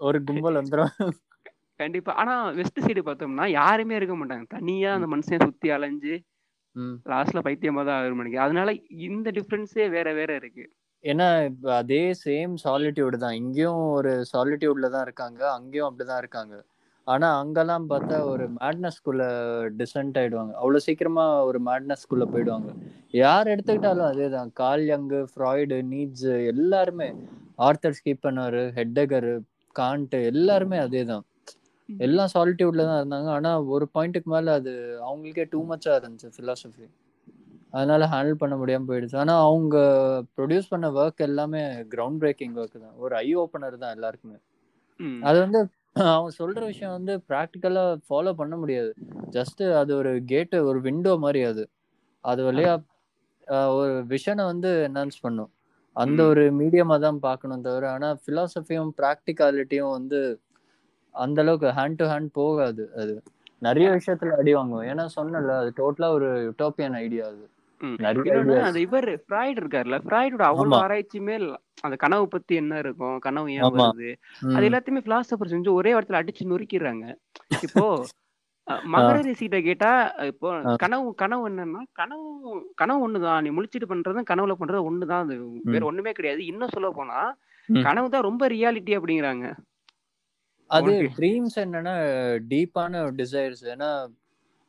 ஒரு- 0.00 0.24
கும்பல் 0.24 0.54
வந்துடும் 0.54 0.92
கண்டிப்பா. 1.80 2.12
ஆனா 2.12 2.50
வெஸ்ட் 2.50 2.80
சைடு 2.80 3.00
பார்த்தோம்னா 3.04 3.46
யாருமே 3.50 3.96
இருக்க 3.96 4.16
மாட்டாங்க. 4.16 4.46
தனியா 4.48 4.94
அந்த 4.94 5.16
மனுஷன் 5.16 5.44
சுத்தி 5.44 5.70
அலைஞ்சு 5.70 6.14
ம். 6.76 6.96
லாஸ்ட்ல 7.04 7.40
பைத்தியமா 7.44 7.84
தான் 7.84 7.98
ஆகும் 7.98 8.16
நினைக்கிறேன் 8.16 8.44
அதனால 8.44 8.70
இந்த 8.88 9.30
டிஃபரன்ஸே 9.30 9.90
வேற 9.90 10.12
வேற 10.12 10.34
இருக்கு. 10.34 10.64
ஏன்னா 11.04 11.26
இப்ப 11.48 11.66
அதே 11.76 12.02
சேம் 12.24 12.52
சாலிட்யூட் 12.64 13.16
தான். 13.24 13.36
இங்கேயும் 13.40 13.82
ஒரு 13.98 14.12
சாலிட்யூட்ல 14.32 14.88
தான் 14.94 15.04
இருக்காங்க. 15.08 15.40
அங்கேயும் 15.56 15.88
அப்படிதான் 15.88 16.22
இருக்காங்க. 16.24 16.54
ஆனா 17.06 17.28
அங்கெல்லாம் 17.40 17.86
பார்த்தா 17.90 18.18
ஒரு 18.32 18.44
மேட்னஸ்குள்ள 18.58 19.22
டிசென்ட் 19.80 20.16
ஆயிடுவாங்க. 20.20 20.52
அவ்வளவு 20.60 20.84
சீக்கிரமா 20.86 21.26
ஒரு 21.48 21.58
மேட்னஸ்குள்ள 21.68 22.24
போயிடுவாங்க. 22.32 22.70
யார் 23.22 23.50
எடுத்துக்கிட்டாலும் 23.54 24.08
அதேதான் 24.12 24.52
கால் 24.62 24.84
யங்கு 24.92 25.20
ஃப்ராய்டு 25.32 25.78
நீட்ஸ் 25.92 26.30
எல்லாருமே 26.52 27.08
ஆர்த்தர் 27.58 27.98
ஸ்கீப் 27.98 28.24
பண்ணாரு 28.26 28.62
ஹெட்டகர் 28.78 29.30
காண்ட் 29.76 30.16
எல்லாருமே 30.32 30.78
அதேதான் 30.78 31.24
எல்லாம் 31.88 32.32
சாலிட்யூட்ல 32.34 32.84
தான் 32.90 33.00
இருந்தாங்க. 33.00 33.30
ஆனா 33.38 33.50
ஒரு 33.74 33.86
பாயிண்ட்டுக்கு 33.94 34.30
மேல 34.36 34.52
அது 34.60 34.72
அவங்களுக்கே 35.08 35.46
டூ 35.52 35.60
மச்சா 35.70 35.92
இருந்துச்சு 36.00 36.30
philosophy. 36.38 36.86
அதனால 37.74 38.06
ஹேண்டில் 38.12 38.40
பண்ண 38.42 38.54
முடியாம 38.60 38.86
போயிடுச்சு. 38.90 39.16
ஆனா 39.22 39.34
அவங்க 39.46 39.76
ப்ரொடியூஸ் 40.36 40.72
பண்ண 40.72 40.86
ஒர்க் 41.00 41.22
எல்லாமே 41.28 41.62
கிரவுண்ட் 41.94 42.20
பிரேக்கிங் 42.22 42.56
ஒர்க் 42.60 42.76
தான். 42.84 42.96
ஒரு 43.04 43.14
ஐ 43.24 43.28
ஓப்பனர் 43.42 43.82
தான் 43.84 43.94
எல்லாருக்குமே. 43.96 44.38
அது 45.28 45.38
வந்து 45.44 45.60
அவன் 46.12 46.36
சொல்ற 46.38 46.60
விஷயம் 46.70 46.94
வந்து 46.98 47.14
ப்ராக்டிக்கலா 47.30 47.82
ஃபாலோ 48.08 48.32
பண்ண 48.40 48.54
முடியாது. 48.62 48.90
ஜஸ்ட் 49.36 49.62
அது 49.80 49.92
ஒரு 50.00 50.12
கேட்டு 50.32 50.56
ஒரு 50.70 50.78
விண்டோ 50.86 51.12
மாதிரி 51.24 51.42
அது. 51.50 51.64
அது 52.24 52.42
வழியா 52.48 52.72
ஒரு 53.78 53.94
விஷனை 54.12 54.44
வந்து 54.52 54.70
என்ஹான்ஸ் 54.88 55.18
பண்ணும். 55.24 55.50
அந்த. 55.96 56.20
ஒரு 56.32 56.44
மீடியமா 56.60 56.96
தான் 57.06 57.18
பார்க்கணும் 57.26 57.64
தவிர 57.66 57.84
ஆனா 57.96 58.08
பிலாசபியும் 58.26 58.92
ப்ராக்டிகாலிட்டியும் 59.00 59.94
வந்து 59.98 60.20
அந்த 61.14 61.38
அளவுக்கு 61.44 61.68
ஹேண்ட் 61.78 61.98
டு 62.00 62.06
ஹேண்ட் 62.12 62.30
போகாது 62.40 62.84
அது. 63.02 63.14
நிறைய 63.62 63.88
விஷயத்துல 63.98 64.38
அடி 64.40 64.52
வாங்குவோம். 64.58 64.86
ஏன்னா 64.92 65.04
சொன்னல 65.18 65.52
அது 65.62 65.70
டோட்டலா 65.80 66.08
ஒரு 66.18 66.28
யூட்டோப்பியன் 66.46 66.96
ஐடியா 67.04 67.26
அது. 67.32 67.44
அந்த 68.60 68.78
இவர் 68.80 69.08
ஃப்ராய்டு 69.22 69.58
இருக்காருல்ல. 69.60 69.98
ஃப்ராய்டோட 70.04 70.42
அவ்வளவு. 70.48 70.76
ஆராய்ச்சியுமே 70.80 71.34
இல்ல. 71.34 71.54
அந்த 71.82 71.96
கனவு 71.96 72.26
பத்தி 72.28 72.54
என்ன 72.54 72.78
இருக்கும்? 72.78 73.16
கனவு 73.20 73.48
ஏன். 73.54 73.64
வருது. 73.76 74.10
அது 74.52 74.68
எல்லாத்தையுமே 74.68 75.02
பிலாசபர் 75.04 75.52
செஞ்சு 75.52 75.72
ஒரே 75.72 75.92
இடத்துல 75.94 76.20
அடிச்சு 76.20 76.50
நொறுக்கிடுறாங்க. 76.50 77.06
இப்போ 77.62 77.86
அஹ், 78.66 78.84
மகர 78.92 79.16
ரிஷிகிட்ட 79.24 79.58
கேட்டா 79.62 79.90
இப்போ. 80.26 80.50
கனவு 80.78 81.08
கனவு 81.14 81.42
என்னன்னா 81.48 81.80
கனவு 81.92 82.28
கனவு 82.74 83.02
ஒண்ணுதான் 83.06 83.42
நீ 83.42 83.50
முழிச்சிட்டு 83.50 83.88
பண்றதும் 83.88 84.28
கனவுல 84.30 84.54
பண்றது 84.54 84.88
ஒண்ணுதான் 84.88 85.24
அது 85.24 85.34
வேற 85.66 85.82
ஒண்ணுமே 85.84 86.12
கிடையாது. 86.12 86.42
இன்னும் 86.46 86.72
சொல்ல 86.72 86.90
போனா. 86.92 87.18
கனவு 87.68 88.08
தான் 88.08 88.24
ரொம்ப 88.24 88.48
ரியாலிட்டி 88.48 88.92
அப்படிங்கிறாங்க. 88.96 89.46
அது 90.70 90.92
ட்ரீம்ஸ் 91.16 91.56
என்னன்னா 91.62 91.94
டீப்பான 92.48 92.92
டிசைர்ஸ் 93.16 93.62
ஏன்னா 93.72 93.90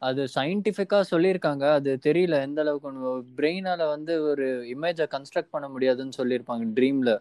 அது 0.06 0.22
சயின்டிஃபிக்கா 0.36 1.00
சொல்லியிருக்காங்க. 1.12 1.65
அது 1.78 1.91
தெரியல 2.08 2.36
எந்த 2.48 2.60
அளவுக்கு 2.63 2.89
பிரெயினால 3.38 3.82
வந்து 3.88 4.13
ஒரு 4.32 4.46
இமேஜை 4.76 5.08
கன்ஸ்ட்ரக்ட் 5.15 5.54
பண்ண 5.56 5.68
முடியாதுன்னு 5.68 6.18
சொல்லியிருப்பாங்க 6.18 6.65
ட்ரீம்ல 6.78 7.12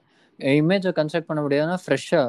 இமேஜை 0.61 0.93
கன்ஸ்ட்ரக்ட் 0.99 1.31
பண்ண 1.31 1.43
முடியாதுன்னா 1.43 1.79
ஃப்ரெஷ்ஷா 1.85 2.23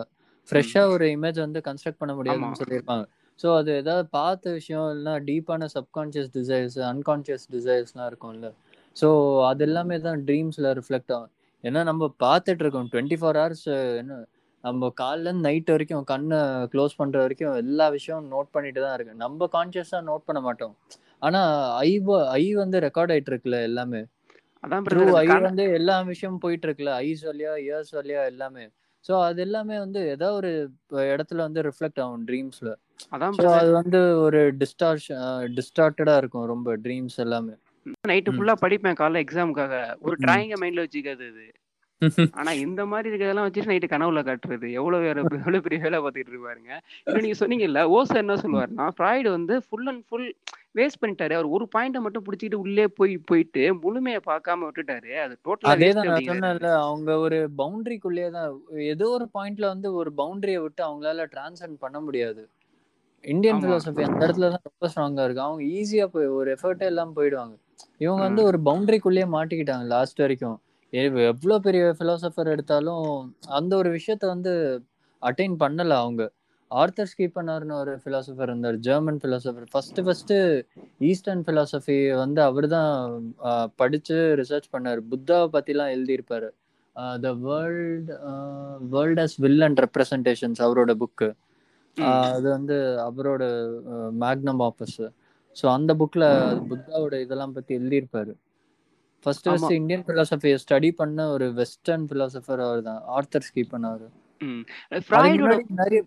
ஃப்ரெஷ்ஷா 0.49 0.81
ஒரு 0.95 1.05
இமேஜ் 1.15 1.37
வந்து 1.45 1.59
கன்ஸ்ட்ரக்ட் 1.67 2.01
பண்ண 2.01 2.13
முடியாதுன்னு. 2.15 2.59
சொல்லியிருப்பாங்க. 2.63 3.05
ஸோ 3.39 3.47
அது 3.59 3.71
ஏதாவது 3.81 4.05
பார்த்த 4.17 4.51
விஷயம் 4.51 4.85
இல்லைன்னா 4.91 5.15
டீப்பான 5.29 5.67
சப்கான்ஷியஸ் 5.75 6.29
டிசைர்ஸ் 6.37 6.77
அன்கான்ஷியஸ் 6.91 7.45
டிசைர்ஸ்லாம் 7.55 8.09
இருக்கும்ல. 8.11 8.49
ஸோ 8.95 9.07
அது 9.47 9.63
எல்லாமே 9.67 9.97
தான் 9.99 10.21
ட்ரீம்ஸ்ல 10.27 10.67
ரிஃப்ளெக்ட் 10.79 11.13
ஆகும். 11.15 11.31
ஏன்னா 11.63 11.81
நம்ம 11.83 12.09
பார்த்துட்டு 12.25 12.63
இருக்கோம். 12.63 12.87
டுவெண்ட்டி 12.93 13.17
ஃபோர் 13.21 13.39
ஹவர்ஸ் 13.41 13.67
என்ன 14.01 14.19
நம்ம 14.65 14.89
காலைல 14.99 15.27
இருந்து 15.27 15.47
நைட் 15.47 15.71
வரைக்கும் 15.71 16.05
கண்ணை 16.11 16.39
க்ளோஸ் 16.73 16.97
பண்ற 16.97 17.15
வரைக்கும் 17.21 17.57
எல்லா 17.63 17.85
விஷயமும் 17.95 18.31
நோட் 18.31 18.53
பண்ணிட்டு 18.55 18.81
தான் 18.81 18.95
இருக்கு. 18.97 19.13
நம்ம 19.23 19.47
கான்சியஸா 19.55 19.99
நோட் 20.09 20.27
பண்ண 20.27 20.41
மாட்டோம். 20.47 20.75
ஆனா 21.21 21.41
ஐ 21.83 21.91
ஐ 22.35 22.45
வந்து 22.63 22.77
ரெக்கார்ட் 22.87 23.13
ஆயிட்டு 23.15 23.31
இருக்குல்ல 23.33 23.59
எல்லாமே. 23.69 24.01
ஐ 25.21 25.29
வந்து 25.41 25.63
எல்லா 25.77 25.95
விஷயமும் 26.09 26.43
போயிட்டு 26.43 26.67
இருக்குல்ல. 26.67 26.93
ஐஸ் 27.05 27.23
வழியா 27.25 27.53
இயர்ஸ் 27.65 27.93
வழியா 27.97 28.23
எல்லாமே. 28.31 28.65
ஸோ 29.05 29.13
அது 29.25 29.39
எல்லாமே 29.41 29.75
வந்து 29.79 30.01
ஏதோ 30.13 30.27
ஒரு 30.37 30.51
இடத்துல 31.09 31.39
வந்து 31.47 31.61
ரிஃப்ளெக்ட் 31.67 32.01
ஆகும் 32.03 32.25
ட்ரீம்ஸ்ல 32.29 32.69
அதான் 33.11 33.57
அது 33.57 33.71
வந்து 33.77 33.99
ஒரு 34.25 34.39
டிஸ்டார்ஷ் 34.61 35.07
டிஸ்டார்டடா 35.57 36.15
இருக்கும் 36.21 36.47
ரொம்ப 36.53 36.75
ட்ரீம்ஸ் 36.85 37.17
எல்லாமே. 37.25 37.55
நைட்டு. 38.05 38.31
ஃபுல்லா 38.35 38.55
படிப்பேன் 38.61 38.99
காலைல 38.99 39.23
எக்ஸாமுக்காக 39.25 39.73
ஒரு. 40.03 40.15
டிராயிங்க 40.23 40.57
மைண்ட்ல 40.61 40.85
வச்சுக்காது 40.85 41.25
அது 41.31 41.45
ஆனா 42.39 42.51
இந்த 42.63 42.81
மாதிரி 42.91 43.07
இருக்கிறதெல்லாம் 43.09 43.45
வச்சுட்டு 43.45 43.71
நைட்டு 43.71 43.87
கனவுல 43.91 44.21
காட்டுறது. 44.27 44.67
எவ்வளவு 44.79 45.05
வேற 45.07 45.17
எவ்வளவு 45.39 45.63
பெரிய 45.65 45.79
வேலை 45.85 45.97
பார்த்துட்டு 45.99 46.33
இருப்பாருங்க 46.33 46.71
இன்னும் 47.07 47.23
நீங்க 47.25 47.37
சொன்னீங்கல்ல 47.41 47.81
ஓசர் 47.95 48.21
என்ன 48.23 48.35
சொல்லுவாருன்னா 48.43 48.87
ஃப்ராய்டு 48.95 49.29
வந்து 49.35 49.55
ஃபுல் 49.65 49.87
அண்ட் 49.91 50.03
ஃபுல் 50.07 50.27
வேஸ்ட் 50.79 50.99
பண்ணிட்டாரு. 51.01 51.33
அவர் 51.37 51.53
ஒரு 51.55 51.65
பாயிண்ட 51.75 51.99
மட்டும் 52.05 52.25
பிடிச்சிட்டு 52.25 52.57
உள்ளே 52.63 52.85
போய் 52.97 53.13
போயிட்டு 53.29 53.63
முழுமையை 53.83 54.21
பார்க்காம 54.29 54.65
விட்டுட்டாரு. 54.67 55.11
அது 55.25 55.35
டோட்டலா 55.45 55.73
அதே 55.73 55.89
தான் 55.97 56.09
நான் 56.09 56.27
சொன்னேன்ல 56.31 56.71
அவங்க 56.81 57.11
ஒரு 57.25 57.39
பவுண்டரிக்குள்ளேயே 57.61 58.29
தான் 58.37 58.49
ஏதோ 58.93 59.07
ஒரு 59.17 59.27
பாயிண்ட்ல 59.37 59.67
வந்து 59.73 59.89
ஒரு 60.01 60.11
பவுண்டரியை 60.21 60.61
விட்டு 60.65 60.83
அவங்களால 60.89 61.27
டிரான்சென்ட் 61.35 61.77
பண்ண 61.85 61.99
முடியாது. 62.07 62.43
இந்தியன். 63.23 63.61
பிலாசபி 63.63 64.03
அந்த 64.09 64.21
இடத்துல 64.25 64.49
தான் 64.55 64.65
ரொம்ப 64.69 64.89
ஸ்ட்ராங்கா 64.91 65.25
இருக்கு. 65.27 65.45
அவங்க 65.47 65.63
ஈஸியா 65.77 66.07
போய் 66.15 66.27
ஒரு 66.39 66.49
எஃபர்ட்டே 66.57 66.89
எல்லாம் 66.93 67.15
போயிடுவாங்க. 67.17 67.55
இவங்க 68.05 68.21
வந்து. 68.27 68.43
ஒரு 68.51 68.59
பவுண்டரிக்குள்ளேயே 68.67 69.27
மாட்டிக்கிட்டாங்க 69.37 69.87
லாஸ்ட் 69.95 70.23
வரைக்கும். 70.25 70.57
எவ்- 70.93 71.25
எவ்வளவு 71.25 71.61
பெரிய 71.61 71.83
பிலாசபர் 71.99 72.47
எடுத்தாலும் 72.47 73.07
அந்த 73.47 73.75
ஒரு 73.75 73.89
விஷயத்த 73.95 74.25
வந்து 74.25 74.53
அட்டைன் 75.21 75.55
பண்ணல 75.59 75.89
அவங்க. 76.03 76.23
ஆர்த்தர் 76.71 77.11
ஸ்கீப்பனார்னு 77.11 77.71
ஒரு 77.71 77.93
பிலாசபர் 78.05 78.41
இருந்தார் 78.41 78.77
German 78.77 79.19
philosopher 79.23 79.65
first 79.71 79.99
first 80.03 80.33
Eastern 80.99 81.43
philosophy 81.47 81.97
வந்து 82.15 82.41
அவர் 82.41 82.67
தான் 82.67 82.93
படிச்சு 83.75 84.15
ரிசர்ச் 84.39 84.69
பண்ணாரு. 84.73 85.01
புத்தாவை 85.11 85.47
பத்திலாம் 85.55 85.91
எழுதியிருப்பாரு. 85.95 86.49
The 87.21 87.33
world 87.47 88.11
world 88.89 89.19
as 89.19 89.37
will 89.37 89.61
and 89.61 89.79
representations 89.83 90.61
அவரோட 90.65 90.93
புக்கு. 91.01 91.29
அது 92.31 92.49
வந்து 92.49 92.77
அவரோட 93.09 93.43
மேக்னம் 94.21 94.63
ஆபஸ் 94.67 94.97
ஸோ 95.59 95.65
அந்த 95.73 95.91
புக்ல 95.93 96.23
புத்தாவோட 96.71 97.21
இதெல்லாம் 97.21 97.53
பத்தி 97.53 97.77
எழுதியிருப்பாரு. 97.77 98.33
ஃபர்ஸ்ட். 99.25 99.47
ஃபர்ஸ்ட் 99.47 99.73
இந்தியன் 99.77 100.05
பிலாசபியை 100.07 100.57
ஸ்டடி 100.63 100.91
பண்ண 100.99 101.27
ஒரு 101.31 101.47
வெஸ்டர்ன் 101.59 102.05
பிலாசபர் 102.11 102.63
அவர் 102.65 102.81
தான் 102.83 103.01
ஆர்த்தர் 103.15 103.47
ஸ்கீப் 103.47 103.73
பண்ணவர் 103.73 104.05
ம். 104.41 104.61
அதுக்கு 104.87 105.05
ஃப்ராய்டோட 105.07 105.53
முன்னாடி 105.59 105.75
நிறைய 105.81 105.99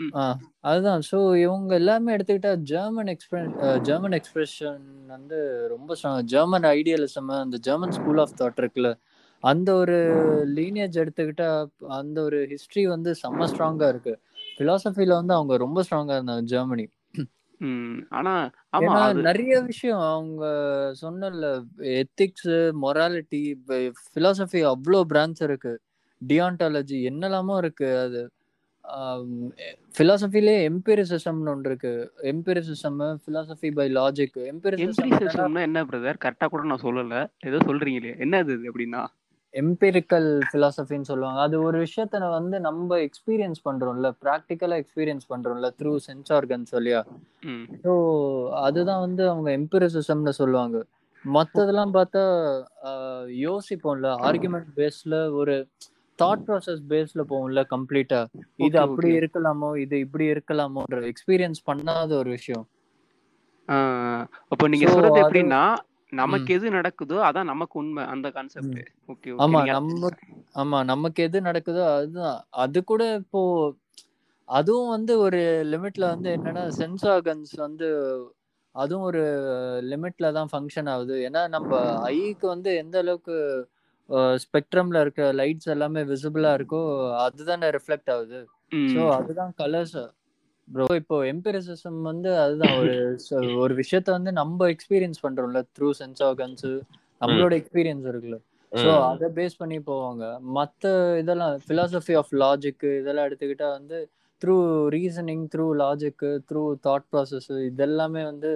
அதுதான் 0.64 1.02
ஸோ 1.08 1.18
இவங்க 1.42 1.72
எல்லாமே 1.74 2.14
எடுத்துக்கிட்டா 2.16 2.52
ஜெர்மன் 2.70 3.10
எக்ஸ்பிரஸ் 3.14 3.54
ஜெர்மன் 3.82 4.16
எக்ஸ்பிரஷன் 4.18 4.82
வந்து 5.08 5.38
ரொம்ப. 5.72 5.94
ஜெர்மன் 6.32 6.68
ஐடியலிசம் 6.74 7.30
அந்த 7.38 7.58
ஜெர்மன் 7.66 7.96
ஸ்கூல் 7.98 8.22
ஆஃப் 8.24 8.36
தாட் 8.40 8.60
இருக்குல்ல 8.62 8.90
அந்த 9.44 9.68
ஒரு 9.80 9.96
லீனேஜ் 10.54 11.00
எடுத்துக்கிட்டா 11.02 11.48
அந்த 11.98 12.18
ஒரு 12.22 12.38
ஹிஸ்டரி 12.52 12.84
வந்து 12.88 13.10
செம்ம 13.20 13.48
ஸ்ட்ராங்கா 13.50 13.88
இருக்கு 13.92 14.14
பிலாசபில 14.58 15.18
வந்து 15.20 15.34
அவங்க 15.36 15.56
ரொம்ப 15.64 15.82
ஸ்ட்ராங்கா 15.86 16.16
இருந்தாங்க 16.18 16.44
ஜெர்மனி. 16.52 16.86
ஆனா 18.18 18.32
ஆமா 18.76 18.94
நிறைய 19.26 19.54
விஷயம் 19.62 20.02
அவங்க 20.08 20.44
சொன்னல 21.02 21.46
எத்திக்ஸ் 21.98 22.50
மொராலிட்டி 22.84 23.42
பிலாசபி 24.14 24.60
அவ்வளோ 24.72 25.00
பிரான்ச் 25.12 25.42
இருக்கு. 25.42 25.72
டியான்டாலஜி 26.22 26.98
என்னெல்லாமோ 27.10 27.56
இருக்கு 27.58 27.88
அது. 27.98 28.22
பிலாசபிலே 29.98 30.54
எம்பிரிசிசம்னு 30.68 31.52
ஒன்று 31.54 31.70
இருக்கு. 31.70 31.94
Empiricism 32.32 32.98
philosophy 33.26 33.70
by 33.78 33.88
logic 33.96 34.38
empiricism 34.52 35.10
எம்பிரிசிசம்னா 35.10 35.60
என்ன 35.68 35.80
பிரதர் 35.84 36.22
கரெக்டா 36.24 36.46
கூட 36.48 36.62
நான் 36.70 36.84
சொல்லல. 36.84 37.16
ஏதோ 37.48 37.58
சொல்றீங்களே. 37.68 38.12
என்ன 38.18 38.38
அது 38.44 38.54
அப்படின்னா? 38.70 39.02
எம்பிரிக்கல் 39.54 40.28
பிலாசபின்னு 40.52 41.10
சொல்லுவாங்க. 41.10 41.40
அது 41.40 41.56
ஒரு 41.62 41.78
விஷயத்த 41.84 42.18
வந்து 42.38 42.56
நம்ம 42.60 42.98
எக்ஸ்பீரியன்ஸ் 43.06 43.60
பண்றோம்ல 43.68 44.08
ப்ராக்டிக்கலா 44.24 44.78
எக்ஸ்பீரியன்ஸ் 44.82 45.26
பண்றோம்ல 45.32 45.68
த்ரூ 45.80 45.92
சென்ஸ் 46.06 46.32
ஆர்கன்ஸ் 46.38 46.74
வழியா 46.76 47.00
ஸோ 47.84 47.92
அதுதான் 48.66 49.04
வந்து 49.06 49.22
அவங்க 49.30 49.48
எம்பிரிசிசம்னு 49.58 50.34
சொல்லுவாங்க. 50.40 50.78
மற்றதெல்லாம் 51.24 51.92
பார்த்தா 51.96 52.22
யோசிப்போம்ல 53.46 54.10
ஆர்குமெண்ட் 54.28 54.70
பேஸ்ல 54.76 55.14
ஒரு 55.40 55.54
தாட் 56.18 56.44
ப்ராசஸ் 56.46 56.82
பேஸ்ல 56.92 57.22
போகும்ல 57.30 57.62
கம்ப்ளீட்டா 57.74 58.20
இது 58.66 58.76
அப்படி 58.78 59.08
இருக்கலாமோ 59.18 59.70
இது 59.84 59.96
இப்படி 59.98 60.26
இருக்கலாமோன்ற 60.34 61.00
எக்ஸ்பீரியன்ஸ் 61.12 61.60
பண்ணாத 61.70 62.10
ஒரு 62.22 62.30
விஷயம். 62.30 62.66
அப்போ 64.52 64.64
நீங்க 64.68 64.86
சொல்றது 64.92 65.22
எப்படின்னா 65.24 65.62
நமக்கு 66.12 66.50
எது 66.54 66.68
நடக்குதோ 66.70 67.16
அதான் 67.28 67.50
நமக்கு 67.52 67.74
உண்மை 67.78 68.04
அந்த 68.14 68.28
கான்செப்ட் 68.36 68.78
ஓகே 69.08 69.32
ஆமா 69.38 69.60
நம்ம 69.70 70.10
ஆமா 70.54 70.78
நமக்கு 70.90 71.20
எது 71.26 71.38
நடக்குதோ 71.48 71.82
அதுதான். 71.94 72.38
அது 72.64 72.78
கூட 72.84 73.02
இப்போ 73.20 73.40
அதுவும் 74.48 74.92
வந்து 74.96 75.12
ஒரு 75.24 75.40
லிமிட்ல 75.72 76.04
வந்து 76.12 76.28
என்னன்னா 76.36 76.64
சென்ஸ் 76.78 77.04
ஆர்கன்ஸ் 77.14 77.52
வந்து 77.58 77.88
அதுவும் 78.74 79.06
ஒரு 79.08 79.22
லிமிட்ல 79.90 80.26
தான் 80.36 80.50
ஃபங்க்ஷன் 80.52 80.90
ஆகுது. 80.94 81.16
ஏன்னா 81.26 81.42
நம்ம 81.56 81.72
ஐக்கு 82.12 82.46
வந்து 82.54 82.70
எந்த 82.82 82.96
அளவுக்கு 83.04 83.36
ஸ்பெக்ட்ரம்ல 84.44 85.00
இருக்க 85.04 85.22
லைட்ஸ் 85.40 85.72
எல்லாமே 85.74 86.02
விசிபிளா 86.12 86.52
இருக்கோ 86.58 86.82
அதுதானே 87.26 87.68
ரிஃப்ளெக்ட் 87.76 88.12
ஆகுது. 88.16 88.40
ஸோ 88.88 89.00
அதுதான் 89.18 89.52
கலர்ஸ் 89.60 89.98
ப்ரோ 90.68 90.86
இப்போ 90.94 91.16
எம்பிரிசிசம் 91.24 92.00
வந்து 92.02 92.30
அதுதான். 92.40 92.74
ஒரு 92.80 92.94
ஒரு 93.62 93.74
விஷயத்த 93.80 94.08
வந்து 94.10 94.32
நம்ம 94.32 94.68
எக்ஸ்பீரியன்ஸ் 94.74 95.22
பண்றோம்ல 95.22 95.60
த்ரூ 95.76 95.88
சென்ஸ் 95.98 96.22
ம். 96.64 96.82
நம்மளோட 97.20 97.52
எக்ஸ்பீரியன்ஸ் 97.60 98.06
இருக்குல்ல. 98.10 98.38
ஸோ 98.72 98.90
அதை 99.04 99.28
பேஸ் 99.36 99.58
பண்ணி 99.58 99.78
போவாங்க. 99.86 100.24
மற்ற 100.50 100.88
இதெல்லாம் 101.18 101.54
philosophy 101.68 102.14
ஆஃப் 102.14 102.32
லாஜிக் 102.42 102.84
இதெல்லாம் 102.98 103.26
எடுத்துக்கிட்டா 103.28 103.68
வந்து 103.70 103.98
through 104.42 104.56
reasoning 104.88 105.44
through 105.52 105.66
logic 105.76 106.30
through 106.50 106.62
thought 106.84 107.08
process 107.12 107.48
இதெல்லாமே 107.68 108.22
வந்து 108.24 108.50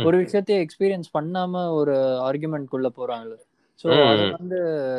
ஒரு 0.00 0.16
விஷயத்தையே 0.22 0.58
எக்ஸ்பீரியன்ஸ் 0.64 1.10
பண்ணாம 1.14 1.62
ஒரு 1.72 1.94
ஆர்குமெண்ட்குள்ள 2.28 2.88
போறாங்களே 2.98 3.38
ஸோ 3.84 3.88
அது 4.10 4.24
வந்து 4.32 4.58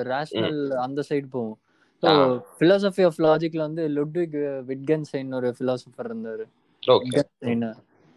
ரேஷனல் 0.09 0.59
அந்த 0.85 1.01
சைடு 1.09 1.27
போகும். 1.29 1.57
ஸோ 2.03 2.11
philosophy 2.59 3.03
ஆஃப் 3.07 3.19
லாஜிக்ல 3.25 3.61
வந்து 3.61 3.83
லுட்விக் 3.95 4.37
விட்கன்சைன் 4.69 5.31
ஒரு 5.33 5.49
ஃபிலாசபர் 5.57 6.09
இருந்தாரு. 6.09 6.45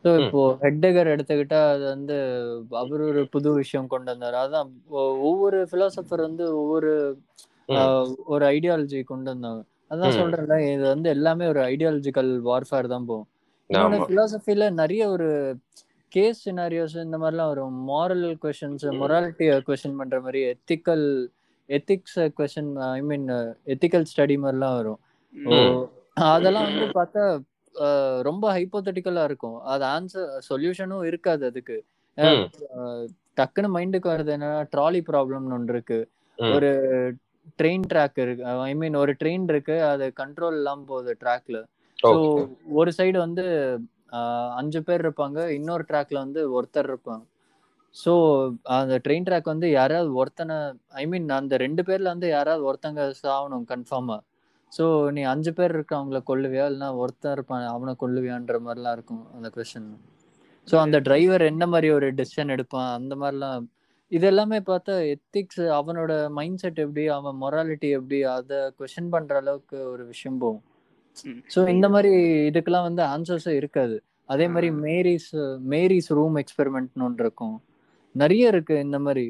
ஸோ 0.05 0.11
ம் 0.11 0.21
இப்போ 0.23 0.41
ஹெட்டகர் 0.61 1.13
எடுத்துக்கிட்டா 1.13 1.61
அது 1.71 1.85
வந்து 1.87 2.17
அவர் 2.81 3.03
ஒரு 3.07 3.23
புது 3.33 3.51
விஷயம் 3.57 3.89
கொண்டு 3.89 4.11
வந்தார். 4.13 4.37
அதான் 4.43 4.69
ஒவ்வொரு 5.25 5.61
ஃபிலாசபர் 5.71 6.23
வந்து 6.27 6.45
ஒவ்வொரு 6.61 6.93
ஆஹ், 7.77 8.05
ஒரு 8.27 8.45
ஐடியாலஜி 8.51 9.01
கொண்டு 9.05 9.29
வந்தாங்க 9.33 9.63
அதான் 9.91 10.11
ம் 10.11 10.19
சொல்றேன்ல 10.19 10.57
இது 10.67 10.85
வந்து 10.87 11.09
எல்லாமே 11.15 11.45
ஒரு 11.47 11.61
ஐடியாலஜிக்கல் 11.71 12.31
வார்ஃபேர் 12.47 12.93
தான் 12.93 13.09
போகும். 13.09 13.29
ஆமா. 13.71 13.99
ஃபிலாசபில 14.05 14.69
நிறைய 14.79 15.03
ஒரு 15.11 15.29
கேஸ் 16.13 16.39
சினாரியோஸ் 16.45 16.95
இந்த 17.03 17.19
மாதிரிலாம் 17.19 17.51
வரும். 17.53 17.75
மாரல் 17.89 18.27
கொஷின்ஸ் 18.45 18.87
மொராலிட்டியை 19.01 19.57
கொஷின் 19.67 19.99
பண்ற 19.99 20.19
மாதிரி 20.21 20.41
ethical 20.53 21.07
ethics 21.69 22.19
question 22.39 22.73
I 22.89 23.01
mean 23.11 23.27
ethical 23.75 24.09
study 24.11 24.37
மாதிரிலாம் 24.45 24.77
வரும். 24.79 25.01
அதெல்லாம் 26.33 26.69
வந்து 26.71 26.87
பார்த்தா 26.99 27.25
ரொம்ப 28.29 28.45
ஹைப்போதட்டிக்கலா 28.57 29.25
இருக்கும். 29.31 29.59
அது 29.73 29.85
ஆன்சர் 29.95 30.29
சொல்யூஷனும் 30.49 31.07
இருக்காது 31.11 31.43
அதுக்கு. 31.51 31.77
டக்குன்னு 33.39 33.69
மைண்டுக்கு 33.75 34.09
வருது 34.13 34.31
என்னன்னா 34.37 34.63
ட்ராலி 34.75 35.01
ப்ராப்ளம்னு 35.11 35.57
ஒன்று 35.57 35.75
இருக்கு. 35.75 35.99
ஒரு 36.39 36.71
ட்ரெயின் 37.61 37.85
ட்ராக் 37.93 38.19
இருக்கு. 38.25 38.43
ஐ 38.71 38.73
மீன் 38.81 38.97
ஒரு 39.03 39.13
ட்ரெயின் 39.21 39.47
இருக்கு. 39.53 39.77
அது 39.93 40.07
கண்ட்ரோல் 40.23 40.59
இல்லாம 40.61 40.85
போகுது 40.93 41.13
ட்ராக்ல 41.23 41.59
ஸோ 41.99 42.17
ஒரு 42.81 42.91
சைடு 42.99 43.19
வந்து 43.27 43.45
அஞ்சு 44.61 44.81
பேர் 44.89 45.03
இருப்பாங்க. 45.05 45.39
இன்னொரு 45.59 45.85
ட்ராக்ல 45.89 46.19
வந்து 46.25 46.43
ஒருத்தர் 46.59 46.89
இருப்பாங்க. 46.93 47.25
ஸோ 47.99 48.13
அந்த 48.79 48.97
ட்ரெயின் 49.05 49.27
ட்ராக் 49.29 49.53
வந்து 49.53 49.69
யாராவது 49.79 50.11
ஒருத்தனை 50.21 50.57
ஐ 51.03 51.05
மீன் 51.13 51.29
அந்த 51.39 51.57
ரெண்டு 51.65 51.83
பேர்ல 51.89 52.13
வந்து 52.15 52.29
யாராவது 52.37 52.63
ஒருத்தங்க 52.71 53.05
சாகணும் 53.23 53.67
கன்ஃபார்மா 53.73 54.19
ஸோ 54.73 54.85
நீ 55.17 55.23
அஞ்சு 55.33 55.51
பேர் 55.59 55.75
இருக்கவங்கள 55.77 56.19
கொல்லுவியா? 56.31 56.65
இல்லைன்னா 56.71 56.91
ஒருத்தன் 57.03 57.35
இருப்பான் 57.37 57.65
அவனை 57.75 57.93
கொல்லுவியான்ற 58.03 58.57
மாதிரிலாம் 58.67 58.97
இருக்கும் 58.97 59.23
அந்த 59.37 59.49
கொஸ்டின் 59.55 59.91
ஸோ 60.69 60.77
அந்த 60.85 60.97
டிரைவர் 61.07 61.43
என்ன 61.53 61.65
மாதிரி 61.73 61.89
ஒரு 61.97 62.07
டெசிஷன் 62.19 62.53
எடுப்பான் 62.55 62.89
அந்த 62.99 63.15
மாதிரிலாம். 63.21 63.63
இது 64.13 64.27
எல்லாமே 64.31 64.59
பார்த்தா 64.69 64.95
எத்திக்ஸ் 65.15 65.63
அவனோட 65.79 66.13
மைண்ட் 66.39 66.61
செட் 66.63 66.81
எப்படி 66.85 67.05
அவன் 67.17 67.39
மொராலிட்டி 67.45 67.89
எப்படி 67.99 68.19
அதை 68.35 68.59
கொஸ்டின் 68.79 69.11
பண்ற 69.15 69.35
அளவுக்கு 69.43 69.79
ஒரு 69.93 70.05
விஷயம் 70.13 70.39
போகும். 70.43 70.63
ஸோ 71.55 71.61
இந்த 71.75 71.87
மாதிரி 71.95 72.13
இதுக்கெல்லாம் 72.51 72.87
வந்து 72.89 73.03
ஆன்சர்ஸும் 73.15 73.59
இருக்காது. 73.61 73.97
அதே 74.29 74.47
மாதிரி. 74.55 74.69
மேரிஸ் 74.87 75.33
மேரிஸ் 75.75 76.11
ரூம் 76.19 76.39
எக்ஸ்பெரிமெண்ட்னு 76.43 77.07
ஒன்று 77.09 77.25
இருக்கும். 77.27 77.57
நிறைய 78.19 78.49
இருக்கு 78.49 78.77
இந்த 78.81 78.99
மாதிரி. 78.99 79.27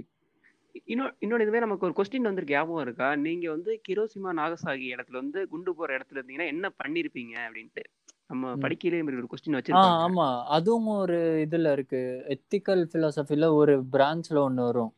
இன்னொரு 0.88 1.12
இன்னொரு 1.18 1.44
இதுவே 1.44 1.58
நமக்கு 1.58 1.86
ஒரு 1.86 1.94
கொஸ்டின் 1.96 2.28
வந்திருக்கு 2.28 2.54
ஞாபகம் 2.54 2.84
இருக்கா? 2.84 3.14
நீங்க 3.24 3.46
வந்து 3.50 3.72
கிரோசிமா 3.88 4.30
நாகசாகி 4.38 4.86
இடத்துல 4.94 5.20
வந்து 5.22 5.40
குண்டு 5.48 5.72
போற 5.74 5.90
இடத்துல 5.98 6.20
இருந்தீங்கன்னா 6.20 6.52
என்ன 6.54 6.66
பண்ணிருப்பீங்க 6.80 7.34
அப்படின்ட்டு? 7.46 7.84
நம்ம. 8.30 8.54
படிக்கையிலே 8.62 9.00
மாதிரி 9.00 9.20
ஒரு 9.20 9.30
கொஸ்டின் 9.30 9.58
வச்சிருப்பாங்க. 9.58 10.02
ஆமா. 10.04 10.26
அதுவும் 10.56 10.88
ஒரு 10.98 11.16
இதுல 11.44 11.72
இருக்கு. 11.72 12.02
எத்திக்கல் 12.34 12.84
பிலாசபில 12.92 13.48
ஒரு 13.54 13.74
பிரான்ச்ல 13.92 14.38
ஒன்று 14.40 14.64
வரும். 14.64 14.92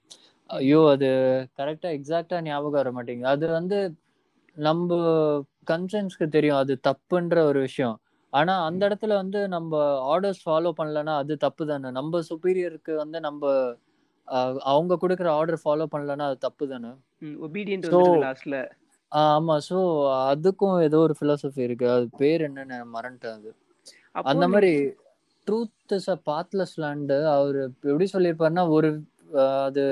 ஐயோ 0.50 0.80
அது 0.92 1.08
கரெக்டா 1.58 1.88
எக்ஸாக்டா 1.96 2.38
ஞாபகம் 2.44 2.78
வர 2.78 2.90
மாட்டேங்குது 2.92 3.32
அது 3.34 3.46
வந்து 3.58 3.78
நம்ம 4.56 4.90
கன்சென்ஸ்க்கு 5.66 6.26
தெரியும். 6.28 6.60
அது 6.62 6.74
தப்புன்ற 6.88 7.38
ஒரு 7.50 7.60
விஷயம். 7.60 7.96
ஆனா 8.32 8.52
அந்த 8.66 8.82
இடத்துல 8.88 9.12
வந்து 9.20 9.38
நம்ம 9.54 9.72
ஆர்டர்ஸ் 10.12 10.42
ஃபாலோ 10.44 10.70
பண்ணலன்னா 10.78 11.14
அது 11.22 11.34
தப்பு 11.46 11.62
தானே? 11.70 11.88
நம்ம 11.98 12.20
சுப்பீரியருக்கு 12.28 12.92
வந்து 13.02 13.18
நம்ம 13.26 13.42
அவங்க 14.70 14.98
கொடுக்குற 15.02 15.28
ஆர்டர் 15.38 15.62
ஃபாலோ 15.62 15.86
பண்ணலன்னா 15.94 16.26
அது 16.30 16.38
தப்பு 16.46 16.64
தானே? 16.72 16.90
லாஸ்ட்ல 18.24 18.56
ஆமா. 19.12 19.54
ஸோ 19.68 19.78
அதுக்கும் 20.30 20.76
ஏதோ 20.86 20.98
ஒரு 21.06 21.14
philosophy 21.20 21.62
இருக்கு. 21.66 21.86
அது 21.94 22.06
பேர் 22.20 22.42
என்னன்னு 22.48 22.76
மறந்துட்டேன் 22.94 23.36
அது. 23.38 23.50
அந்த 24.24 24.44
மாதிரி 24.52 24.72
truth 25.46 25.94
is 25.96 26.10
a 26.12 26.18
pathless 26.26 26.74
land 26.82 27.16
அவர் 27.32 27.58
எப்படி 27.84 28.06
சொல்லியிருப்பாருன்னா 28.14 28.64
ஒரு 28.76 28.90
அது 29.66 29.84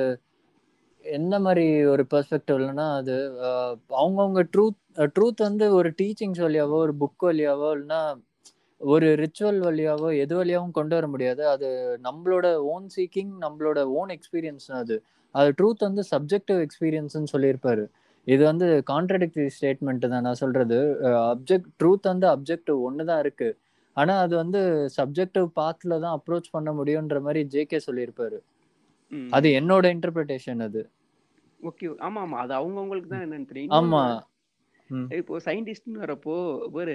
என்ன 1.05 1.35
மாதிரி 1.45 1.65
ஒரு 1.93 2.03
பெர்ஸ்பெக்டிவ்லனா 2.13 2.87
அது 2.99 3.15
அவங்கவங்க 3.99 4.43
ட்ரூத் 4.55 4.79
ட்ரூத் 5.15 5.47
வந்து 5.47 5.67
ஒரு 5.79 5.91
டீச்சிங்ஸ் 5.99 6.43
வழியாவோ 6.45 6.79
ஒரு 6.87 6.95
புக் 7.03 7.27
வழியாவோ 7.29 7.69
இல்லைன்னா 7.77 8.01
ஒரு 8.81 9.07
ரிச்சுவல் 9.21 9.61
வழியாவோ 9.67 10.09
எது 10.23 10.35
வழியாவும் 10.41 10.75
கொண்டு 10.79 10.95
வர 10.99 11.07
முடியாது. 11.07 11.43
அது 11.49 11.69
நம்மளோட 12.05 12.47
ஓன் 12.73 12.87
சீக்கிங் 12.97 13.33
நம்மளோட 13.45 13.79
ஓன் 14.01 14.11
எக்ஸ்பீரியன்ஸ் 14.17 14.69
அது. 14.81 14.97
அது 15.35 15.49
ட்ரூத் 15.59 15.87
வந்து 15.89 16.03
சப்ஜெக்டிவ் 16.13 16.61
எக்ஸ்பீரியன்ஸ்னு 16.67 17.33
சொல்லியிருப்பாரு. 17.35 17.85
இது 18.27 18.43
வந்து 18.45 18.67
கான்ட்ரடிக்டரி 18.93 19.49
ஸ்டேட்மெண்ட் 19.57 20.07
தான் 20.15 20.27
நான் 20.29 20.43
சொல்றது. 20.43 20.79
அப்ஜெக்ட் 21.33 21.71
ட்ரூத் 21.81 22.11
வந்து 22.13 22.27
அப்ஜெக்டிவ் 22.35 22.79
ஒன்று 22.89 23.05
தான் 23.05 23.23
இருக்கு. 23.25 23.49
ஆனா 23.97 24.15
அது 24.25 24.35
வந்து 24.37 24.61
சப்ஜெக்டிவ் 24.99 25.47
பாத்ல 25.61 25.99
தான் 26.05 26.17
அப்ரோச் 26.19 26.55
பண்ண 26.57 26.71
முடியுன்ற 26.73 27.19
மாதிரி 27.21 27.41
ஜேகே 27.55 27.81
சொல்லியிருப்பாரு. 27.87 28.39
அது 29.33 29.49
என்னோட 29.61 29.87
இன்டர்பிரிட்டேஷன் 29.97 30.63
அது. 30.69 30.83
ஓகே 31.61 31.87
ஆமா 32.07 32.21
ஆமா. 32.27 32.39
அது 32.45 32.53
அவங்கவங்களுக்கு 32.55 33.11
தான் 33.15 33.25
என்னன்னு 33.27 33.51
தெரியும். 33.53 33.75
ஆமா. 33.79 34.03
இப்போ 35.19 35.35
சயின்டிஸ்ட்னு 35.47 36.03
வரப்போ 36.05 36.35
ஒரு 36.81 36.95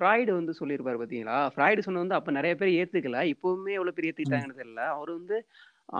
ஃப்ராய்டு 0.00 0.32
வந்து 0.36 0.52
சொல்லியிருப்பாரு 0.58 0.98
பார்த்தீங்களா? 1.00 1.38
ஃப்ராய்டு 1.52 1.84
சொன்ன 1.86 1.98
வந்து 1.98 2.14
அப்போ 2.14 2.30
நிறைய 2.32 2.54
பேர் 2.56 2.76
ஏத்துக்கல. 2.78 3.18
இப்போவுமே 3.32 3.72
எவ்வளோ 3.78 3.92
பேர் 3.92 4.06
ம். 4.06 4.10
ஏத்துக்கிட்டாங்கன்னு 4.10 4.60
தெரியல. 4.60 4.84
அவர் 4.94 5.10
வந்து 5.18 5.36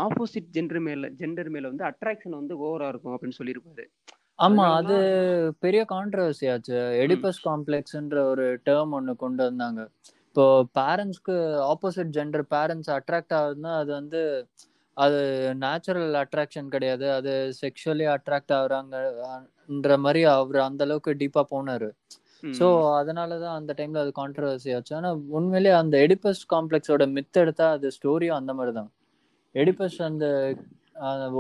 ஆப்போசிட் 0.03 0.51
ஜெண்டர் 0.57 0.82
மேல 0.82 1.09
ஜெண்டர் 1.20 1.51
மேல 1.51 1.68
வந்து 1.68 1.84
அட்ராக்ஷன் 1.86 2.38
வந்து 2.38 2.55
ஓவரா 2.64 2.88
இருக்கும் 2.92 3.14
அப்படின்னு 3.14 3.38
சொல்லியிருப்பாரு 3.40 3.86
ஆமா 4.38 4.64
அது 4.76 4.94
பெரிய 5.61 5.80
கான்ட்ரவர்சி 5.90 6.46
ஆச்சு. 6.53 6.76
எடிபஸ் 7.03 7.40
காம்ப்ளெக்ஸ்ன்ற 7.46 8.20
ஒரு 8.30 8.46
டேர்ம் 8.66 8.94
ஒன்று 8.98 9.12
கொண்டு 9.16 9.42
வந்தாங்க. 9.48 9.80
இப்போ 10.26 10.44
பேரண்ட்ஸ்க்கு 10.78 11.34
ஆப்போசிட் 11.70 12.14
ஜெண்டர் 12.16 12.46
பேரண்ட்ஸ் 12.55 12.90
அட்ராக்ட் 12.96 13.34
ஆகுதுன்னா 13.40 13.72
அது 13.80 13.90
வந்து 13.92 14.20
அது 14.96 15.18
நேச்சுரல் 15.62 16.14
அட்ராக்ஷன் 16.22 16.72
கிடையாது. 16.74 17.07
அது 17.18 17.32
செக்ஷுவலி 17.61 18.07
அட்ராக்ட் 18.14 18.55
ஆகுறாங்கன்ற 18.59 19.96
மாதிரி 20.05 20.22
அவர் 20.34 20.59
அந்த 20.68 20.84
அளவுக்கு 20.86 21.12
டீப்பா 21.22 21.44
போனாரு. 21.53 21.90
ஸோ 22.43 22.66
அதனால 22.99 23.38
தான் 23.43 23.57
அந்த 23.59 23.72
டைம்ல 23.78 24.03
அது 24.05 24.12
கான்ட்ரவர்சி 24.18 24.70
ஆச்சு. 24.76 24.93
ஆனா 24.99 25.09
உண்மையிலேயே 25.38 25.74
அந்த 25.82 25.95
எடிபஸ் 26.07 26.43
காம்ப்ளெக்ஸோட 26.55 27.05
மித் 27.16 27.41
எடுத்தா 27.43 27.66
அது 27.76 27.88
ஸ்டோரியும் 27.97 28.38
அந்த 28.41 28.53
மாதிரி 28.59 28.74
தான். 28.78 28.91
எடிபஸ் 29.55 29.99
அந்த 30.09 30.26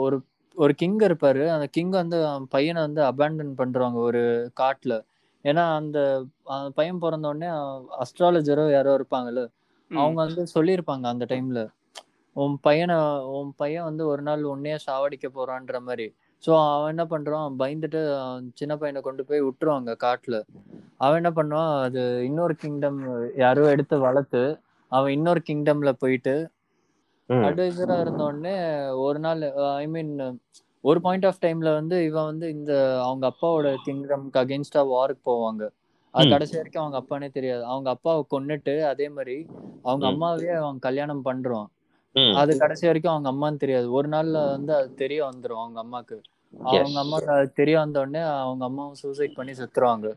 ஒரு 0.04 0.16
ஒரு 0.56 0.72
கிங் 0.80 1.00
இருப்பாரு. 1.08 1.42
அந்த 1.56 1.66
கிங் 1.76 1.94
வந்து 2.00 2.18
பையனை 2.54 2.80
வந்து 2.86 3.02
அபேண்டன் 3.10 3.54
பண்றாங்க 3.60 3.98
ஒரு 4.08 4.22
காட்டுல. 4.60 4.94
ஏன்னா 5.44 5.64
அந்த 5.78 5.98
அந்த 6.54 6.70
பையன் 6.78 7.02
பிறந்த 7.04 7.26
உடனே 7.32 7.50
அஸ்ட்ராலஜரோ 8.02 8.64
யாரோ 8.70 8.92
இருப்பாங்கல்ல 8.98 9.42
அவங்க 9.90 10.18
வந்து 10.24 10.42
சொல்லியிருப்பாங்க 10.56 11.04
அந்த 11.12 11.24
டைம்ல 11.30 11.60
உன் 12.36 12.56
பையனை 12.66 12.96
உன் 13.38 13.52
பையன் 13.56 13.86
வந்து 13.88 14.02
ஒரு 14.12 14.22
நாள் 14.22 14.42
உன்னையே 14.52 14.76
சாவடிக்க 14.86 15.26
போறான்ற 15.36 15.78
மாதிரி. 15.88 16.06
ஸோ 16.44 16.50
அவன் 16.68 16.92
என்ன 16.92 17.04
பண்றான்? 17.06 17.56
பயந்துட்டு 17.58 18.00
சின்ன 18.54 18.72
பையனை 18.76 19.00
கொண்டு 19.02 19.22
போய் 19.24 19.46
விட்டுருவாங்க 19.46 19.94
காட்டுல. 20.04 20.36
அவன் 21.00 21.18
என்ன 21.20 21.30
பண்ணுவான்? 21.32 21.72
அது 21.84 22.00
இன்னொரு 22.28 22.54
கிங்டம் 22.56 23.00
யாரோ 23.36 23.64
எடுத்து 23.70 23.96
வளர்த்து 24.00 24.42
அவன் 24.92 25.14
இன்னொரு 25.16 25.42
கிங்டம்ல 25.46 25.90
போயிட்டு 25.98 26.34
அட்வைசரா 27.28 27.96
இருந்த 28.00 28.22
உடனே 28.24 28.54
ஒரு 29.00 29.18
நாள் 29.18 29.42
ஐ 29.76 29.86
மீன் 29.88 30.12
ஒரு 30.84 30.98
பாயிண்ட் 31.00 31.26
ஆஃப் 31.26 31.42
டைம்ல 31.42 31.70
வந்து 31.74 31.96
இவன் 32.06 32.28
வந்து 32.30 32.46
இந்த 32.50 32.72
அவங்க 33.04 33.24
அப்பாவோட 33.30 33.70
கிங்டம்க்கு 33.86 34.40
அகேன்ஸ்டா 34.42 34.82
வாருக்கு 34.92 35.22
போவாங்க. 35.26 35.62
அது. 36.14 36.30
கடைசி 36.32 36.54
வரைக்கும் 36.56 36.82
அவங்க 36.82 36.98
அப்பானே 37.00 37.28
தெரியாது. 37.30 37.62
அவங்க 37.64 37.88
அப்பாவை 37.90 38.22
கொன்னுட்டு 38.30 38.74
அதே 38.84 39.06
மாதிரி 39.16 39.36
அவங்க. 39.84 40.04
அம்மாவே 40.10 40.50
அவன் 40.60 40.80
கல்யாணம் 40.86 41.24
பண்றான். 41.24 41.68
அது 42.34 42.58
கடைசி 42.58 42.86
வரைக்கும் 42.86 43.12
அவங்க 43.12 43.30
அம்மான்னு 43.30 43.56
தெரியாது. 43.56 43.92
ஒரு 43.92 44.08
நாள்ல 44.08 44.50
வந்து 44.50 44.74
அது 44.74 44.94
தெரிய 44.94 45.20
வந்துரும் 45.24 45.62
அவங்க 45.62 45.78
அம்மாக்கு. 45.84 46.18
அவங்க 46.54 46.98
அம்மாக்கு 47.02 47.30
அது 47.30 47.52
தெரிய 47.52 47.78
வந்த 47.78 48.00
உடனே 48.00 48.18
அவங்க 48.18 48.64
அம்மாவும் 48.64 48.94
சூசைட் 48.94 49.34
பண்ணி 49.34 49.52
செத்துருவாங்க. 49.52 50.08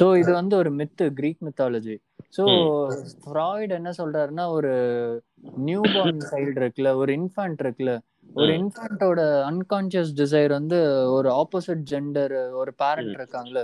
சோ 0.00 0.16
இது 0.16 0.32
வந்து 0.32 0.56
ஒரு 0.56 0.70
myth 0.70 1.12
Greek 1.12 1.42
mythology 1.44 1.96
so. 2.36 2.44
Freud 3.24 3.70
என்ன 3.70 3.90
சொல்றாருன்னா 3.98 4.48
ஒரு 4.48 4.72
நியூ 5.62 5.80
பார்ன் 5.94 6.22
சைல்டு 6.30 6.58
இருக்குல்ல 6.62 6.94
ஒரு 6.94 7.12
இன்ஃபேண்ட் 7.12 7.62
இருக்குல்ல 7.62 7.94
ஒரு. 8.34 8.52
இன்ஃபேண்டோட 8.52 9.20
அன்கான்சியஸ் 9.48 10.12
டிசைர் 10.16 10.50
வந்து 10.50 10.78
ஒரு 11.10 11.28
ஆப்போசிட் 11.30 11.82
ஜெண்டர் 11.90 12.34
ஒரு 12.52 12.74
பேரண்ட். 12.74 13.14
இருக்காங்கல்ல. 13.18 13.62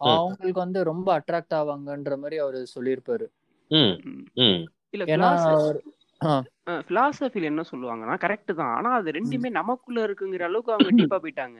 அவங்களுக்கு 0.00 0.60
வந்து 0.60 0.84
ரொம்ப 0.84 1.08
அட்ராக்ட் 1.18 1.54
ஆவாங்கன்ற 1.54 2.16
மாதிரி 2.16 2.38
அவரு 2.38 2.66
சொல்லியிருப்பாரு. 2.74 3.26
ம், 3.70 3.94
ம், 4.36 4.60
இல்ல 4.90 5.04
ஏன்னா 5.04 5.30
பிலாசபில 6.88 7.50
என்ன 7.50 7.62
சொல்லுவாங்கன்னா 7.70 8.14
கரெக்ட் 8.24 8.52
தான். 8.60 8.72
ஆனா 8.78 8.90
அது 8.98 9.10
ரெண்டுமே 9.18 9.50
நமக்குள்ள 9.60 10.00
இருக்குங்கிற 10.06 10.44
அளவுக்கு 10.48 10.74
அவங்க 10.76 10.92
டீப்பா 11.00 11.18
போயிட்டாங்க. 11.24 11.58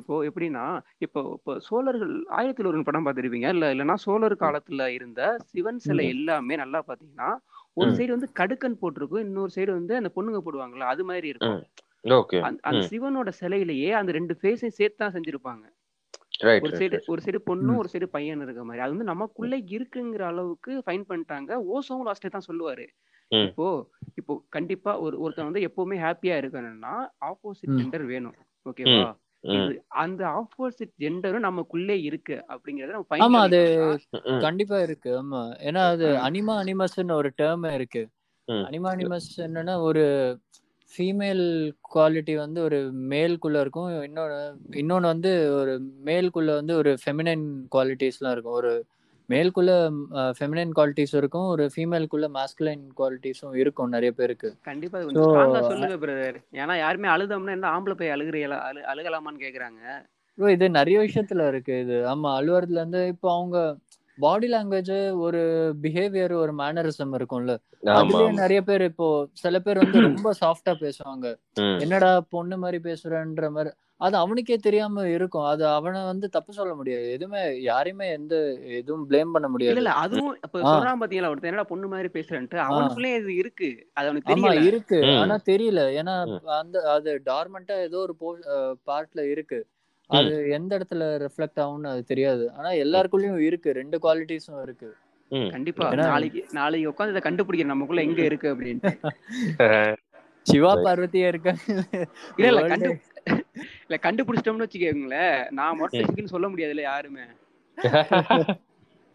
இப்போ 0.00 0.14
எப்படின்னா 0.28 0.64
இப்போ 1.04 1.20
இப்போ 1.36 1.52
சோழர்கள் 1.68 2.12
ஆயிரத்தி 2.38 2.68
ஒரு 2.70 2.82
படம் 2.88 3.06
பார்த்திருப்பீங்க? 3.06 3.48
இல்ல 3.56 3.66
இல்லைன்னா 3.74 3.96
சோழர் 4.04 4.36
காலத்துல 4.44 4.86
இருந்த 4.98 5.22
சிவன் 5.50 5.82
சிலை 5.86 6.06
எல்லாமே 6.16 6.56
நல்லா 6.62 6.80
பாத்தீங்கன்னா 6.88 7.30
ஒரு. 7.80 7.90
சைடு 7.98 8.14
வந்து 8.16 8.28
கடுக்கன் 8.40 8.80
போட்டிருக்கும் 8.80 9.24
இன்னொரு 9.26 9.52
சைடு 9.56 9.72
வந்து 9.78 9.94
அந்த 10.00 10.10
பொண்ணுங்க 10.16 10.40
போடுவாங்கல்ல 10.46 10.86
அது 10.92 11.04
மாதிரி 11.10 11.28
இருக்கும். 11.32 11.60
அந்த-. 12.48 12.62
சிவனோட 12.90 13.30
சிலையிலேயே 13.40 13.90
அந்த 14.00 14.12
ரெண்டு 14.18 14.34
ஃபேஸையும் 14.40 14.78
சேர்த்து 14.80 15.02
தான் 15.04 15.14
செஞ்சிருப்பாங்க 15.16 15.64
ஒரு 16.64 16.72
சைடு 16.80 16.98
ஒரு 17.12 17.20
சைடு 17.24 17.38
பொண்ணும். 17.48 17.78
ஒரு 17.82 17.88
சைடு 17.92 18.06
பையன் 18.16 18.44
இருக்க 18.46 18.62
மாதிரி. 18.68 18.82
அது 18.84 18.94
வந்து 18.94 19.10
நமக்குள்ள 19.12 19.56
இருக்குங்கிற 19.74 20.22
அளவுக்கு 20.32 20.72
ஃபைன் 20.86 21.06
பண்ணிட்டாங்க. 21.10 21.50
ஓசோவும் 21.74 22.06
லாஸ்ட் 22.08 22.34
தான் 22.36 22.48
சொல்லுவாரு. 22.50 22.86
இப்போ 23.30 23.66
இப்போ 24.16 24.32
கண்டிப்பா 24.48 24.92
ஒரு 24.98 25.16
ஒருத்தன் 25.20 25.48
வந்து 25.50 25.66
எப்பவுமே 25.68 25.98
ஹாப்பியா 26.02 26.36
இருக்கணும்னா 26.42 26.94
ஆப்போசிட். 27.28 27.76
ஜெண்டர் 27.78 28.06
வேணும். 28.06 28.38
ஓகேவா 28.66 29.02
அந்த 30.02 30.22
ஆப்போசிட் 30.38 30.92
ஜெண்டரும் 31.00 31.46
நமக்குள்ளே 31.46 31.96
இருக்கு 32.02 32.36
அப்படிங்கறத 32.48 32.92
நம்ம 32.92 33.24
ஆமா 33.24 33.38
அது. 33.46 33.60
கண்டிப்பா 34.44 34.78
இருக்கு. 34.80 35.10
ஆமா. 35.20 35.40
ஏன்னா 35.68 35.82
அது. 35.94 36.08
அனிமா 36.26 36.54
அனிமஸ்ன்னு 36.62 37.18
ஒரு 37.20 37.30
டேர்ம் 37.38 37.66
இருக்கு. 37.74 38.02
அனிமா 38.48 38.88
அனிமஸ் 38.94 39.28
என்னன்னா 39.46 39.74
ஒரு 39.80 40.04
ஃபீமேல் 40.92 41.44
குவாலிட்டி 41.90 42.34
வந்து 42.36 42.60
ஒரு 42.62 42.78
மேல்குள்ள 43.12 43.60
இருக்கும். 43.60 43.90
இன்னொன்னு 44.08 44.38
இன்னொன்னு 44.82 45.12
வந்து 45.14 45.30
ஒரு 45.60 45.74
மேல்குள்ள 46.04 46.50
வந்து 46.54 46.74
ஒரு 46.76 46.92
ஃபெமினைன் 47.04 47.44
குவாலிட்டிஸ்லாம் 47.74 48.34
இருக்கும். 48.36 48.58
ஒரு 48.60 48.72
மேல்குள்ள 49.32 49.72
ஃபெமினைன் 50.38 50.72
குவாலிட்டிஸ் 50.78 51.14
இருக்கும். 51.20 51.48
ஒரு 51.54 51.64
ஃபீமேல்குள்ள 51.74 52.28
மாஸ்குலைன் 52.38 52.84
குவாலிட்டிஸும் 52.98 53.54
இருக்கும் 53.62 53.94
நிறைய 53.96 54.12
பேருக்கு. 54.20 54.50
கண்டிப்பா 54.70 54.98
கொஞ்சம் 55.04 55.28
ஸ்ட்ராங்கா 55.28 55.62
சொல்லுங்க 55.70 55.98
பிரதர் 56.04 56.38
ஏன்னா 56.62 56.76
யாருமே 56.84 57.10
அழுதோம்னா 57.14 57.56
என்ன 57.58 57.70
ஆம்பளை 57.76 57.96
போய் 58.00 58.14
அழுகுறீங்களா 58.16 58.58
அழு 58.68 58.82
அழுகலாமான்னு 58.92 59.44
கேக்குறாங்க. 59.44 59.80
bro, 60.38 60.50
இது 60.56 60.66
நிறைய 60.76 60.98
விஷயத்துல 61.06 61.46
இருக்கு 61.52 61.74
இது. 61.84 61.96
ஆமா 62.12 62.28
அலுவலகத்துல 62.36 62.82
இருந்து 62.82 63.00
இப்போ 63.14 63.28
அவங்க 63.38 63.56
பாடி 64.18 64.48
லாங்குவேஜ் 64.52 64.94
ஒரு 65.24 65.40
பிஹேவியர் 65.82 66.32
ஒரு 66.42 66.52
மேனரிசம் 66.60 67.14
இருக்கும்ல. 67.18 67.52
ஆமா 67.92 68.00
அதுலயே 68.00 68.30
நிறைய 68.40 68.60
பேர் 68.68 68.82
இப்போ 68.88 69.08
சில 69.42 69.58
பேர் 69.66 69.80
வந்து 69.82 70.00
ரொம்ப 70.08 70.32
சாஃப்டா 70.40 70.72
பேசுவாங்க. 70.82 71.26
என்னடா 71.84 72.10
பொண்ணு 72.34 72.56
மாதிரி 72.64 72.78
பேசுறன்ற 72.88 73.48
மாதிரி. 73.56 73.72
அது 74.02 74.16
அவனுக்கே 74.16 74.56
தெரியாம 74.56 75.08
இருக்கும். 75.08 75.44
அது 75.44 75.66
அவனை 75.66 76.04
வந்து 76.04 76.28
தப்பு 76.28 76.52
சொல்ல 76.52 76.74
முடியாது. 76.74 77.10
எதுவுமே 77.10 77.60
யாரையுமே 77.60 78.10
எந்த 78.10 78.36
எதுவும் 78.52 79.10
ப்ளேம் 79.10 79.30
பண்ண 79.32 79.48
முடியாது. 79.48 79.76
இல்ல. 79.76 79.90
அதுவும் 79.90 80.38
இப்ப. 80.42 80.58
சொல்றான் 80.60 81.00
பாத்தீங்களா? 81.00 81.28
ஒருத்தன் 81.28 81.50
என்னடா 81.50 81.64
பொண்ணு 81.64 81.88
மாதிரி 81.88 82.08
பேசுறேன்ட்டு. 82.12 82.56
அவனுக்குள்ளே 82.56 83.14
இது 83.14 83.34
இருக்கு. 83.34 83.86
அது 83.92 84.08
அவனுக்கு 84.08 84.34
ஆமா 84.34 84.52
தெரியல. 84.52 84.66
இருக்கு. 84.66 85.16
ஆனா 85.16 85.38
தெரியல. 85.46 85.82
ஏன்னா. 86.00 86.38
அந்த 86.58 86.92
அது 86.92 87.22
டார்மெண்டா 87.24 87.80
ஏதோ 87.80 87.98
ஒரு 87.98 88.16
பார்ட்ல 88.86 89.30
இருக்கு. 89.30 89.66
அது 90.06 90.48
எந்த 90.48 90.78
இடத்துல 90.78 91.28
ரிஃப்ளெக்ட் 91.28 91.60
ஆகும்னு 91.60 91.86
அது 91.86 92.04
தெரியாது. 92.04 92.52
ஆனா 92.52 92.70
எல்லாருக்குள்ளயும் 92.70 93.38
இருக்கு. 93.38 93.72
ரெண்டு 93.72 93.98
குவாலிட்டிஸும் 94.02 94.62
இருக்கு. 94.62 94.94
ம். 95.28 95.48
கண்டிப்பா. 95.50 95.92
ஏன்னா- 95.92 95.96
நாளைக்கு 95.96 96.46
நாளைக்கு 96.52 96.90
உட்காந்து 96.90 97.16
இதை 97.16 97.32
கண்டுபிடிக்கணும் 97.32 97.64
நமக்குள்ள 97.64 98.02
எங்க 98.02 98.22
இருக்கு 98.22 98.54
அப்படின்ட்டு. 98.54 98.98
சிவா 100.42 100.74
பார்வதியா 100.76 101.26
இருக்கா 101.26 101.54
இல்ல 102.36 102.60
இல்ல. 102.60 102.96
இல்ல 103.82 103.96
கண்டுபிடிச்சிட்டோம்னு 104.02 104.66
வச்சுக்கோங்களேன். 104.66 105.38
நான் 105.50 105.76
மொட்டை 105.76 106.04
சொல்ல 106.26 106.48
முடியாதுல்ல 106.48 106.80
யாருமே. 106.82 107.24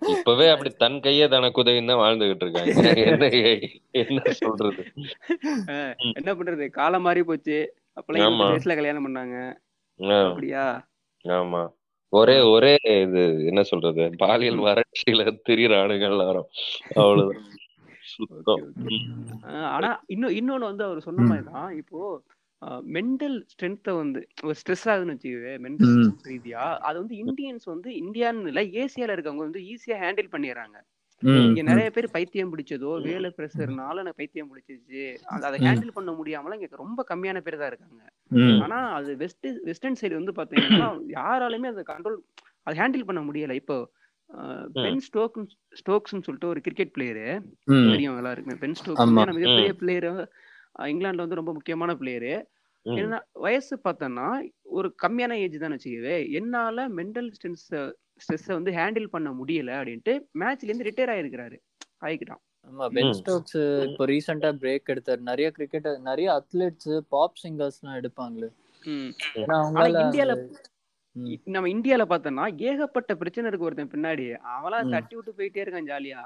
இப்பவே 0.01 0.47
அப்படி 0.47 0.69
தன் 0.75 0.99
கையே 0.99 1.27
தனக்கு 1.27 1.61
உதவின்னு 1.63 1.87
தான் 1.87 2.03
வாழ்ந்துகிட்டு 2.03 2.45
இருக்காங்க. 2.45 2.73
என்ன 3.03 3.27
என்ன 4.01 4.19
சொல்றது? 4.39 4.83
என்ன 6.13 6.29
பண்றது? 6.33 6.65
காலம் 6.69 7.01
மாறி 7.01 7.23
போச்சு. 7.23 7.57
அப்பெல்லாம் 7.95 8.41
வயசுல 8.43 8.75
கல்யாணம் 8.75 9.05
பண்ணாங்க. 9.07 9.37
அப்படியா? 10.23 10.65
ஆமா. 11.25 11.61
ஒரே 12.13 12.39
ஒரே 12.47 12.73
இது 13.01 13.23
என்ன 13.45 13.63
சொல்றது? 13.63 14.03
பாலியல் 14.17 14.59
வறட்சியில 14.59 15.23
திரியிற 15.47 15.73
அவ்வளவுதான். 16.95 17.47
சுத்தம். 18.11 18.61
Okay, 18.81 18.97
ஆஹ் 19.47 19.67
ஆனா 19.69 19.89
இன்னும் 20.07 20.31
இன்னொன்னு 20.31 20.69
வந்து 20.69 20.83
அவர் 20.83 20.99
சொன்ன 20.99 21.21
ம். 21.21 21.27
மாதிரி 21.27 21.45
தான் 21.47 21.71
இப்போ 21.77 21.99
மென்டல் 22.95 23.35
ஸ்ட்ரென்த்தை 23.51 23.93
வந்து 24.01 24.19
ஒரு 24.47 24.55
ஸ்ட்ரெஸ் 24.59 24.85
ஆகுதுன்னு 24.91 25.15
வச்சுக்கவே 25.15 25.53
மென்டல் 25.65 25.95
ரீதியா 26.29 26.63
அது 26.87 26.97
வந்து 27.01 27.15
இந்தியன்ஸ் 27.23 27.65
வந்து 27.73 27.89
இந்தியான்னு 28.03 28.51
இல்ல 28.51 28.61
ஏசியால 28.81 29.15
இருக்கவங்க 29.15 29.43
வந்து 29.47 29.61
ஈஸியா 29.73 29.97
ஹேண்டில் 30.03 30.33
பண்ணிடுறாங்க. 30.35 30.77
இங்க. 31.23 31.61
நிறைய 31.69 31.89
பேர் 31.93 32.07
பைத்தியம் 32.15 32.51
பிடிச்சதோ 32.53 32.89
வேலை 33.05 33.29
பிரஷர்னால 33.37 34.01
எனக்கு 34.03 34.19
பைத்தியம் 34.21 34.49
பிடிச்சிச்சு 34.51 35.03
அதை. 35.47 35.59
ஹேண்டில் 35.67 35.95
பண்ண 35.95 36.11
முடியாமலாம் 36.19 36.57
இங்க 36.59 36.81
ரொம்ப 36.83 37.05
கம்மியான 37.11 37.41
பேர் 37.45 37.59
தான் 37.61 37.71
இருக்காங்க. 37.71 38.01
ஆனா 38.65 38.79
அது 38.97 39.11
வெஸ்ட் 39.23 39.47
வெஸ்டர்ன் 39.69 39.99
சைடு 40.01 40.19
வந்து 40.19 40.35
பாத்தீங்கன்னா 40.39 40.89
யாராலுமே 41.17 41.71
அதை 41.73 41.85
கண்ட்ரோல் 41.91 42.19
அதை 42.65 42.75
ஹேண்டில் 42.81 43.07
பண்ண 43.09 43.23
முடியல. 43.29 43.55
இப்போ 43.61 43.77
பென் 44.77 45.01
ஸ்டோக் 45.07 45.37
ஸ்டோக்ஸ்னு 45.79 46.25
சொல்லிட்டு 46.27 46.51
ஒரு 46.53 46.61
கிரிக்கெட் 46.65 46.93
பிளேயரு. 46.95 47.27
தெரியும் 47.91 48.19
எல்லாருக்குமே. 48.21 48.57
பென் 48.63 48.77
ஸ்டோக்ஸ் 48.81 49.13
மிகப்பெரிய 49.39 49.73
பிளேயரு 49.81 50.11
இங்கிலாந்துல 50.89 51.25
வந்து 51.25 51.39
ரொம்ப 51.39 51.53
முக்கியமான 51.53 51.93
பிளேயரு. 52.01 52.33
என்ன 52.85 53.15
வயசு 53.45 53.75
பார்த்தோன்னா 53.85 54.27
ஒரு 54.77 54.89
கம்மியான 55.03 55.37
ஏஜ் 55.43 55.55
தான் 55.63 55.73
வச்சுக்கவே 55.75 56.17
என்னால 56.39 56.85
மென்டல் 56.99 57.29
ஸ்ட்ரெஸ் 57.37 57.65
ஸ்ட்ரெஸ்ஸை 58.21 58.53
வந்து 58.57 58.71
ஹேண்டில் 58.77 59.07
பண்ண 59.15 59.29
முடியல 59.39 59.71
அப்படின்ட்டு 59.79 60.13
மேட்ச்ல 60.41 60.69
இருந்து 60.69 60.87
ரிட்டையர் 60.89 61.13
ஆயிருக்கிறாரு. 61.15 61.57
ஆயிக்கிட்டான். 62.05 62.41
ஆமா 62.67 62.85
பென். 62.95 63.13
ஸ்டோக்ஸ் 63.19 63.59
இப்போ 63.87 64.05
ரீசெண்டா 64.11 64.49
பிரேக் 64.63 64.91
எடுத்தாரு. 64.93 65.21
நிறைய 65.31 65.49
கிரிக்கெட் 65.57 65.89
நிறைய 66.09 66.27
அத்லெட்ஸ் 66.39 66.93
பாப் 67.15 67.37
சிங்கர்ஸ் 67.43 67.79
எல்லாம் 67.81 67.99
எடுப்பாங்களே 68.01 68.49
இந்தியால 70.03 70.33
நம்ம 71.53 71.67
இந்தியால 71.75 72.03
பார்த்தோம்னா 72.09 72.47
ஏகப்பட்ட 72.69 73.11
பிரச்சனை 73.21 73.47
இருக்கு 73.49 73.67
ஒருத்தன் 73.67 73.93
பின்னாடி 73.93 74.25
அவளா. 74.55 74.79
தட்டி 74.95 75.15
விட்டு 75.15 75.31
போயிட்டே 75.37 75.63
இருக்கான் 75.63 75.89
ஜாலியா 75.91 76.21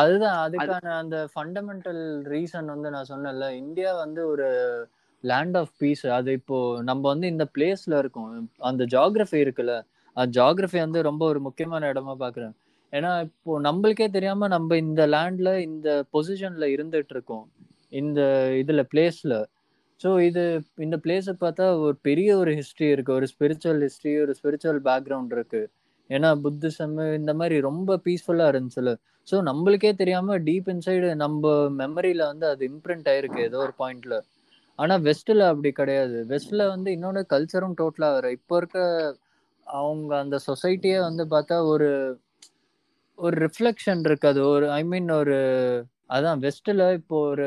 அதுதான் 0.00 0.38
அதுக்கான 0.44 0.92
அந்த 1.02 1.16
ஃபண்டமெண்டல் 1.32 2.02
ரீசன் 2.32 2.68
வந்து 2.74 2.88
நான் 2.94 3.10
சொன்னேன்ல 3.10 3.46
இந்தியா 3.62 3.90
வந்து 4.02 4.20
ஒரு 4.32 4.46
லேண்ட் 5.24 5.56
ஆஃப் 5.56 5.72
பீஸ் 5.78 6.04
அது 6.18 6.30
இப்போ 6.40 6.56
நம்ம 6.88 7.02
வந்து 7.12 7.26
இந்த 7.34 7.44
பிளேஸ்ல 7.56 7.98
இருக்கோம். 8.02 8.30
அந்த 8.70 8.82
ஜாகிரபி 8.94 9.38
இருக்குல்ல 9.44 9.74
அந்த 10.16 10.30
ஜாகிரபி 10.38 10.78
வந்து 10.86 11.00
ரொம்ப 11.08 11.22
ஒரு 11.32 11.40
முக்கியமான 11.40 11.90
இடமா 11.92 12.14
பாக்குறேன். 12.24 12.54
ஏன்னா 12.92 13.10
இப்போ 13.28 13.52
நம்மளுக்கே 13.60 14.08
தெரியாம 14.16 14.48
நம்ம 14.48 14.76
இந்த 14.84 15.02
லேண்ட்ல 15.14 15.50
இந்த 15.68 15.88
பொசிஷன்ல 16.14 16.64
இருந்துட்டு 16.76 17.14
இருக்கோம். 17.16 17.44
இந்த 17.92 18.20
இதுல 18.62 18.82
பிளேஸ்ல 18.92 19.34
ஸோ 20.00 20.10
இது 20.28 20.42
இந்த 20.84 20.96
பிளேஸை 21.04 21.34
பார்த்தா 21.42 21.66
ஒரு 21.84 21.96
பெரிய 22.08 22.30
ஒரு 22.42 22.52
ஹிஸ்ட்ரி 22.60 22.88
இருக்கு. 22.94 23.12
ஒரு 23.18 23.26
ஸ்பிரிச்சுவல் 23.32 23.82
ஹிஸ்ட்ரி 23.86 24.12
ஒரு 24.24 24.32
ஸ்பிரிச்சுவல் 24.40 24.80
பேக்ரவுண்ட் 24.88 25.32
இருக்கு. 25.38 25.62
ஏன்னா 26.10 26.30
புத்திசம் 26.44 26.96
இந்த 27.20 27.32
மாதிரி 27.40 27.56
ரொம்ப 27.68 27.98
பீஸ்ஃபுல்லா 28.06 28.46
இருந்துச்சுல 28.52 28.92
ஸோ 29.28 29.36
நம்மளுக்கே 29.48 29.92
தெரியாம 29.98 30.36
டீப் 30.46 30.68
இன்சைடு 30.72 31.08
நம்ம 31.22 31.50
மெமரியில 31.80 32.22
வந்து 32.30 32.46
அது 32.52 32.62
இம்ப்ரிண்ட் 32.70 33.08
ஆயிருக்கு 33.12 33.40
ஏதோ 33.48 33.58
ஒரு 33.66 33.74
பாயிண்ட்ல 33.78 34.16
ஆனா 34.78 34.94
வெஸ்ட்ல 35.06 35.42
அப்படி 35.52 35.70
கிடையாது. 35.72 36.18
வெஸ்ட்ல 36.30 36.62
வந்து 36.74 36.88
இன்னொன்று 36.96 37.22
கல்ச்சரும் 37.32 37.76
டோட்டலா 37.80 38.08
வேற. 38.16 38.26
இப்போ 38.38 38.54
இருக்க 38.60 38.78
அவங்க 39.66 40.12
அந்த 40.24 40.36
சொசைட்டியே 40.48 40.98
வந்து 41.08 41.24
பார்த்தா 41.34 41.56
ஒரு 41.72 41.88
ஒரு 43.18 43.36
ரிஃப்ளெக்ஷன் 43.44 44.02
இருக்காது. 44.10 44.40
ஒரு 44.54 44.66
ஐ 44.72 44.82
மீன் 44.92 45.10
ஒரு 45.20 45.36
அதான் 46.10 46.40
வெஸ்ட்ல 46.44 46.84
இப்போ 46.98 47.16
ஒரு 47.30 47.46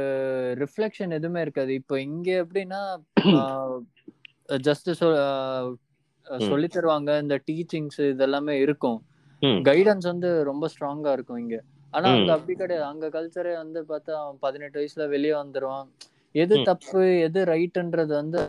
ரிஃப்ளெக்ஷன் 0.64 1.16
எதுவுமே 1.18 1.42
இருக்காது. 1.46 1.72
இப்போ 1.82 1.96
இங்க 2.08 2.30
எப்படின்னா 2.44 2.82
ஜஸ்ட் 4.68 4.90
சொல்லி 6.46 6.68
தருவாங்க. 6.70 7.12
இந்த 7.24 7.36
டீச்சிங்ஸ் 7.48 8.00
இதெல்லாமே 8.14 8.56
இருக்கும். 8.66 9.00
கைடன்ஸ் 9.68 10.08
வந்து 10.12 10.30
ரொம்ப 10.50 10.66
ஸ்ட்ராங்கா 10.74 11.12
இருக்கும் 11.18 11.42
இங்க. 11.44 11.58
ஆனா 11.94 12.08
அங்க. 12.16 12.30
அப்படி 12.38 12.54
கிடையாது. 12.56 12.86
அங்க 12.92 13.06
கல்ச்சரே 13.16 13.54
வந்து 13.64 13.82
பார்த்தா 13.92 14.14
அவன் 14.24 14.40
பதினெட்டு 14.42 14.78
வயசுல 14.80 15.06
வெளியே 15.10 15.36
வந்துருவான். 15.42 15.88
எது. 16.36 16.56
தப்பு 16.70 17.02
எது 17.28 17.42
ரைட்ன்றது 17.54 18.14
வந்து 18.16 18.40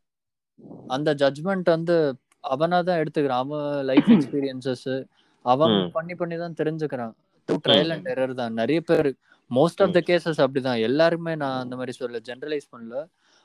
அந்த 0.91 1.11
ஜட்ஜ்மெண்ட் 1.23 1.69
வந்து 1.75 1.97
அவனா 2.45 2.79
தான் 2.89 3.01
எடுத்துக்கிறான். 3.03 3.45
அவன் 3.45 3.63
லைஃப் 3.91 4.11
எக்ஸ்பீரியன்சஸ் 4.15 4.87
அவன். 5.53 5.77
பண்ணி 5.97 6.15
பண்ணி 6.21 6.37
தான் 6.37 6.59
தெரிஞ்சுக்கிறான். 6.61 7.15
த்ரூ 7.49 7.57
ட்ரையல் 7.67 7.93
அண்ட் 7.95 8.09
எரர் 8.15 8.35
தான். 8.41 8.55
நிறைய 8.61 8.81
பேர் 8.89 9.09
மோஸ்ட் 9.51 9.83
ஆஃப் 9.85 9.95
த 9.97 10.01
கேசஸ் 10.09 10.41
அப்படிதான். 10.45 10.81
எல்லாருமே 10.89 11.33
நான் 11.43 11.61
அந்த 11.65 11.75
மாதிரி 11.77 11.95
சொல்ல 11.99 12.19
ஜென்ரலைஸ் 12.29 12.67
பண்ணல. 12.73 12.97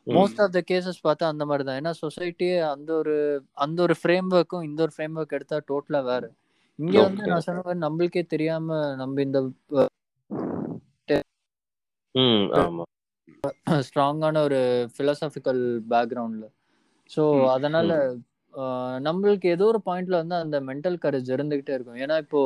மோஸ்ட் 0.07 0.39
ஆஃப் 0.43 0.53
த 0.53 0.61
கேசஸ் 0.71 0.99
பார்த்தா 1.03 1.25
அந்த 1.33 1.43
மாதிரி 1.45 1.63
தான் 1.63 1.79
ஏன்னா 1.81 1.93
சொசைட்டியே 2.01 2.55
அந்த 2.71 2.89
ஒரு 3.01 3.15
அந்த 3.65 3.79
ஒரு 3.83 3.95
ஃப்ரேம் 4.01 4.29
ஒர்க்கும் 4.37 4.65
இந்த 4.69 4.79
ஒரு 4.81 4.93
ஃப்ரேம் 4.95 5.17
ஒர்க் 5.19 5.37
எடுத்தா 5.37 5.57
டோட்டலா 5.69 6.01
வேற. 6.11 6.23
இங்க 6.79 6.97
வந்து. 7.01 7.23
நான் 7.29 7.45
சொன்ன 7.45 7.61
மாதிரி 7.61 7.83
நம்மளுக்கே 7.83 8.23
தெரியாம 8.29 8.67
நம்ம 8.99 9.21
இந்த 9.21 9.39
ஸ்ட்ராங்கான 13.83 14.41
ஒரு 14.43 14.59
பிலசாபிக்கல் 14.97 15.61
பேக்ரவுண்ட்ல 15.91 16.45
ஸோ. 17.09 17.23
அதனால 17.53 17.91
ஆஹ், 18.53 18.97
நம்மளுக்கு 19.05 19.47
ஏதோ 19.53 19.65
ஒரு 19.67 19.79
பாயிண்ட்ல 19.85 20.15
வந்து 20.19 20.35
அந்த 20.37 20.57
மென்டல் 20.65 20.97
கரேஜ் 21.03 21.29
இருந்துகிட்டே 21.35 21.73
இருக்கும் 21.75 21.99
ஏன்னா 22.01 22.15
இப்போ 22.23 22.39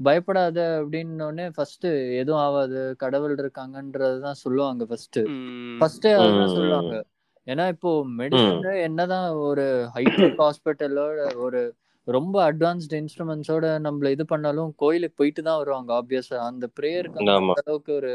பயப்படாத 0.00 0.58
அப்படின்னோடனே 0.76 1.46
ஃபர்ஸ்ட் 1.56 1.86
எதுவும் 2.20 2.42
ஆகாது 2.42 2.80
கடவுள் 2.96 3.34
இருக்காங்கன்றது 3.36 4.18
தான் 4.22 4.38
சொல்லுவாங்க 4.42 4.84
ஃபர்ஸ்ட். 4.90 5.18
ஃபர்ஸ்ட் 5.80 6.06
அதுதான். 6.14 6.54
சொல்லுவாங்க 6.54 6.94
ஏன்னா 7.46 7.64
இப்போ 7.74 7.90
மெடிசன் 8.18 8.60
என்னதான் 8.84 9.26
ஒரு 9.48 9.64
ஹைடெக் 9.94 10.40
ஹாஸ்பிட்டலோட 10.40 11.18
ஒரு 11.40 11.60
ரொம்ப 12.10 12.36
அட்வான்ஸ்டு 12.44 12.98
இன்ஸ்ட்ருமெண்ட்ஸோட 13.00 13.66
நம்மள 13.80 14.10
இது 14.10 14.24
பண்ணாலும் 14.26 14.70
கோயிலுக்கு 14.76 15.18
போயிட்டு 15.18 15.42
தான் 15.42 15.60
வருவாங்க 15.60 15.90
ஆப்வியஸா 15.98 16.38
அந்த 16.46 16.66
ப்ரேயருக்கு. 16.76 17.20
அந்த 17.20 17.62
அளவுக்கு 17.62 17.92
ஒரு. 17.92 18.12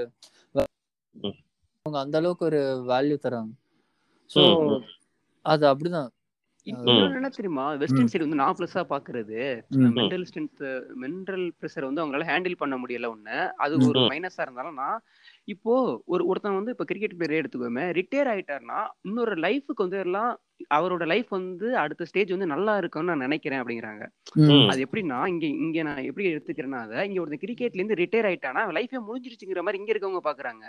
அவங்க 1.85 1.97
அந்த 1.99 2.15
அளவுக்கு 2.17 2.45
ஒரு 2.45 2.61
வேல்யூ 2.91 3.17
தராங்க 3.25 3.53
ஸோ 4.31 4.43
ம். 4.67 4.83
அது 5.45 5.63
அப்படிதான் 5.71 6.11
என்ன 6.67 7.29
தெரியுமா 7.29 7.65
வெஸ்டர்ன். 7.81 8.09
சைடு 8.11 8.25
வந்து 8.25 8.39
நான் 8.39 8.55
பிளஸ்ஸா 8.57 8.81
பாக்குறது. 8.93 9.39
மென்டல் 9.89 10.23
ஸ்ட்ரென்த் 10.29 10.63
மென்டல் 11.03 11.43
ப்ரெஷர் 11.59 11.87
வந்து 11.87 12.01
அவங்களால 12.01 12.27
ஹேண்டில் 12.29 12.61
பண்ண 12.61 12.75
முடியல 12.83 13.09
ஒண்ணு 13.11 13.35
அது. 13.57 13.73
ஒரு. 13.89 14.01
மைனஸா 14.11 14.41
இருந்தாலும் 14.45 14.79
நான் 14.81 14.97
இப்போ 15.47 15.73
ஒரு 16.05 16.23
ஒருத்தன் 16.27 16.57
வந்து 16.57 16.73
இப்ப 16.75 16.87
கிரிக்கெட் 16.91 17.17
பிளேயரே 17.17 17.41
எடுத்துக்கோமே 17.41 17.85
ரிட்டையர் 17.99 18.31
ஆயிட்டாருன்னா 18.33 18.79
இன்னொரு 19.01 19.35
லைஃபுக்கு 19.45 19.85
வந்து 19.85 19.99
எல்லாம் 19.99 20.31
அவரோட 20.74 21.06
லைஃப் 21.06 21.30
வந்து 21.30 21.78
அடுத்த 21.78 22.06
ஸ்டேஜ் 22.06 22.32
வந்து 22.32 22.45
நல்லா 22.45 22.78
இருக்கும்னு 22.78 23.10
நான் 23.12 23.24
நினைக்கிறேன் 23.26 23.62
அப்படிங்கிறாங்க. 23.62 24.03
அது 24.72 24.86
எப்படின்னா 24.86 25.28
இங்க 25.32 25.45
இங்க 25.66 25.84
நான் 25.84 26.03
எப்படி 26.03 26.26
எடுத்துக்கிறேன்னா 26.34 26.80
அதை 26.86 27.08
இங்க 27.08 27.20
ஒருத்தன் 27.22 27.43
கிரிக்கெட்ல 27.43 27.80
இருந்து 27.80 27.97
ரிட்டையர் 28.01 28.28
ஆயிட்டானா 28.30 28.62
லைஃபே 28.78 29.01
முடிஞ்சிருச்சுங்கிற 29.08 29.62
மாதிரி 29.62 29.80
இங்க 29.82 29.91
இருக்கவங்க 29.93 30.22
பாக்குறாங்க. 30.30 30.64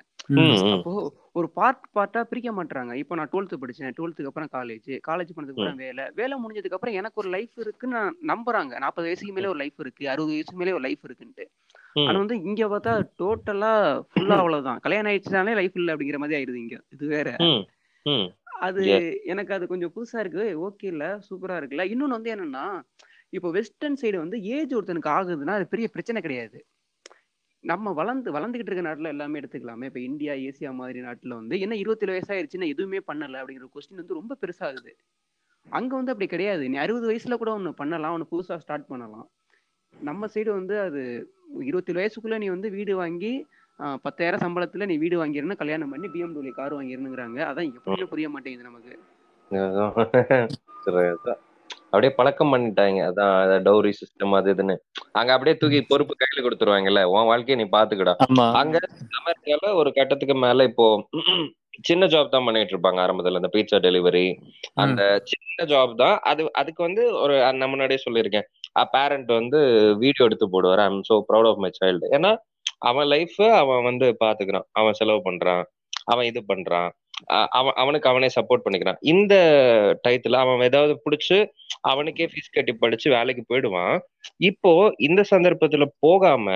அப்போ 0.77 0.93
ஒரு 1.33 1.51
பார்ட் 1.51 1.85
பார்ட்டா 1.99 2.23
பிரிக்க 2.23 2.53
மாட்டாங்க 2.59 2.95
இப்போ 2.95 3.15
நான் 3.15 3.31
டுவெல்த் 3.33 3.61
படிச்சேன். 3.63 3.97
டுவெல்த்துக்கு 3.99 4.31
அப்புறம் 4.33 4.53
காலேஜ் 4.57 4.91
காலேஜ் 5.09 5.35
பண்ணதுக்கு 5.37 5.61
அப்புறம் 5.61 5.83
வேலை. 5.87 6.07
வேலை 6.15 6.37
முடிஞ்சதுக்கு 6.43 6.79
அப்புறம் 6.79 6.95
எனக்கு 6.95 7.21
ஒரு 7.23 7.31
லைஃப் 7.37 7.57
இருக்குன்னு 7.65 7.97
நான் 7.99 8.17
நம்புறாங்க. 8.33 8.79
நாற்பது 8.85 9.09
வயசுக்கு 9.09 9.33
மேலே 9.33 9.49
ஒரு 9.49 9.59
லைஃப் 9.59 9.81
இருக்கு. 9.85 10.09
அறுபது 10.15 10.33
வயசுக்கு 10.33 10.61
மேலே 10.63 10.73
ஒரு 10.73 10.85
லைஃப் 10.89 11.05
இருக்குன்ட்டு. 11.09 11.47
ஆனா 12.07 12.19
வந்து 12.19 12.37
இங்க 12.43 12.63
பார்த்தா 12.69 12.95
டோட்டலா 13.21 13.71
ஃபுல்லா 14.09 14.37
அவ்வளவுதான். 14.43 14.81
கல்யாணம் 14.87 15.13
ஆயிடுச்சுனாலே 15.13 15.55
லைஃப் 15.61 15.77
இல்ல 15.77 15.95
அப்படிங்கிற 15.95 16.19
மாதிரி 16.23 16.39
ஆயிடுது 16.39 16.61
இங்க. 16.65 16.77
இது 16.93 17.07
வேற. 17.17 17.29
அது. 18.61 18.83
எனக்கு 19.33 19.53
அது 19.55 19.65
கொஞ்சம் 19.67 19.93
புதுசா 19.95 20.19
இருக்கு. 20.21 20.45
ஓகே 20.67 20.87
இல்ல 20.87 21.07
சூப்பரா 21.29 21.57
இருக்குல்ல. 21.61 21.87
இன்னொன்னு 21.93 22.19
வந்து 22.19 22.33
என்னன்னா 22.35 22.65
இப்போ 23.33 23.49
வெஸ்டர்ன் 23.51 23.99
சைடு 24.01 24.19
வந்து 24.19 24.39
ஏஜ் 24.55 24.75
ஒருத்தனுக்கு 24.75 25.11
ஆகுதுன்னா 25.15 25.55
அது 25.59 25.67
பெரிய 25.69 25.87
பிரச்சனை 25.89 26.21
கிடையாது. 26.23 26.59
நம்ம 27.65 27.93
வளர்ந்து 27.93 28.31
வளர்ந்துகிட்டு 28.33 28.71
இருக்க 28.71 28.85
நாட்டுல 28.89 29.13
எல்லாமே 29.15 29.41
எடுத்துக்கலாமே. 29.41 29.87
இப்ப 29.91 30.01
இந்தியா 30.09 30.35
ஏசியா 30.47 30.73
மாதிரி 30.75 31.01
நாட்டுல 31.01 31.35
வந்து 31.41 31.57
என்ன 31.61 31.77
இருபத்தேழு 31.77 32.15
வயசாயிருச்சுன்னா 32.15 32.69
எதுவுமே 32.75 33.01
பண்ணல 33.11 33.41
அப்படிங்கிற 33.43 33.69
கொஸ்டின் 33.75 34.03
வந்து 34.03 34.19
ரொம்ப 34.21 34.37
பெருசாகுது. 34.43 34.93
அங்க 35.67 35.93
வந்து 35.99 36.13
அப்படி 36.15 36.29
கிடையாது. 36.29 36.65
நீ 36.71 36.79
அறுபது 36.79 37.07
வயசுல 37.11 37.37
கூட 37.37 37.53
ஒண்ணு 37.59 37.73
பண்ணலாம் 37.81 38.15
ஒண்ணு 38.17 38.33
புதுசா 38.33 38.57
ஸ்டார்ட் 38.65 38.91
பண்ணலாம். 38.93 39.29
நம்ம 39.95 40.29
சைடு 40.35 40.51
வந்து 40.53 40.77
அது 40.87 41.03
இருபத்தேழு 41.65 42.01
வயசுக்குள்ள 42.01 42.39
நீ 42.39 42.49
வந்து 42.49 42.71
வீடு 42.71 42.95
வாங்கி 42.97 43.33
பத்தாயிரம் 44.05 44.43
சம்பளத்துல 44.45 44.87
நீ 44.91 44.95
வீடு 45.03 45.17
வாங்கிருந்தா 45.21 45.57
கல்யாணம் 45.63 45.93
பண்ணி 45.93 46.07
பிஎம்டபிள்யூ 46.15 46.55
கார் 46.59 46.77
வாங்கிருந்துங்கிறாங்க 46.79 47.41
அதான் 47.51 47.69
எப்படின்னு 47.79 48.13
புரிய 48.13 48.29
மாட்டேங்குது 48.35 48.69
நமக்கு. 48.69 48.95
அப்படியே 51.93 52.13
பழக்கம் 52.19 52.53
பண்ணிட்டாங்க. 52.53 53.01
அதான் 53.11 53.63
டௌரி 53.67 53.91
சிஸ்டம் 53.99 54.37
அது 54.39 54.51
இதுன்னு. 54.55 54.75
அங்க 55.21 55.31
அப்படியே 55.35 55.55
தூக்கி 55.61 55.79
பொறுப்பு 55.91 56.15
கையில 56.23 56.45
கொடுத்துருவாங்கல்ல. 56.47 57.03
உன் 57.13 57.29
வாழ்க்கைய 57.31 57.57
நீ 57.61 57.67
பாத்துக்கடா. 57.77 58.15
அங்க 58.63 58.77
அமெரிக்கால 59.21 59.73
ஒரு 59.81 59.91
கட்டத்துக்கு 59.99 60.37
மேல 60.47 60.65
இப்போ 60.71 60.87
சின்ன 61.89 62.05
ஜாப் 62.13 62.35
தான் 62.35 62.47
பண்ணிட்டு 62.47 62.75
இருப்பாங்க 62.75 63.01
ஆரம்பத்துல. 63.05 63.41
இந்த 63.41 63.51
பீட்சா 63.55 63.79
டெலிவரி 63.87 64.27
அந்த 64.83 65.01
சின்ன 65.31 65.67
ஜாப் 65.73 65.95
தான். 66.03 66.17
அது 66.31 66.43
அதுக்கு 66.61 66.81
வந்து 66.89 67.03
ஒரு 67.23 67.35
நான் 67.61 67.73
முன்னாடியே 67.73 68.01
சொல்லியிருக்கேன். 68.07 68.47
பேரண்ட் 68.95 69.31
வந்து 69.41 69.61
வீடியோ 70.05 70.27
எடுத்து 70.29 70.47
போடுவார். 70.55 70.83
I 70.85 70.89
am 70.93 71.03
so 71.11 71.17
proud 71.31 71.49
of 71.51 71.63
my 71.65 71.71
child 71.81 72.09
ஏன்னா 72.19 72.33
அவன் 72.79 73.07
லைஃப் 73.07 73.43
அவன் 73.43 73.83
வந்து 73.83 74.17
பாத்துக்கிறான். 74.25 74.67
அவன் 74.73 74.93
செலவு 74.93 75.21
பண்றான். 75.25 75.65
அவன் 76.05 76.25
இது 76.25 76.45
பண்றான். 76.49 76.91
அவன் 77.51 77.73
அவனுக்கு 77.77 78.09
அவனே 78.09 78.27
சப்போர்ட் 78.27 78.65
பண்ணிக்கிறான். 78.65 78.99
இந்த 79.01 79.35
டயத்துல 80.09 80.35
அவன் 80.35 80.61
ஏதாவது 80.61 81.03
பிடிச்சு 81.05 81.39
அவனுக்கே 81.81 82.25
ஃபீஸ் 82.25 82.53
கட்டி 82.53 82.73
படிச்சு 82.73 83.11
வேலைக்கு 83.11 83.45
போயிடுவான். 83.47 84.01
இப்போ 84.37 84.73
இந்த 84.99 85.25
சந்தர்ப்பத்துல 85.31 85.87
போகாம 85.99 86.49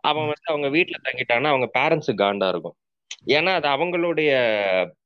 அவன் 0.00 0.24
வந்து 0.24 0.50
அவங்க 0.52 0.68
வீட்டுல 0.78 0.94
தங்கிட்டான்னா 1.04 1.44
அவங்க 1.44 1.68
பேரண்ட்ஸுக்கு 1.78 2.22
காண்டா 2.22 2.48
இருக்கும். 2.48 2.76
ஏன்னா 3.26 3.52
அது 3.54 3.68
அவங்களுடைய 3.68 4.30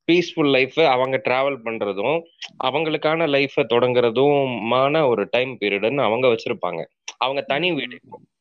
பீஸ்ஃபுல் 0.09 0.51
லைஃப் 0.51 0.81
அவங்க 0.81 1.21
டிராவல் 1.29 1.59
பண்றதும் 1.65 2.19
அவங்களுக்கான 2.65 3.27
லைஃப 3.29 3.65
தொடங்குறதுமான 3.75 5.07
ஒரு 5.09 5.27
டைம் 5.31 5.57
பீரியடுன்னு 5.61 6.01
அவங்க 6.01 6.27
வச்சிருப்பாங்க. 6.29 6.81
அவங்க 7.19 7.43
தனி 7.43 7.73
வீடு. 7.73 7.99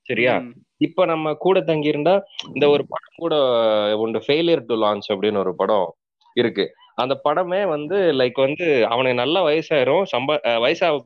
சரியா. 0.08 0.36
இப்ப 0.78 1.06
நம்ம 1.06 1.34
கூட 1.34 1.62
தங்கி 1.62 1.88
இருந்தா 1.88 2.14
இந்த 2.54 2.66
ஒரு 2.68 2.84
படம் 2.90 3.18
கூட 3.18 3.36
உண்டு. 3.98 4.20
ஃபெயிலியர் 4.28 4.64
டு 4.66 4.76
லான்ச் 4.84 5.08
அப்படின்னு 5.10 5.38
ஒரு 5.38 5.56
படம் 5.56 5.88
இருக்கு. 6.34 6.66
அந்த 6.96 7.14
படமே 7.24 7.68
வந்து 7.68 7.98
லைக் 8.14 8.40
வந்து 8.46 8.68
அவனுக்கு 8.88 9.18
நல்ல 9.18 9.38
வயசாயிரும். 9.48 10.04
சம்பா 10.12 10.36
அஹ் 10.50 10.62
வயசாக 10.66 11.02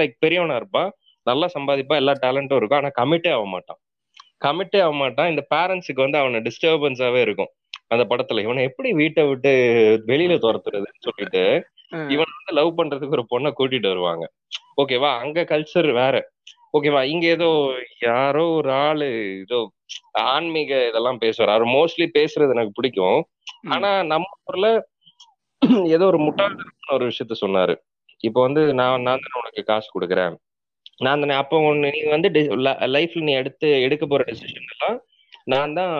லைக் 0.00 0.18
பெரியவனா 0.26 0.56
இருப்பான். 0.56 0.90
நல்லா 1.22 1.48
சம்பாதிப்பான். 1.58 2.00
எல்லா 2.02 2.12
டேலண்ட்டும் 2.22 2.56
இருக்கும். 2.56 2.78
ஆனா 2.78 2.90
கமிட்டே 3.00 3.32
ஆக 3.32 3.44
மாட்டான். 3.46 3.78
கமிட்டே 4.44 4.80
ஆக 4.82 4.92
மாட்டான். 4.92 5.30
இந்த 5.30 5.46
பேரண்ட்ஸுக்கு 5.54 6.02
வந்து 6.04 6.18
அவனை 6.18 6.40
டிஸ்டர்பன்ஸாவே 6.40 7.20
இருக்கும். 7.20 7.50
அந்த 7.86 8.04
படத்துல. 8.08 8.40
இவனை 8.40 8.62
எப்படி 8.64 8.92
வீட்டை 8.92 9.24
விட்டு 9.24 9.50
வெளியில 10.06 10.38
துரத்துறதுன்னு 10.38 11.02
சொல்லிட்டு 11.06 11.44
இவன் 11.90 12.30
வந்து 12.36 12.52
லவ் 12.52 12.78
பண்றதுக்கு 12.78 13.16
ஒரு 13.16 13.26
பொண்ணை 13.30 13.52
கூட்டிட்டு 13.58 13.88
வருவாங்க. 13.88 14.24
ஓகேவா 14.82 15.10
அங்க 15.18 15.42
கல்ச்சர் 15.42 15.92
வேற. 15.92 16.14
ஓகேவா 16.74 17.00
இங்க 17.12 17.26
ஏதோ 17.36 17.48
யாரோ 18.08 18.44
ஒரு 18.58 18.70
ஆளு 18.86 19.08
ஏதோ 19.44 19.58
ஆன்மீக 20.32 20.70
இதெல்லாம் 20.90 21.20
பேசுவார். 21.24 21.52
அவர் 21.54 21.66
மோஸ்ட்லி 21.76 22.06
பேசுறது 22.18 22.54
எனக்கு 22.56 22.76
பிடிக்கும். 22.78 23.20
ஆனா 23.74 23.90
நம்ம 24.12 24.30
ஊர்ல 24.50 24.68
ஏதோ 25.96 26.04
ஒரு 26.12 26.18
முட்டாள்தனமான 26.26 26.94
ஒரு 26.96 27.04
விஷயத்த 27.10 27.34
சொன்னாரு. 27.44 27.74
இப்போ 28.24 28.40
வந்து 28.46 28.62
நான் 28.80 29.04
நான் 29.08 29.22
தானே 29.24 29.38
உனக்கு 29.42 29.62
காசு 29.70 29.88
கொடுக்குறேன். 29.94 30.34
நான் 31.06 31.22
தானே 31.22 31.34
அப்போ 31.42 31.56
ஒண்ணு 31.70 31.90
நீ 31.96 32.00
வந்து 32.16 32.28
லைஃப்ல 32.96 33.26
நீ 33.28 33.32
எடுத்து 33.42 33.68
எடுக்க 33.86 34.04
போற 34.06 34.24
டெசிஷன் 34.30 34.68
எல்லாம் 34.74 34.98
நான் 35.52 35.76
தான் 35.78 35.94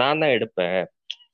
நான் 0.00 0.20
தான் 0.22 0.34
எடுப்பேன். 0.36 0.80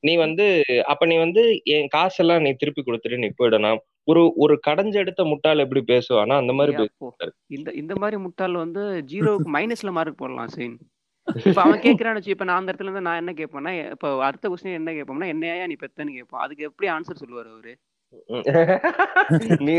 நீ 0.05 0.13
வந்து 0.17 0.45
அப்ப 0.87 1.07
நீ 1.07 1.17
வந்து 1.19 1.43
என் 1.75 1.89
காசெல்லாம் 1.89 2.43
நீ 2.43 2.51
திருப்பி 2.55 2.83
கொடுத்துட்டு 2.83 3.19
நீ 3.19 3.31
போயிடணும். 3.39 3.81
ஒரு 4.09 4.21
ஒரு 4.37 4.55
கடைஞ்செடுத்த 4.67 5.23
முட்டாள் 5.25 5.63
எப்படி 5.65 5.83
பேசுவானா 5.89 6.35
அந்த 6.43 6.53
மாதிரி. 6.53 6.85
இந்த 7.51 7.69
இந்த 7.81 7.95
மாதிரி 8.03 8.19
முட்டாள் 8.27 8.55
வந்து 8.57 8.83
ஜீரோவுக்கு 9.11 9.51
மைனஸ்ல 9.57 9.93
மார்க் 9.97 10.21
போடலாம் 10.21 10.53
சீன். 10.55 10.77
இப்ப 11.47 11.61
அவன் 11.63 11.83
கேக்குறான்னு 11.85 12.19
வச்சு 12.19 12.35
இப்ப 12.35 12.47
நான் 12.49 12.61
அந்த 12.61 12.73
இடத்துல 12.73 12.89
இருந்து 12.89 13.07
நான் 13.09 13.21
என்ன 13.23 13.33
கேட்பேன்னா 13.41 13.73
இப்ப 13.95 14.13
அடுத்த 14.29 14.49
கொஸ்டின் 14.51 14.79
என்ன 14.79 14.93
கேட்போம்னா 14.93 15.33
என்னையா 15.35 15.67
நீ 15.67 15.77
பெத்தன்னு 15.83 16.17
கேட்போம். 16.19 16.43
அதுக்கு 16.45 16.69
எப்படி 16.71 16.89
ஆன்சர் 16.95 17.23
சொல்லுவாரு 17.23 17.51
அவரு? 17.55 17.75
நீ 19.67 19.75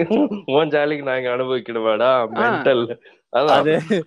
உன் 0.54 0.72
ஜாலிக்கு 0.74 1.06
நாங்க 1.08 1.30
அனுபவிக்கணுமாடா 1.36 2.10
மென்டல் 2.36 2.84
அது 3.32 3.80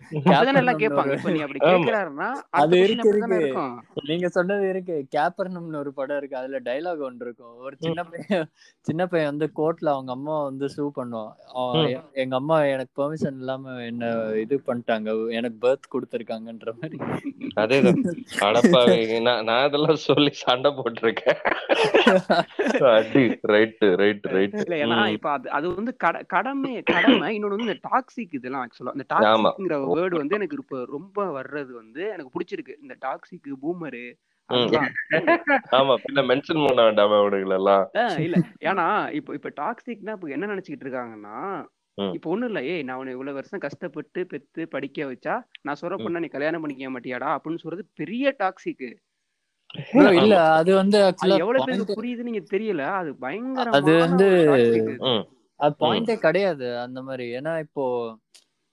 நீங்க 4.06 4.28
சொன்னது 4.28 4.68
இருக்கு. 4.68 5.06
கேப்பர்னம்னு 5.16 5.76
ஒரு 5.76 5.92
படம் 5.92 6.16
இருக்கு. 6.16 6.36
அதுல 6.36 6.60
டைலாக் 6.60 6.98
ஒன்று 6.98 7.26
இருக்கும். 7.26 7.56
ஒரு 7.56 7.76
சின்ன 7.78 8.04
பையன் 8.04 8.48
சின்ன 8.80 9.06
பையன் 9.06 9.36
வந்து 9.36 9.50
கோர்ட்ல 9.56 9.88
அவங்க 9.88 10.12
அம்மா 10.12 10.42
வந்து 10.42 10.68
சூ 10.68 10.92
பண்ணுவான். 10.96 11.32
எங்க 12.12 12.36
அம்மா 12.36 12.64
எனக்கு 12.64 12.90
பெர்மிஷன் 12.96 13.36
இல்லாம 13.38 13.84
என்ன 13.84 14.06
இது 14.40 14.62
பண்ணிட்டாங்க. 14.66 15.30
எனக்கு 15.30 15.68
பர்த் 15.68 15.92
கொடுத்துருக்காங்கன்ற 15.92 16.72
மாதிரி. 16.80 16.98
அதேதான். 17.56 19.42
நான் 19.42 19.66
இதெல்லாம் 19.66 19.96
சொல்லி 19.96 20.30
சண்டை 20.32 20.70
போட்டிருக்கேன். 20.70 21.36
ரைட்டு 23.42 23.86
ரைட் 23.96 24.24
ரைட் 24.24 24.54
இல்ல 24.54 24.84
ஏன்னா 24.84 25.08
இப்ப 25.08 25.30
அது 25.30 25.50
அது 25.50 25.74
வந்து 25.74 25.96
கட- 25.96 26.22
கடமை 26.22 26.82
கடமை. 26.82 27.38
இன்னொன்னு 27.38 27.56
வந்து 27.56 27.78
டாக்ஸிக் 27.90 28.28
இதெல்லாம் 28.30 28.68
ஆக்சுவலா 28.68 29.10
டாக்ஸிக்ங்கிற 29.14 29.76
வேர்டு 29.90 30.20
வந்து 30.20 30.36
எனக்கு 30.38 30.58
இப்ப 30.60 30.80
ரொம்ப 30.94 31.24
வர்றது 31.36 31.72
வந்து 31.74 32.02
எனக்கு 32.14 32.34
பிடிச்சிருக்கு. 32.34 32.74
இந்த 32.82 32.96
டாக்ஸிக் 33.02 33.50
பூமரு 33.62 34.04
ஆமா 35.76 35.92
பின்ன 36.02 36.22
மென்ஷன் 36.30 36.64
பண்ண 36.64 36.80
வேண்டாம் 36.82 37.14
அவனுங்களெல்லாம். 37.18 37.84
ஆஹ் 38.00 38.18
இல்ல. 38.24 38.36
ஏன்னா 38.70 38.86
இப்ப 39.18 39.34
இப்ப 39.38 39.52
டாக்ஸிக்னா 39.60 40.16
இப்ப 40.16 40.34
என்ன 40.36 40.50
நினைச்சுக்கிட்டு 40.52 40.86
இருக்காங்கன்னா. 40.86 41.36
இப்ப 41.98 42.30
ஒண்ணும் 42.30 42.50
இல்ல. 42.50 42.60
ஏய் 42.72 42.84
நான் 42.88 42.98
உன்னை 43.00 43.14
இவ்வளவு 43.14 43.38
வருஷம் 43.38 43.62
கஷ்டப்பட்டு 43.64 44.20
பெத்து 44.26 44.62
படிக்க 44.74 45.06
வச்சா 45.06 45.34
நான் 45.62 45.80
சொல்ற. 45.80 45.96
பொண்ணா 46.04 46.22
நீ 46.24 46.30
கல்யாணம் 46.30 46.62
பண்ணிக்க 46.64 46.92
மாட்டியாடா 46.94 47.30
அப்படின்னு 47.36 47.62
சொல்றது 47.64 47.84
பெரிய 48.00 48.34
டாக்ஸிக் 48.40 48.86
இல்ல 50.20 50.36
அது 50.56 50.70
வந்து 50.74 50.98
அது 51.02 51.34
எவ்வளவு 51.42 51.66
பேருக்கு 51.66 51.98
புரியுதுன்னு 51.98 52.30
நீங்க 52.30 52.44
தெரியல. 52.52 52.82
அது 52.92 53.10
அது 53.10 53.20
பயங்கரமான 53.20 53.94
வந்து 54.02 54.28
அது 55.60 55.74
பாயிண்டே 55.80 56.16
கிடையாது 56.24 56.66
அந்த 56.84 57.00
மாதிரி. 57.02 57.26
ஏன்னா 57.38 57.52
இப்போ 57.66 57.84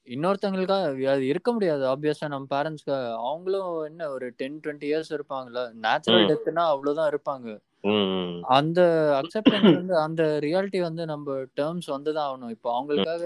இன்னொருத்தவங்களுக்காக 0.10 0.84
அது 1.14 1.24
இருக்க 1.28 1.49
முடியாது. 1.51 1.84
ஆப்வியஸா 1.86 2.28
நம்ம 2.28 2.47
பேரண்ட்ஸ்க்கு 2.53 2.95
அவங்களும் 3.24 3.74
என்ன 3.89 4.10
ஒரு 4.10 4.28
டென் 4.39 4.62
டுவெண்ட்டி 4.64 4.88
இயர்ஸ் 4.91 5.12
இருப்பாங்கல்ல 5.18 5.64
நேச்சுரல். 5.86 6.30
டெத்னா 6.32 6.66
அவ்வளவுதான் 6.74 7.12
இருப்பாங்க. 7.14 7.47
ம் 7.89 8.38
அந்த 8.55 8.80
அக்செப்டன்ஸ் 9.20 9.70
வந்து 9.74 9.95
அந்த 10.05 10.24
ரியாலிட்டி 10.45 10.80
வந்து 10.82 11.03
நம்ம 11.05 11.28
டேர்ம்ஸ் 11.60 11.89
வந்து 11.93 12.12
தான் 12.14 12.28
ஆகணும். 12.30 12.53
இப்போ 12.55 12.70
அவங்களுக்காக 12.76 13.26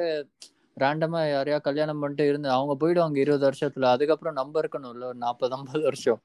ரேண்டமா 0.78 1.20
யாரையா 1.28 1.58
கல்யாணம் 1.60 2.00
பண்ணிட்டு 2.02 2.24
இருந்து 2.28 2.50
அவங்க 2.50 2.74
போயிடுவாங்க 2.82 3.18
இருபது 3.24 3.46
வருஷத்துல 3.48 3.90
அதுக்கப்புறம் 3.96 4.38
நம்ம 4.40 4.62
இருக்கணும்ல 4.62 5.08
ஒரு 5.12 5.18
நாற்பது 5.18 5.56
ஐம்பது 5.58 5.82
வருஷம். 5.84 6.20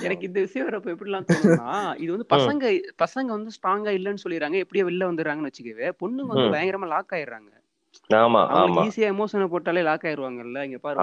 எனக்கு 0.00 0.28
இந்த 0.28 0.40
விஷயம் 0.40 0.68
வரப்ப 0.68 0.94
எப்படிலாம் 0.94 1.28
தோணும்னா 1.30 1.70
இது 2.02 2.10
வந்து 2.12 2.28
பசங்க 2.34 2.64
பசங்க 3.04 3.30
வந்து 3.36 3.54
ஸ்ட்ராங்கா 3.56 3.92
இல்லைன்னு 3.98 4.22
சொல்லிடுறாங்க 4.24 4.58
எப்படியோ 4.64 4.86
வெளில 4.90 5.08
வந்துடுறாங்கன்னு 5.10 5.50
வச்சுக்கவே 5.50 5.88
பொண்ணுங்க 6.02 6.32
வந்து. 6.34 6.54
பயங்கரமா 6.56 6.90
லாக் 6.94 7.14
ஆயிடுறாங்க. 7.18 7.50
ஆமா 8.14 8.42
ஆமா. 8.54 8.80
ஈஸியா 8.84 9.08
எமோஷனை 9.12 9.46
போட்டாலே 9.46 9.82
லாக் 9.82 10.02
ஆயிருவாங்கல்ல? 10.02 10.64
இங்க 10.64 10.78
பாரு 10.78 10.98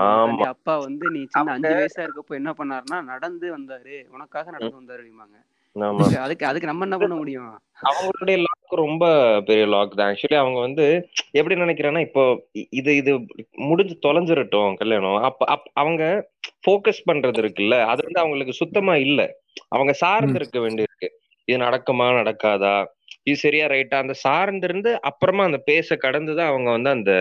அப்பா 0.46 0.78
வந்து 0.78 1.10
நீ 1.10 1.26
சின்ன 1.26 1.52
அவங்க- 1.52 1.54
அஞ்சு 1.54 1.70
வயசா 1.70 2.06
இருக்கப்போ 2.06 2.34
என்ன 2.34 2.54
பண்ணாருன்னா 2.58 3.04
நடந்து 3.04 3.58
வந்தாரு. 3.58 4.08
உனக்காக 4.10 4.52
நடந்து 4.52 4.82
வந்தாரு 4.82 5.00
அப்படிம்பாங்க 5.00 5.38
ஆமா. 5.76 6.04
அதுக்கு- 6.26 6.44
அதுக்கு 6.44 6.68
நம்ம 6.68 6.84
என்ன 6.84 6.98
பண்ண 6.98 7.16
முடியும்? 7.16 7.60
அவங்களுடைய 7.84 8.38
லாக் 8.38 8.70
ரொம்ப 8.70 9.04
பெரிய 9.46 9.66
லாக் 9.66 9.96
தான். 9.96 10.14
ஆக்சுவலி 10.14 10.36
அவங்க 10.36 10.60
வந்து 10.60 11.10
எப்படி 11.32 11.62
நினைக்கிறாங்கன்னா 11.62 12.00
இப்போ 12.00 12.24
இது 12.70 12.96
இது 12.96 13.26
முடிஞ்சு 13.52 14.00
தொலைஞ்சிரட்டும் 14.02 14.74
கல்யாணம். 14.74 15.16
அப்ப 15.16 15.46
அப் 15.46 15.70
அவங்க 15.74 16.30
ஃபோக்கஸ் 16.68 17.04
பண்றது 17.12 17.42
இருக்குல்ல? 17.42 17.82
அது 17.84 18.04
வந்து 18.04 18.20
அவங்களுக்கு 18.20 18.54
சுத்தமா 18.54 18.96
இல்ல. 18.96 19.34
அவங்க 19.68 19.94
சார்ந்து 19.94 20.34
இருக்க 20.34 20.60
வேண்டியிருக்கு. 20.60 21.08
இது 21.46 21.58
நடக்குமா 21.58 22.08
நடக்காதா? 22.20 22.86
இது 23.28 23.38
சரியா 23.38 23.66
ரைட்டா 23.68 23.98
அந்த 24.04 24.14
சார்ந்திருந்து 24.28 24.92
அப்புறமா 25.02 25.44
அந்த 25.44 25.60
பேச 25.66 25.96
கடந்துதான் 25.96 26.48
அவங்க 26.48 26.70
வந்து 26.72 26.90
அந்த 26.90 27.12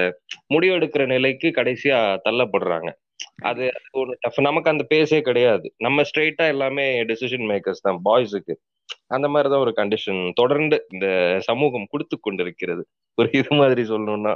முடிவெடுக்கிற 0.54 1.06
நிலைக்கு 1.06 1.48
கடைசியா 1.50 1.98
தள்ளப்படுறாங்க. 2.28 2.90
அது 3.42 3.64
ஒரு 3.92 4.12
டஃப் 4.20 4.40
நமக்கு 4.40 4.70
அந்த 4.70 4.84
பேசே 4.84 5.18
கிடையாது. 5.20 5.66
நம்ம 5.76 6.02
ஸ்ட்ரெயிட்டா 6.02 6.46
எல்லாமே 6.48 6.86
டெசிஷன் 7.04 7.46
மேக்கர்ஸ் 7.50 7.84
தான் 7.86 8.00
பாய்ஸுக்கு 8.04 8.54
அந்த 9.06 9.26
மாதிரிதான் 9.28 9.60
ஒரு 9.60 9.72
கண்டிஷன் 9.76 10.20
தொடர்ந்து 10.34 10.76
இந்த 10.92 11.06
சமூகம் 11.40 11.90
கொடுத்து 11.90 12.16
கொண்டிருக்கிறது. 12.20 12.82
ஒரு 13.18 13.28
இது 13.32 13.52
மாதிரி 13.56 13.82
சொல்லணும்னா. 13.82 14.34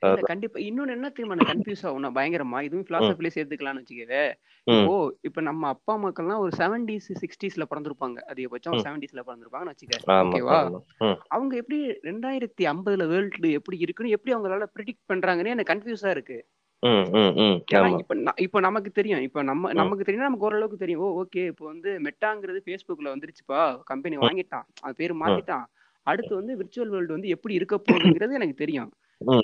இல்ல 0.00 0.20
கண்டிப்பா. 0.22 0.60
இன்னொன்னு 0.60 0.94
என்ன 0.94 1.08
தெரியுமா? 1.10 1.34
கன்ஃபியூஸ் 1.44 1.82
ஆகும். 1.82 2.00
நான் 2.00 2.14
பயங்கரமா. 2.14 2.62
இதுவும் 2.62 2.86
பிலாசபிலே 2.88 3.30
சேர்த்துக்கலாம்னு 3.34 3.80
வச்சுக்கவே. 3.80 4.22
ம். 4.66 4.86
இப்போ 5.20 5.40
நம்ம 5.40 5.68
அப்பா 5.68 5.92
அம்மாக்கள்லாம் 5.96 6.38
ஒரு 6.38 6.52
செவன்டிஸ் 6.56 7.08
சிக்ஸ்டீஸ்ல 7.22 7.64
பிறந்திருப்பாங்க. 7.72 8.18
அதிகபட்சம். 8.32 8.78
செவன்டிஸ்ல 8.84 9.22
பிறந்திருப்பாங்கன்னு 9.28 9.72
வச்சுக்க 9.72 9.96
ஓகேவா. 10.24 10.58
அவங்க 11.28 11.56
எப்படி 11.56 11.80
ரெண்டாயிரத்தி 12.08 12.64
ஐம்பதுல 12.72 13.06
வேர்ல்டு 13.08 13.50
எப்படி 13.52 13.78
இருக்குன்னு 13.78 14.12
எப்படி 14.12 14.36
அவங்களால 14.36 14.66
ப்ரிடிக்ட் 14.76 15.04
பண்றாங்கன்னு 15.12 15.54
எனக்கு 15.54 15.72
கன்ஃபியூஸா 15.74 16.10
இருக்கு. 16.10 16.38
இப்ப 18.36 18.60
நமக்கு 18.60 18.90
தெரியும். 18.90 19.20
இப்ப 19.20 19.42
நம்ம. 19.42 19.72
நமக்கு 19.72 20.04
தெரியும். 20.04 20.26
நமக்கு 20.26 20.46
ஓரளவுக்கு 20.46 20.76
தெரியும். 20.76 21.02
Oh 21.02 21.22
okay. 21.22 21.42
இப்போ 21.52 21.66
வந்து 21.66 21.90
மெட்டாங்கிறது 22.06 22.60
ஃபேஸ்புக்ல 22.66 23.08
வந்துருச்சுப்பா. 23.14 23.60
கம்பெனி. 23.84 24.16
வாங்கிட்டான். 24.16 24.66
அது 24.80 24.94
பேர் 24.96 25.14
மாத்திட்டான். 25.14 25.64
அடுத்து 26.06 26.34
வந்து 26.34 26.52
விர்ச்சுவல் 26.56 26.92
வேர்ல்டு 26.94 27.12
வந்து 27.12 27.28
எப்படி 27.28 27.54
இருக்க 27.54 27.76
போகுதுங்கிறது 27.82 28.32
எனக்கு 28.32 28.54
தெரியும். 28.54 28.90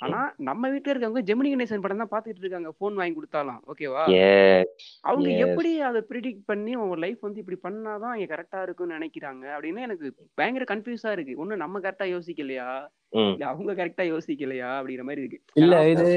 ஆனா 0.05 0.19
நம்ம 0.39 0.69
வீட்டுல 0.69 0.91
இருக்கவங்க 0.93 1.21
ஜெமினி 1.29 1.49
கணேசன் 1.51 1.81
படம் 1.81 2.01
தான் 2.01 2.11
பாத்துட்டு 2.13 2.41
இருக்காங்க. 2.43 2.71
போன் 2.81 2.95
வாங்கி 2.95 3.13
கொடுத்தாலும். 3.13 3.59
ஓகேவா? 3.71 4.03
அவங்க. 5.01 5.29
எப்படி 5.45 5.71
அதை 5.81 6.01
ப்ரிடிக்ட் 6.09 6.45
பண்ணி 6.45 6.73
அவங்க 6.73 6.95
லைஃப் 6.95 7.21
வந்து 7.21 7.41
இப்படி 7.43 7.59
பண்ணாதான் 7.65 8.13
இங்க 8.15 8.29
கரெக்டா 8.35 8.61
இருக்கும்னு 8.61 8.97
நினைக்கிறாங்க? 8.97 9.45
அப்படின்னு 9.55 9.85
எனக்கு 9.87 10.07
பயங்கர 10.33 10.65
கன்ஃபியூஸா 10.73 11.11
இருக்கு. 11.11 11.33
ஒண்ணு 11.41 11.55
நம்ம 11.55 11.79
கரெக்டா 11.79 12.07
யோசிக்கலையா? 12.13 12.69
அவங்க 13.49 13.71
கரெக்டா 13.73 14.03
யோசிக்கலையா? 14.11 14.69
அப்படிங்கிற 14.77 15.03
மாதிரி 15.09 15.21
இருக்கு. 15.21 15.39
இல்ல 15.55 15.75
இது 15.89 16.07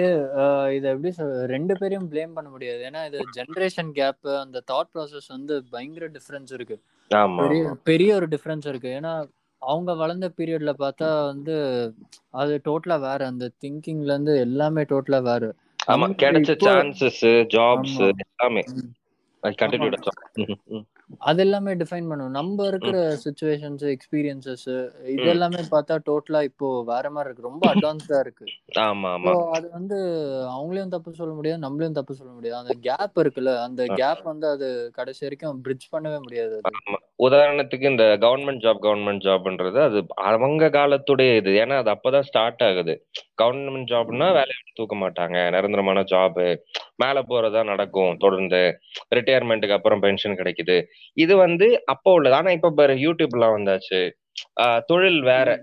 இது 0.77 0.87
எப்படி 0.89 1.13
ரெண்டு 1.55 1.75
பேரையும் 1.79 2.11
ப்ளேம் 2.13 2.33
பண்ண 2.33 2.51
முடியாது. 2.51 2.81
ஏன்னா 2.91 3.03
இது 3.07 3.19
ஜெனரேஷன் 3.39 3.91
கேப் 3.91 4.29
அந்த 4.45 4.63
தாட் 4.73 4.93
ப்ராசஸ் 4.95 5.29
வந்து 5.29 5.57
பயங்கர 5.71 6.09
டிஃபரன்ஸ் 6.09 6.53
இருக்கு. 6.53 6.79
ஆமா 7.11 7.43
பெரிய 7.43 7.63
ஆமா. 7.65 7.77
பெரிய 7.91 8.15
ஒரு 8.15 8.29
டிஃபரன்ஸ் 8.29 8.67
இருக்கு. 8.67 8.89
ஏன்னா 9.01 9.13
அவங்க 9.63 9.95
வளர்ந்த 9.95 10.27
பீரியட்ல 10.37 10.73
பார்த்தா 10.79 11.09
வந்து 11.27 11.55
அது 12.33 12.61
டோட்டலா 12.65 12.97
வேற. 13.01 13.21
அந்த 13.27 13.53
திங்கிங்ல 13.61 14.13
இருந்து 14.13 14.39
எல்லாமே 14.39 14.83
டோட்டலா 14.85 15.21
வேற. 15.23 15.43
ஆமா 15.89 16.09
கிடைச்ச 16.23 16.51
சான்சஸ் 16.61 17.25
ஜாப்ஸ் 17.51 17.99
எல்லாமே. 18.25 18.65
அது 21.19 21.41
எல்லாமே 21.41 21.73
டிஃபைன் 21.75 22.09
பண்ணும். 22.09 22.31
நம்ம 22.31 22.67
இருக்கிற 22.67 22.97
சுச்சுவேஷன்ஸ் 23.25 23.85
எக்ஸ்பீரியன்சஸ் 23.93 24.65
இது. 25.05 25.27
எல்லாமே 25.27 25.61
பார்த்தா 25.71 25.95
டோட்டலா 26.09 26.43
இப்போ 26.43 26.85
வேற 26.85 27.11
மாதிரி 27.11 27.29
இருக்கு. 27.29 27.49
ரொம்ப 27.49 27.65
அட்வான்ஸ்டா 27.75 28.19
இருக்கு. 28.19 28.45
ஆமா 28.81 29.09
ஆமா. 29.17 29.33
அது 29.49 29.71
வந்து 29.71 29.99
அவங்களையும் 30.49 30.89
தப்பு 30.89 31.15
சொல்ல 31.15 31.35
முடியாது 31.35 31.63
நம்மளையும் 31.63 31.93
தப்பு 31.93 32.15
சொல்ல 32.15 32.33
முடியாது. 32.33 32.61
அந்த 32.61 32.75
கேப் 32.81 33.21
இருக்குல்ல 33.21 33.55
அந்த 33.63 33.87
கேப் 33.95 34.23
வந்து 34.23 34.49
அது 34.49 34.91
கடைசி 34.95 35.25
வரைக்கும் 35.27 35.63
பிரிட்ஜ் 35.63 35.89
பண்ணவே 35.95 36.19
முடியாது 36.19 36.61
உதாரணத்துக்கு 37.19 37.91
இந்த 37.91 38.05
கவர்மெண்ட் 38.21 38.65
ஜாப் 38.65 38.83
கவர்மெண்ட் 38.83 39.25
ஜாப்ன்றது 39.25 39.81
அது 39.81 40.01
அவங்க 40.17 40.69
காலத்துடைய 40.69 41.37
இது. 41.37 41.51
ஏன்னா 41.51 41.77
அது 41.77 41.91
அப்பதான் 41.91 42.21
ஸ்டார்ட் 42.21 42.63
ஆகுது. 42.63 42.95
கவர்மெண்ட் 43.43 43.91
ஜாப்னா 43.93 44.29
வேலையை 44.39 44.63
தூக்க 44.75 44.97
மாட்டாங்க. 44.97 45.51
நிரந்தரமான 45.51 46.03
ஜாப் 46.03 46.39
மேல 46.99 47.23
போறதா 47.23 47.65
நடக்கும். 47.65 48.17
தொடர்ந்து 48.17 48.79
ரிட்டையர்மெண்ட்டுக்கு 49.15 49.73
அப்புறம் 49.73 50.01
பென்ஷன் 50.01 50.37
கிடைக்குது. 50.37 50.85
இது 51.13 51.37
வந்து 51.37 51.83
அப்போ 51.87 52.13
உள்ளது. 52.13 52.35
ஆனா 52.35 52.51
இப்ப 52.51 52.71
பாரு 52.71 52.95
யூடியூப்லாம் 52.95 53.57
வந்தாச்சு. 53.57 54.11
தொழில் 54.87 55.21
வேற. 55.21 55.63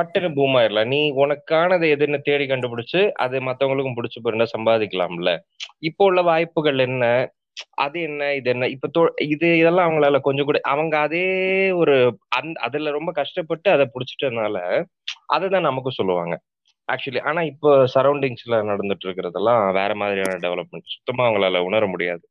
பட்டுன்னு 0.00 0.34
பூம் 0.34 0.54
ஆயிடலாம் 0.54 0.86
நீ 0.86 1.12
உனக்கானது 1.12 1.86
எதுன்னு 1.86 2.18
தேடி 2.18 2.46
கண்டுபிடிச்சு 2.46 3.10
அது 3.12 3.40
மத்தவங்களுக்கும் 3.40 3.94
பிடிச்சு 3.96 4.18
போயிருந்தா 4.24 4.46
சம்பாதிக்கலாம்ல. 4.58 5.38
இப்போ 5.78 6.04
உள்ள 6.04 6.22
வாய்ப்புகள் 6.22 6.78
என்ன? 6.78 7.32
அது 7.70 8.00
என்ன? 8.00 8.34
இது 8.34 8.50
என்ன? 8.50 8.68
இப்ப 8.68 8.88
தொ- 8.98 9.22
இது 9.22 9.58
இதெல்லாம் 9.58 9.90
அவங்களால 9.90 10.20
கொஞ்சம் 10.20 10.44
கூட 10.44 10.60
அவங்க 10.62 10.98
அதே 10.98 11.70
ஒரு 11.70 12.18
அந்த 12.28 12.60
அதுல 12.60 12.90
ரொம்ப 12.90 13.12
கஷ்டப்பட்டு 13.12 13.70
அதை 13.70 13.90
புடிச்சிட்டதுனால 13.92 14.84
அதுதான் 15.26 15.62
நமக்கு 15.62 15.92
சொல்லுவாங்க. 15.92 16.40
ஆக்சுவலி 16.88 17.20
ஆனா 17.28 17.40
இப்போ 17.50 17.70
சரௌண்டிங்ஸ்ல 17.94 18.56
நடந்துட்டு 18.70 19.06
இருக்கிறதெல்லாம் 19.06 19.60
வேற 19.78 19.92
மாதிரியான 20.00 20.38
டெவலப்மெண்ட் 20.44 20.92
சுத்தமா 20.94 21.24
அவங்களால 21.26 21.60
உணர 21.68 21.86
முடியாது. 21.86 22.24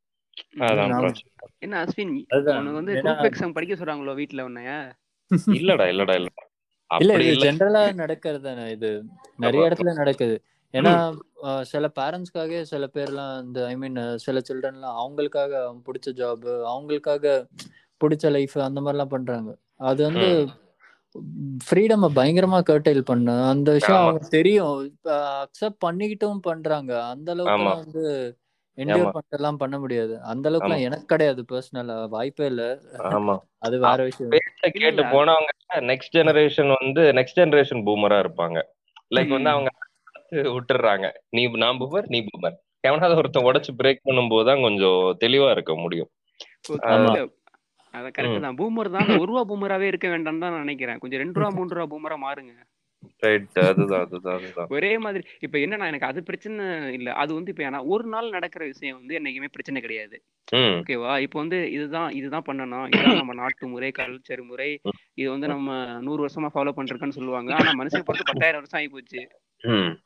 என்ன 1.62 1.76
அஸ்வின். 1.82 2.14
உனக்கு 2.54 2.80
வந்து 2.80 2.93
குரூப் 2.99 3.26
எக்ஸாம் 3.30 3.56
படிக்க 3.56 3.74
சொல்றாங்களோ 3.76 4.14
வீட்ல 4.20 4.45
உன்னைய? 4.49 4.72
இல்லடா 5.60 5.86
இல்லடா 5.93 6.16
இல்ல 6.18 6.30
இல்ல. 6.91 7.14
இது 7.26 7.43
ஜென்ரலா 7.43 7.82
நடக்கிறது 7.99 8.43
தானே 8.47 8.64
இது. 8.74 8.89
நிறைய. 9.39 9.68
இடத்துல 9.68 9.91
நடக்குது. 9.99 10.36
ஏன்னா 10.74 10.93
சில 11.70 11.86
பேரண்ட்ஸ்க்காக 11.97 12.60
சில 12.70 12.86
பேர்லாம் 12.93 13.34
இந்த 13.45 13.60
ஐ 13.68 13.76
மீன் 13.76 13.97
சில 14.26 14.39
சில்ட்ரன்லாம் 14.47 14.97
அவங்களுக்காக 15.02 15.52
அவங்க 15.64 15.82
பிடிச்ச 15.88 16.10
ஜாப் 16.20 16.45
அவங்களுக்காக 16.72 17.26
பிடிச்ச 18.02 18.26
லைஃப் 18.32 18.56
அந்த 18.68 18.80
மாதிரிலாம் 18.82 19.14
பண்றாங்க. 19.16 19.49
அது 19.84 20.02
வந்து 20.10 20.28
ஃப்ரீடம் 21.66 22.05
பயங்கரமா 22.16 22.59
கர்டைல் 22.66 23.01
பண்ண. 23.01 23.47
அந்த 23.49 23.72
விஷயம். 23.72 24.01
அவங்க 24.01 24.28
தெரியும். 24.30 24.76
அக்செப்ட் 25.43 25.82
பண்ணிக்கிட்டும் 25.86 26.39
பண்றாங்க. 26.41 26.91
அந்த 27.05 27.36
அளவுக்குலாம் 27.36 27.55
ஆமா. 27.55 27.74
வந்து. 27.78 28.03
என்ஜாய் 28.78 29.05
பண்ணிட்டுலாம் 29.09 29.57
பண்ண 29.57 29.80
முடியாது. 29.80 30.14
அந்த 30.24 30.45
அளவுக்குலாம் 30.49 30.82
எனக்கு 30.82 31.05
கிடையாது 31.05 31.41
பர்சனலா 31.49 32.07
வாய்ப்பே 32.09 32.45
இல்ல. 32.45 32.64
ஆமா. 33.09 33.36
அது 33.66 33.76
வேற 33.80 33.97
விஷயம். 34.03 34.32
கேட்டு. 34.78 35.03
போனவங்க 35.12 35.49
நெக்ஸ்ட் 35.89 36.16
ஜெனரேஷன் 36.18 36.72
வந்து 36.80 37.01
நெக்ஸ்ட் 37.12 37.39
ஜெனரேஷன் 37.41 37.84
பூமரா 37.88 38.20
இருப்பாங்க. 38.24 38.57
லைக் 39.16 39.30
வந்து. 39.30 39.51
அவங்க 39.51 39.70
விட்டுறாங்க. 40.53 41.05
நீ 41.30 41.41
நான் 41.57 41.80
பூமர் 41.80 42.07
நீ 42.07 42.20
பூமர் 42.30 42.57
எவனாவது 42.84 43.18
ஒருத்தன் 43.18 43.45
உடைச்சு 43.45 43.72
பிரேக் 43.78 44.05
பண்ணும்போது 44.05 44.45
தான் 44.45 44.62
கொஞ்சம் 44.62 45.01
தெளிவா 45.20 45.49
இருக்க 45.51 45.74
முடியும். 45.76 46.12
அதான் 47.94 48.16
கரெக்ட் 48.18 48.46
தான். 48.46 48.60
பூமர் 48.62 48.96
தான் 48.98 49.10
ஒரு 49.22 49.30
ரூபா 49.32 49.42
பூமராவே 49.50 49.88
இருக்க 49.92 50.08
வேண்டாம்னு 50.08 50.44
தான் 50.44 50.54
நான் 50.56 50.66
நினைக்கிறேன். 50.68 51.00
கொஞ்சம் 51.00 51.22
ரெண்டு 51.24 51.39
ரூபா 51.39 51.50
மூணு 51.58 51.76
ரூபா 51.78 51.88
பூமரா 51.94 52.18
மாறுங்க. 52.28 52.54
ஒரே 54.76 54.92
மாதிரி. 54.98 55.24
இப்ப 55.39 55.58
என்னன்னா 55.58 55.88
எனக்கு 55.92 56.10
அது 56.10 56.20
பிரச்சனை 56.24 56.66
இல்ல. 56.98 57.10
அது 57.12 57.32
வந்து 57.34 57.52
இப்ப 57.54 57.64
ஏன்னா 57.70 57.80
ஒரு 57.94 58.06
நாள் 58.08 58.30
நடக்கிற 58.30 58.64
விஷயம் 58.66 58.98
வந்து 59.00 59.18
என்னைக்குமே 59.20 59.50
பிரச்சனை 59.52 59.82
கிடையாது. 59.82 60.18
ஓகேவா 60.80 61.14
இப்போ 61.26 61.38
வந்து 61.39 61.58
இதுதான் 61.72 62.10
இதுதான் 62.12 62.48
பண்ணணும் 62.48 62.88
இதுதான் 62.88 63.22
நம்ம 63.22 63.34
நாட்டு 63.34 63.68
முறை 63.68 63.92
கல்ச்சர் 63.92 64.44
முறை. 64.44 64.70
இது 65.16 65.30
வந்து 65.32 65.48
நம்ம 65.48 66.00
நூறு 66.08 66.28
வருஷமா 66.28 66.52
ஃபாலோ 66.56 66.74
பண்றோம்னு 66.80 67.18
சொல்லுவாங்க. 67.20 67.52
ஆனா 67.54 67.72
மனுஷன் 67.82 68.08
பொறுத்து 68.10 68.30
பத்தாயிரம் 68.32 68.62
வருஷம் 68.62 68.80
ஆகி 68.82 68.88
போச்சு. 68.88 69.22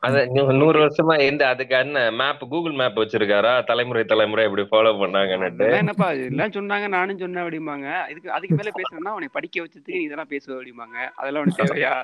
அத 0.06 0.22
நூறு 0.60 0.78
வருஷமா 0.82 1.14
எந்த 1.26 1.42
அதுக்கு 1.48 1.74
என்ன 1.76 1.98
மேப் 2.20 2.42
கூகுள் 2.52 2.74
மேப் 2.80 3.00
வச்சிருக்காரா? 3.02 3.52
தலைமுறை 3.64 4.02
தலைமுறை 4.04 4.44
இப்படி 4.48 4.64
ஃபாலோ 4.70 4.92
பண்ணாங்கன்னுட்டு. 5.02 5.68
என்னப்பா 5.78 6.08
இதெல்லாம் 6.18 6.56
சொன்னாங்க 6.58 6.88
நானும் 6.96 7.22
சொன்னேன் 7.22 7.44
அப்படிம்பாங்க. 7.44 7.88
இதுக்கு 8.12 8.34
அதுக்கு 8.36 8.58
மேல 8.60 8.72
பேசணும்னா 8.78 9.14
அவனை 9.14 9.30
படிக்க 9.36 9.64
வச்சதுக்கு 9.64 10.04
இதெல்லாம் 10.06 10.32
பேசுவ 10.34 10.56
அப்படிம்பாங்க. 10.58 10.98
அதெல்லாம் 11.16 11.44
உனக்கு 11.44 11.62
தேவையா. 11.64 11.94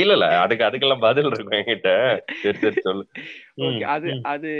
இல்ல 0.00 0.12
இல்ல. 0.16 0.26
அதுக்கு 0.42 0.66
அதுக்கெல்லாம் 0.66 1.04
பதில் 1.06 1.28
இருக்கும் 1.28 1.58
என்கிட்ட. 1.58 1.90
சரி 2.42 2.58
சரி 2.62 2.80
சொல்லு. 2.86 3.04
அது 3.94 4.08
அது 4.32 4.50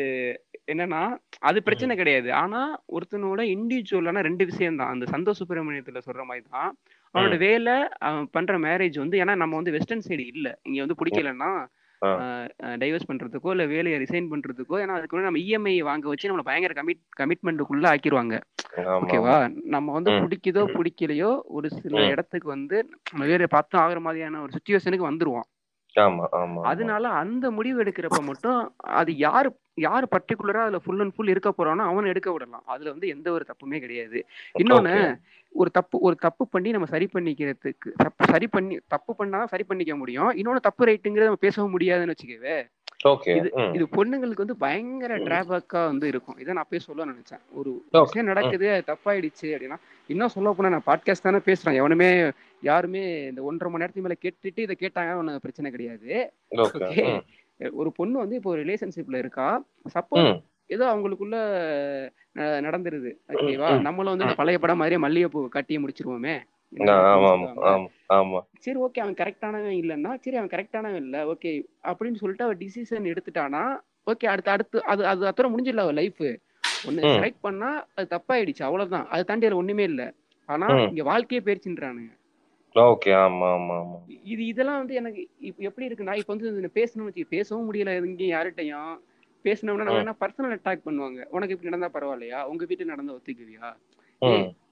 என்னன்னா 0.72 1.02
அது 1.48 1.58
பிரச்சனை 1.62 1.94
கிடையாது. 1.96 2.28
ஆனா 2.42 2.60
ஒருத்தனோட 2.96 3.40
இண்டிவிஜுவலான 3.54 4.22
ரெண்டு 4.28 4.44
விஷயம் 4.44 4.78
தான் 4.80 4.92
அந்த 4.94 5.06
சந்தோஷ் 5.14 5.40
சுப்பிரமணியத்துல 5.40 6.00
சொல்ற 6.08 6.24
மாதிரி 6.30 6.44
தான் 6.56 6.72
அவனோட 7.14 7.36
வேலை 7.42 7.74
அவன் 8.06 8.28
பண்ற 8.32 8.54
மேரேஜ் 8.64 8.96
வந்து 9.02 9.16
ஏன்னா 9.22 9.34
நம்ம 9.36 9.56
வந்து 9.56 9.74
வெஸ்டர்ன் 9.76 10.06
சைடு 10.06 10.24
இல்ல 10.34 10.48
இங்க 10.62 10.78
வந்து 10.84 11.00
பிடிக்கலன்னா. 11.00 11.50
டைவர்ஸ் 12.80 13.08
பண்றதுக்கோ 13.08 13.50
இல்ல 13.52 13.64
வேலையை 13.66 13.96
ரிசைன் 14.02 14.30
பண்றதுக்கோ 14.32 14.76
ஏன்னா 14.82 14.96
அதுக்கு 14.98 15.22
நம்ம 15.22 15.40
இஎம்ஐ 15.44 15.74
வாங்க 15.88 16.06
வச்சு 16.10 16.28
நம்மள 16.28 16.44
பயங்கர 16.48 16.74
கமிட் 16.78 17.02
கமிட்மெண்ட்டுக்குள்ள 17.20 17.86
ஆக்கிருவாங்க 17.92 18.36
ஆமா 18.84 18.96
ஓகேவா 18.98 19.36
நம்ம 19.74 19.88
வந்து. 19.96 20.12
பிடிக்குதோ 20.20 20.62
பிடிக்கலையோ 20.76 21.30
ஒரு 21.56 21.68
சில. 21.76 21.94
இடத்துக்கு 22.12 22.48
வந்து 22.54 22.76
நம்ம 23.06 23.26
வேற 23.30 23.46
பார்த்து 23.54 23.76
ஆகுற 23.82 24.00
மாதிரியான 24.06 24.40
ஒரு 24.44 24.54
சுச்சுவேஷனுக்கு 24.56 25.10
வந்துருவோம். 25.10 25.46
அதனால 26.70 27.04
அந்த 27.20 27.46
முடிவு 27.56 27.78
எடுக்கிறப்ப 27.82 28.20
மட்டும் 28.24 28.58
அது 28.96 29.10
யாரு 29.18 29.48
யாரு 29.82 30.06
பர்டிகுலரா 30.12 30.62
அதுல 30.64 30.78
ஃபுல் 30.84 31.02
அண்ட் 31.02 31.14
ஃபுல் 31.14 31.32
இருக்க 31.32 31.50
போறானோ 31.52 31.84
அவனை 31.88 32.10
எடுக்க 32.12 32.28
விடலாம் 32.32 32.64
அதுல 32.72 32.92
வந்து 32.94 33.08
எந்த 33.14 33.28
ஒரு 33.32 33.44
தப்புமே 33.50 33.78
கிடையாது 33.82 34.18
இன்னொன்னு. 34.60 34.94
ஒரு 35.56 35.70
தப்பு 35.70 35.96
ஒரு 36.00 36.16
தப்பு 36.16 36.44
பண்ணி 36.46 36.70
நம்ம 36.70 36.86
சரி 36.86 37.06
பண்ணிக்கிறதுக்கு 37.12 37.90
தப்பு 38.02 38.24
சரி 38.30 38.46
பண்ணி 38.46 38.74
தப்பு 38.88 39.12
பண்ணா 39.14 39.40
சரி 39.46 39.64
பண்ணிக்க 39.64 39.94
முடியும் 39.96 40.32
இன்னொன்னு 40.40 40.66
தப்பு 40.68 40.88
ரைட்டுங்கிறத 40.88 41.28
நம்ம 41.30 41.44
பேசவும் 41.46 41.74
முடியாதுன்னு 41.76 42.14
வச்சுக்கவே 42.14 42.56
இது. 43.38 43.48
இது 43.76 43.84
பொண்ணுங்களுக்கு 43.96 44.44
வந்து 44.44 44.56
பயங்கர 44.56 45.16
டிராபேக்கா 45.26 45.80
வந்து 45.90 46.06
இருக்கும் 46.12 46.38
இதை 46.38 46.50
நான் 46.54 46.64
அப்பயே 46.64 46.80
சொல்ல 46.86 47.04
நினைச்சேன் 47.04 47.42
ஒரு. 47.52 47.72
விஷயம் 48.06 48.30
நடக்குது 48.30 48.68
தப்பாயிடுச்சு 48.90 49.48
அப்படின்னா 49.54 49.78
இன்னும் 50.08 50.34
சொல்ல 50.36 50.52
போனா 50.52 50.72
நான் 50.74 50.86
பாட்காஸ்ட் 50.86 51.26
தானே 51.28 51.40
பேசுறேன் 51.48 51.78
எவனுமே 51.80 52.08
யாருமே 52.62 53.02
இந்த 53.30 53.42
ஒன்றரை 53.42 53.70
மணி 53.72 53.82
நேரத்துக்கு 53.82 54.06
மேல 54.08 54.16
கேட்டுட்டு 54.24 54.64
இதை 54.66 54.76
கேட்டாங்க 54.80 55.18
ஒன்றும் 55.20 55.44
பிரச்சனை 55.44 55.70
கிடையாது. 55.70 56.10
ஒரு 57.80 57.90
பொண்ணு 57.92 58.16
வந்து 58.18 58.38
இப்போ 58.40 58.54
ரிலேஷன்ஷிப்ல 58.56 59.18
இருக்கா 59.24 59.48
சப்போஸ். 59.94 60.26
ஏதோ 60.70 60.84
அவங்களுக்குள்ள 60.92 61.36
நடந்துருது. 62.64 63.10
ஓகேவா. 63.34 63.70
நம்மளும் 63.86 64.14
வந்து 64.14 64.38
பழைய 64.40 64.58
படம் 64.58 64.80
மாதிரியே 64.80 65.00
மல்லிகைப்பூ 65.04 65.42
கட்டி 65.50 65.78
முடிச்சிருவோமே. 65.78 66.36
சரி 68.64 68.78
ஓகே 68.84 69.00
அவன் 69.02 69.18
கரெக்டானவன் 69.20 69.76
இல்லைன்னா 69.80 70.12
சரி 70.22 70.36
அவன் 70.36 70.52
கரெக்டானவன் 70.54 71.02
இல்ல 71.02 71.16
ஓகே 71.32 71.50
அப்படின்னு 71.84 72.20
சொல்லிட்டு 72.22 72.46
அவ 72.46 72.54
டிசிஷன் 72.62 73.10
எடுத்துட்டானா 73.12 73.62
ஓகே 74.06 74.26
அடுத்து 74.32 74.50
அடுத்து 74.50 74.78
அது 74.92 75.02
அது 75.12 75.22
அத்தனை 75.30 75.48
முடிஞ்சிடல 75.52 75.84
அவ 75.86 75.94
லைஃப் 75.94 76.22
ஒன்னு 76.84 77.00
ம். 77.02 77.14
செலக்ட் 77.14 77.44
பண்ணா 77.44 77.68
அது 77.96 78.06
தப்பாயிடுச்சு 78.12 78.62
அவ்வளவுதான். 78.66 79.06
அது 79.10 79.24
தாண்டி 79.24 79.46
அதுல 79.46 79.60
ஒண்ணுமே 79.62 79.84
இல்ல. 79.84 80.02
ஆனா. 80.48 80.66
இங்க 80.90 81.04
வாழ்க்கையே 81.08 81.40
போயிருச்சுன்றானுங்க 81.42 82.12
ஓகே 82.76 83.10
ஆமா 83.20 83.46
ஆமா 83.54 83.74
ஆமா. 83.80 83.98
இது 84.26 84.42
இதெல்லாம் 84.46 84.80
வந்து 84.80 84.94
எனக்கு 84.94 85.20
இப்ப 85.40 85.62
எப்படி 85.68 85.86
இருக்குன்னா 85.86 86.14
இப்ப 86.20 86.32
வந்து 86.34 86.48
பேசணும்னு 86.76 87.08
வச்சு 87.08 87.24
பேசவும் 87.32 87.66
முடியல 87.68 87.94
எங்கேயும் 88.02 88.34
யார்கிட்டயும். 88.34 88.92
பேசணும்னா 89.46 89.86
நம்ம. 89.86 90.02
என்ன 90.02 90.14
பர்சனல் 90.20 90.56
அட்டாக் 90.56 90.86
பண்ணுவாங்க 90.86 91.20
உனக்கு 91.34 91.54
இப்படி 91.54 91.70
நடந்தா 91.70 91.90
பரவாயில்லையா 91.94 92.40
உங்க 92.50 92.64
வீட்டுல 92.70 92.92
நடந்தா 92.92 93.16
ஒத்துக்குவியா. 93.16 93.70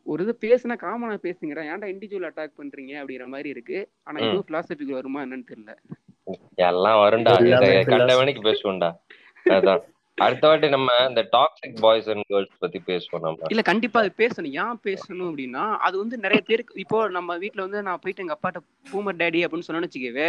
ஒரு 0.06 0.22
இது 0.24 0.32
பேசுனா 0.42 0.74
காமனா 0.80 1.16
பேசுங்கடா 1.22 1.62
ஏன்டா 1.72 1.88
இண்டிவிஜுவல் 1.92 2.28
அட்டாக் 2.28 2.58
பண்றீங்க 2.58 2.92
அப்படிங்கிற 3.00 3.26
மாதிரி 3.34 3.48
இருக்கு 3.54 3.78
ஆனா. 4.06 4.16
இதுவும் 4.24 4.48
பிலாசபிக்கு 4.48 4.98
வருமா 4.98 5.22
என்னன்னு 5.24 5.50
தெரியல 5.50 5.74
எல்லாம் 6.66 7.00
வரும்டா. 7.02 7.32
கண்டவனுக்கு 7.92 8.42
பேசுவோம்டா 8.48 8.90
அதான் 9.46 9.82
அடுத்த 10.18 10.44
வாட்டி 10.48 10.66
நம்ம 10.74 10.90
இந்த 11.08 11.22
டாக்ஸிக் 11.32 11.80
பாய்ஸ் 11.84 12.08
அண்ட் 12.12 12.26
கேர்ள்ஸ் 12.28 12.60
பத்தி 12.60 12.78
பேசுவோம் 12.88 13.22
நம்ம 13.24 13.48
இல்ல 13.52 13.62
கண்டிப்பா 13.68 14.00
அது 14.02 14.10
பேசணும் 14.20 14.54
ஏன் 14.62 14.78
பேசணும் 14.84 15.28
அப்படின்னா 15.30 15.64
அது 15.86 15.96
வந்து 16.02 16.16
நிறைய 16.24 16.40
பேருக்கு 16.48 16.82
இப்போ 16.84 16.98
நம்ம 17.16 17.36
வீட்ல 17.42 17.64
வந்து 17.66 17.80
நான் 17.88 18.02
போயிட்டு 18.02 18.24
எங்க 18.24 18.36
அப்பாட்ட 18.36 18.60
பூமர் 18.90 19.18
டேடி 19.22 19.40
அப்படின்னு 19.44 19.68
சொன்னேன்னு 19.68 19.88
வச்சுக்கவே. 19.88 20.28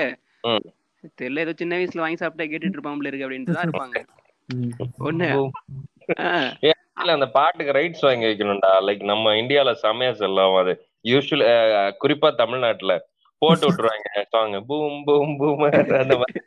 தெரியல 1.20 1.44
ஏதோ 1.46 1.54
சின்ன 1.60 1.78
வயசுல 1.78 2.04
வாங்கி 2.04 2.22
சாப்பிட்டா 2.22 2.46
கேட்டுட்டு 2.46 2.78
இருப்பாங்களே 2.78 3.10
இருக்கு 3.12 3.26
அப்படின்ட்டு 3.26 3.58
தான் 3.58 3.68
இருப்பாங்க. 3.68 3.98
ஒண்ணு. 5.00 5.50
ஆ, 6.20 6.58
இல்ல 7.00 7.12
அந்த 7.12 7.28
பாட்டுக்கு 7.28 7.74
ரைட்ஸ் 7.74 8.02
வாங்கி 8.02 8.26
வைக்கணும்டா. 8.26 8.92
லைக் 8.92 9.04
நம்ம 9.04 9.34
இந்தியால 9.34 9.76
செமையா 9.82 10.12
செல்லாம் 10.12 10.60
அது. 10.60 10.88
யூஸ்வல் 11.04 11.94
குறிப்பா 12.04 12.36
தமிழ்நாட்டுல. 12.36 13.10
போட்டு 13.38 13.72
விட்டுருவாங்க. 13.72 14.26
சாங் 14.30 14.66
பூம் 14.66 15.04
பூம் 15.06 15.38
பூம் 15.38 15.58
அந்த 15.58 16.16
மாதிரி. 16.16 16.46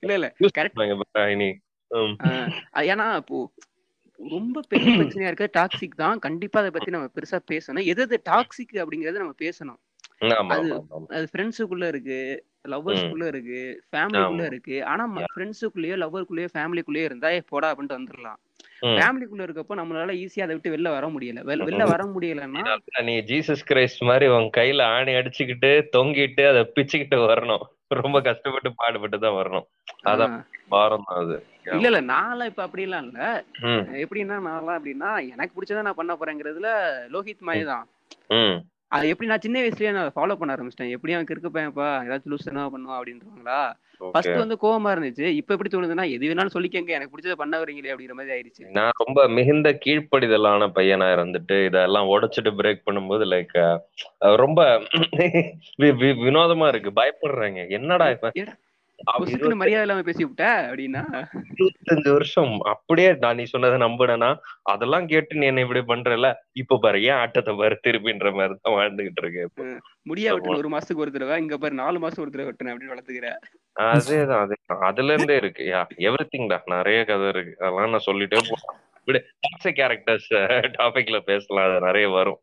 இல்ல 0.00 0.14
இல்ல. 0.14 0.34
கரெக்ட். 0.58 0.94
ஏன்னா 2.74 3.16
இப்போ 3.16 3.52
ரொம்ப 4.30 4.60
பெரிய 4.68 4.96
பிரச்சனையா 4.96 5.32
இருக்க 5.32 5.50
டாக்ஸிக் 5.60 5.94
தான். 5.96 6.18
கண்டிப்பா 6.18 6.60
அதை 6.60 6.72
பத்தி 6.72 6.90
நம்ம 6.90 7.06
பெருசா 7.06 7.38
பேசணும். 7.50 7.84
எது 7.84 8.02
எது 8.02 8.22
டாக்ஸிக் 8.30 8.72
அப்படிங்கறத 8.72 9.12
நம்ம 9.12 9.32
பேசணும். 9.42 9.76
ஆமா 10.24 10.58
அது- 10.58 11.06
அது 11.06 11.28
ஃப்ரெண்ட்ஸுக்குள்ள 11.32 11.88
இருக்கு. 11.88 12.48
லவ்வர்ஸ்குள்ள 12.68 13.26
இருக்கு 13.26 13.84
ஃபேமிலிக்குள்ள. 13.92 14.44
இருக்கு. 14.46 14.84
ஆனா 14.84 15.12
ஃப்ரெண்ட்ஸுக்குள்ளேயோ 15.36 15.96
லவ்வருக்குள்ளேயோ 15.96 16.48
ஃபேமிலிக்குள்ளேயோ 16.54 17.04
இருந்தா 17.04 17.30
போடா 17.48 17.74
அப்படின்ட்டு 17.74 17.98
வந்துடலாம். 17.98 18.36
ஃபேமிலிக்குள்ள 18.82 19.38
இருக்கப்போ 19.38 19.74
நம்மளால 19.74 20.12
ஈஸியா 20.14 20.42
அதை 20.42 20.56
விட்டு 20.56 20.76
வெளில 20.76 20.88
வர 20.88 21.06
முடியல. 21.06 21.42
வெள்- 21.42 21.64
வெளில 21.64 21.84
வர 21.84 22.04
முடியலன்னா 22.04 22.78
நீ 23.02 23.18
ஜீசஸ் 23.18 23.64
கிரைஸ்ட் 23.70 24.00
மாதிரி 24.00 24.26
உன் 24.26 24.50
கையில 24.56 24.82
ஆணி 24.82 25.12
அடிச்சுக்கிட்டு 25.12 25.82
தொங்கிட்டு 25.96 26.48
அதை 26.48 26.72
பிச்சுக்கிட்டு 26.74 27.18
வரணும். 27.18 27.62
ரொம்ப 27.88 28.20
கஷ்டப்பட்டு 28.20 28.72
பாடுபட்டு 28.74 29.18
தான் 29.18 29.32
வரணும். 29.32 29.66
அதான் 30.04 30.44
பாரம் 30.68 31.04
தான் 31.06 31.24
அது. 31.24 31.44
இல்ல 31.72 31.98
இல்ல 31.98 32.12
நான்லாம் 32.12 32.44
இப்ப 32.44 32.66
அப்படிலாம் 32.66 33.02
இல்ல. 33.02 33.44
எப்படின்னா 33.92 34.38
நான்லாம் 34.38 34.78
அப்படின்னா 34.78 35.30
எனக்கு 35.30 35.60
பிடிச்சதை 35.60 35.82
நான் 35.82 35.94
பண்ண 35.94 36.14
போறேங்கிறதுல 36.14 36.68
லோஹித் 37.12 37.40
மாதிரி 37.40 37.64
தான். 37.64 37.88
அது 38.94 39.10
எப்படி 39.12 39.28
நான் 39.30 39.44
சின்ன 39.44 39.58
வயசுலயே 39.64 39.90
நான் 39.96 40.14
ஃபாலோ 40.16 40.34
பண்ண 40.38 40.54
ஆரம்பிச்சிட்டேன். 40.54 40.94
எப்படி 40.96 41.12
அவன் 41.16 41.28
கிறுக்கு 41.28 41.54
பையன்ப்பா 41.56 41.88
ஏதாச்சும் 42.06 42.32
லூஸ் 42.32 42.50
என்ன 42.52 42.66
பண்ணுவான் 42.74 42.98
அப்படின்றவாங்களா? 43.00 43.60
Okay. 44.00 44.10
ஃபர்ஸ்ட் 44.12 44.40
வந்து 44.42 44.56
கோவமா 44.62 44.90
இருந்துச்சு. 44.94 45.26
இப்ப 45.38 45.54
எப்படி 45.54 45.70
தோணுதுன்னா 45.72 46.04
எது 46.14 46.28
வேணாலும் 46.28 46.54
சொல்லிக்கங்க 46.54 46.92
எனக்கு 46.96 47.12
பிடிச்சத 47.14 47.34
பண்ண 47.40 47.54
வரீங்களே 47.62 47.92
அப்படிங்கிற 47.92 48.14
மாதிரி 48.18 48.34
ஆயிடுச்சு. 48.36 48.64
நான் 48.78 48.98
ரொம்ப 49.04 49.26
மிகுந்த 49.38 49.70
கீழ்ப்படிதலான 49.84 50.68
பையனா 50.78 51.08
இருந்துட்டு 51.16 51.56
இதெல்லாம் 51.66 52.08
உடைச்சிட்டு 52.14 52.52
பிரேக் 52.60 52.86
பண்ணும்போது 52.86 53.26
லைக் 53.34 53.54
ரொம்ப 54.44 54.60
வினோதமா 56.26 56.68
இருக்கு. 56.72 56.92
பயப்படுறாங்க. 57.00 57.68
என்னடா 57.78 58.08
இப்ப 58.16 58.32
ஏடா, 59.00 59.12
அவ 59.12 59.20
பொசுக்குன்னு 59.20 59.60
மரியாதை 59.60 59.84
இல்லாம 59.84 60.02
பேசி 60.06 60.22
விட்ட 60.24 60.44
அப்படின்னா? 60.68 61.02
இருபத்தஞ்சு 61.58 62.10
வருஷம். 62.16 62.54
அப்படியே 62.72 63.10
நான் 63.22 63.38
நீ 63.40 63.44
சொன்னதை 63.52 63.76
நம்புனேனா 63.84 64.30
அதெல்லாம் 64.72 65.06
கேட்டு 65.12 65.38
நீ 65.40 65.46
என்ன 65.50 65.64
இப்படி 65.66 65.82
பண்றல 65.92 66.28
இப்ப 66.62 66.78
பாரு 66.84 66.98
ஏன் 67.08 67.18
ஆட்டத்தை 67.22 67.54
பாரு 67.60 67.76
திருப்பின்ற 67.86 68.32
மாதிரி 68.38 68.58
தான் 68.58 68.76
வாழ்ந்துகிட்டு 68.78 69.22
இருக்கேன். 69.24 69.72
முடியா 70.10 70.32
விட்டு 70.34 70.60
ஒரு 70.62 70.72
மாசத்துக்கு 70.74 71.04
ஒரு 71.06 71.14
தடவை. 71.16 71.38
இங்க 71.44 71.58
பாரு 71.58 71.74
நாலு 71.82 71.98
மாசம் 72.04 72.22
ஒரு 72.24 72.34
தடவை 72.34 72.48
வெட்டுறேன் 72.50 72.72
அப்படின்னு 72.72 72.94
வளர்த்துக்கிற. 72.94 73.30
அதேதான் 73.76 74.42
அதேதான். 74.44 74.84
அதுல 74.90 75.14
இருந்தே 75.16 75.36
இருக்கு. 75.42 75.64
யா 75.72 75.80
எவ்ரி 76.08 76.26
திங்டா 76.34 76.58
நிறைய 76.76 77.00
கதை 77.10 77.28
இருக்கு. 77.34 77.54
அதெல்லாம் 77.64 77.94
நான் 77.94 78.08
சொல்லிட்டே 78.10 78.40
போறேன். 78.50 78.78
விடு 79.08 79.20
கேரக்டர்ஸ் 79.80 80.30
டாபிக்ல 80.78 81.18
பேசலாம். 81.30 81.66
அது 81.68 81.86
நிறைய 81.88 82.08
வரும். 82.18 82.40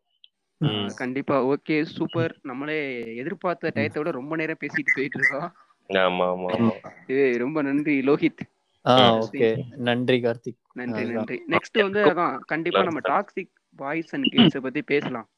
கண்டிப்பா. 1.00 1.36
Okay 1.52 1.76
super. 1.96 2.32
நம்மளே 2.50 2.78
எதிர்பார்த்த 3.22 3.72
டயத்தை 3.76 3.98
விட 4.00 4.12
ரொம்ப 4.20 4.36
நேரம் 4.40 4.62
பேசிட்டு 4.62 4.94
போயிட்டு 4.96 5.18
இருக்கோம். 5.20 5.50
ஆமா 5.92 6.34
ஆமா. 6.48 7.36
ரொம்ப 7.36 7.62
நன்றி 7.62 8.00
லோஹித். 8.00 8.38
ஓகே. 8.84 9.62
நன்றி 9.76 10.20
கார்த்திக். 10.20 10.58
நன்றி. 10.72 11.04
நன்றி. 11.04 11.42
நெக்ஸ்ட் 11.48 11.82
வந்து 11.82 12.04
அதான் 12.04 12.38
கண்டிப்பா 12.38 12.82
நம்ம 12.82 13.00
டாக்ஸிக் 13.00 13.56
பாய்ஸ் 13.76 14.14
அண்ட் 14.14 14.24
கேர்ள்ஸை 14.24 14.58
பத்தி 14.58 14.82
பேசலாம். 14.82 15.28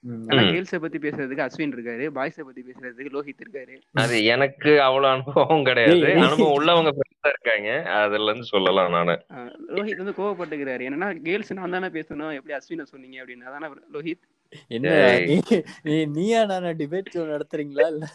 ம். 0.00 0.28
ஆனா. 0.28 0.42
கேர்ள்ஸை 0.42 0.78
பத்தி 0.78 0.98
பேசுறதுக்கு 0.98 1.40
அஸ்வின் 1.40 1.74
இருக்காரு 1.74 2.02
பாய்ஸை 2.02 2.42
பத்தி 2.42 2.64
பேசுறதுக்கு 2.66 3.10
லோஹித் 3.12 3.40
இருக்காரு. 3.44 3.80
அது 3.92 4.24
எனக்கு 4.24 4.82
அவ்வளவு 4.82 5.12
அனுபவம் 5.12 5.64
கிடையாது. 5.64 6.04
அனுபவம் 6.14 6.56
உள்ளவங்க 6.58 6.98
இருக்காங்க. 7.24 7.90
அதுல 7.90 8.24
இருந்து 8.24 8.44
சொல்லலாம் 8.44 8.90
நானு. 8.90 9.24
லோஹித் 9.68 9.96
வந்து 9.96 10.22
கோவப்பட்டுக்கிறாரு. 10.22 10.82
என்னன்னா 10.82 11.22
கேர்ள்ஸ் 11.22 11.52
நான் 11.52 11.70
தானே 11.70 11.86
பேசணும் 11.86 12.34
எப்படி 12.34 12.52
அஸ்வினை 12.52 12.82
சொன்னீங்க 12.82 13.24
அப்படின்னு. 13.24 13.42
அதானே 13.42 13.66
லோஹித் 13.92 14.22
என்ன. 14.68 14.88
நீ 15.26 15.42
நீ 15.82 16.06
நீயா 16.06 16.44
நானா 16.44 16.68
டிபேட் 16.68 17.14
ஷோ 17.14 17.32
நடத்துறீங்களா? 17.32 17.88
இல்ல 17.88 18.06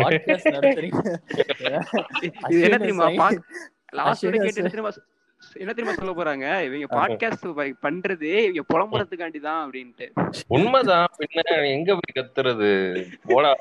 பாட்காஸ்ட் 0.00 0.50
இது 2.50 2.62
என்ன 2.62 2.78
தெரியுமா? 2.78 3.30
லாஸ்ட் 3.92 4.26
கேட்டு 4.26 4.92
என்ன 5.54 5.94
சொல்ல 5.94 6.12
போறாங்க? 6.12 6.64
இவங்க 6.64 6.98
பாட்காஸ்ட் 6.98 7.46
பண்றது 7.86 8.44
இவங்க 8.44 8.74
புலம்புறதுக்காண்டி 8.74 9.40
தான் 9.40 9.64
அப்படின்ட்டு. 9.64 10.12
உண்மைதான். 10.48 11.08
பின்ன 11.18 11.68
எங்க 11.68 11.94
போய் 11.94 12.14
கத்துறது? 12.14 13.02
போடா. 13.26 13.54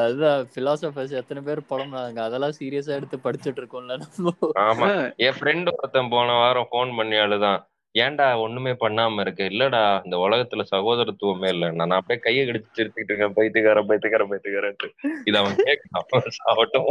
அதான் 0.00 0.48
பிலாசபர்ஸ் 0.54 1.10
எத்தனை 1.10 1.42
பேர் 1.42 1.60
புலம்புறாங்க 1.70 2.18
அதெல்லாம் 2.18 2.54
சீரியஸா 2.60 2.88
எடுத்து 2.88 3.18
படிச்சுட்டு 3.24 3.62
இருக்கோம்ல 3.62 3.96
நம்ம. 3.96 4.32
ஆமா. 4.68 5.12
என் 5.16 5.34
ஃப்ரெண்ட் 5.38 5.72
ஒருத்தன் 5.72 6.08
போன 6.08 6.32
வாரம் 6.32 6.68
ஃபோன் 6.72 6.96
பண்ணி 6.96 7.16
அழுதான். 7.16 7.68
ஏன்டா 7.98 8.40
ஒண்ணுமே 8.40 8.70
பண்ணாம 8.70 9.20
இருக்க? 9.20 9.44
இல்லடா 9.44 10.00
இந்த 10.04 10.16
உலகத்துல 10.16 10.62
சகோதரத்துவமே 10.76 11.48
இல்ல. 11.48 11.70
நான் 11.70 11.90
அப்படியே 11.90 12.18
கையை 12.18 12.46
கடிச்சு 12.46 12.78
சிரிச்சுட்டு 12.78 13.12
இருக்கேன். 13.12 13.32
பைத்துக்கார 13.36 13.82
பைத்துக்கார 13.88 14.24
பைத்துக்காரன்ட்டு 14.30 14.88
இது 15.24 15.38
அவன் 15.38 15.54
கேட்கலாம் 15.56 16.06
சாவட்டும் 16.44 16.84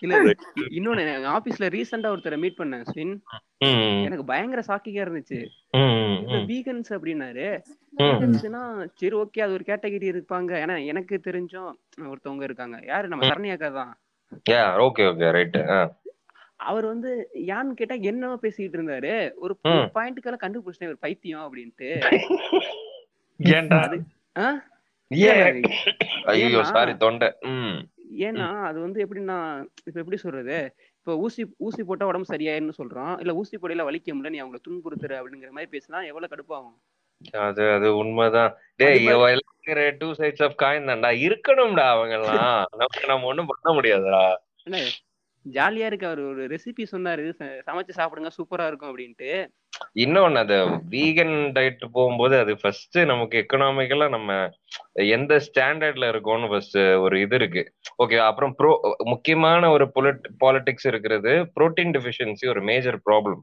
இல்ல 0.00 0.20
இன்னொன்னு 0.70 1.04
ஆபீஸ்ல 1.38 1.66
ரீசெண்டா 1.68 2.10
ஒருத்தரை 2.14 2.38
மீட் 2.38 2.58
பண்ணேன் 2.58 2.84
ஸ்வின். 2.94 4.02
எனக்கு 4.02 4.24
பயங்கர 4.24 4.62
சாக்கிங்கா 4.68 5.06
இருந்துச்சு. 5.06 5.46
வீகன்ஸ் 6.50 6.90
அப்படின்னாரு. 6.90 7.58
சரி 8.94 9.16
ஓகே 9.16 9.40
அது 9.40 9.52
ஒரு 9.52 9.64
கேட்டகரி 9.66 10.08
இருப்பாங்க. 10.08 10.52
ஏன்னா 10.64 10.86
எனக்கு 10.86 11.20
தெரிஞ்சும் 11.24 11.72
ஒருத்தவங்க 12.00 12.42
இருக்காங்க. 12.42 12.78
யாரு? 12.86 13.08
நம்ம 13.08 13.26
சரணியாக்கா 13.26 13.72
தான். 13.72 13.98
okay, 14.50 15.32
right. 15.32 15.70
ஆ. 15.70 15.96
அவர் 16.56 16.86
வந்து 16.86 17.28
யான்னு 17.34 17.70
கேட்டா 17.70 17.94
என்னவோ 17.94 18.38
பேசிட்டு 18.42 18.74
இருந்தாரு. 18.74 19.32
ஒரு. 19.34 19.58
பாயிண்ட்டுக்கெல்லாம் 19.94 20.42
கண்டுபிடிச்சிட்டேன் 20.42 20.86
ஒரு 20.86 20.98
பைத்தியம் 20.98 21.52
அப்படின்ட்டு. 21.52 22.00
ஏன்டா? 23.38 23.80
அது 23.80 24.02
ஐயோ 26.24 26.58
ஏன்னா- 26.58 26.62
சாரி 26.62 26.96
தொண்டை. 26.96 27.32
ம். 27.40 27.88
ஏன்னா 28.18 28.62
அது 28.62 28.80
வந்து 28.80 29.02
எப்படின்னா 29.02 29.60
இப்ப 29.84 30.00
எப்படி 30.00 30.16
சொல்றது? 30.16 30.74
இப்ப 30.98 31.16
ஊசி 31.16 31.54
ஊசி 31.56 31.84
போட்டா 31.84 32.06
உடம்பு 32.06 32.36
சரியாயிருன்னு 32.36 32.72
சொல்றோம் 32.78 33.20
இல்ல 33.20 33.34
ஊசி 33.34 33.58
போடையில 33.58 33.84
வலிக்க 33.84 34.12
முடியல 34.12 34.30
நீ 34.30 34.42
அவங்களை 34.42 34.56
துன்புறுத்துற 34.68 35.22
அப்படிங்கிற 35.22 35.50
மாதிரி 35.50 35.78
பேசினா 35.78 36.06
எவ்வளவு 36.06 36.28
கடுப்பாகும்? 36.28 37.38
அது 37.38 37.70
அது 37.70 37.96
உண்மைதான். 37.96 38.56
டேய் 38.76 39.06
டூ 39.98 40.10
சைட்ஸ் 40.12 40.42
ஆஃப் 40.44 40.60
காயின் 40.60 40.84
தான்டா. 40.84 41.18
இருக்கணும்டா 41.20 41.88
அவங்க 41.88 42.14
எல்லாம் 42.14 42.66
நமக்கு 42.70 43.06
நம்ம 43.06 43.26
ஒண்ணும் 43.26 43.46
பண்ண 43.46 43.80
முடியாதுடா. 43.80 44.34
ஜாலியா 45.54 45.86
இருக்கு. 45.90 46.06
அவர் 46.08 46.20
ஒரு 46.30 46.42
ரெசிபி 46.52 46.84
சொன்னாரு. 46.92 47.24
சமைச்சு 47.68 47.92
சாப்பிடுங்க 47.98 48.30
சூப்பரா 48.36 48.66
இருக்கும் 48.70 48.90
அப்படின்ட்டு. 48.90 49.30
இன்னொன்னு 50.02 50.40
அது 50.42 50.56
வீகன் 50.92 51.34
டயட் 51.56 51.82
போகும்போது 51.96 52.34
அது 52.42 52.52
ஃபர்ஸ்ட் 52.60 52.98
நமக்கு 53.10 53.36
எக்கனாமிக்கலா 53.42 54.06
நம்ம 54.14 54.36
எந்த 55.16 55.40
ஸ்டாண்டர்ட்ல 55.46 56.08
இருக்கோம்னு 56.12 56.50
ஃபர்ஸ்ட் 56.52 56.78
ஒரு 57.04 57.16
இது 57.24 57.36
இருக்கு. 57.40 57.62
ஓகே 58.04 58.18
அப்புறம் 58.28 58.54
ப்ரோ 58.60 58.70
முக்கியமான 59.12 59.70
ஒரு 59.76 59.86
பாலிடிக்ஸ் 60.44 60.88
இருக்கிறது 60.92 61.34
புரோட்டீன் 61.56 61.94
டெஃபிஷியன்சி 61.96 62.48
ஒரு 62.54 62.62
மேஜர் 62.70 62.98
ப்ராப்ளம். 63.08 63.42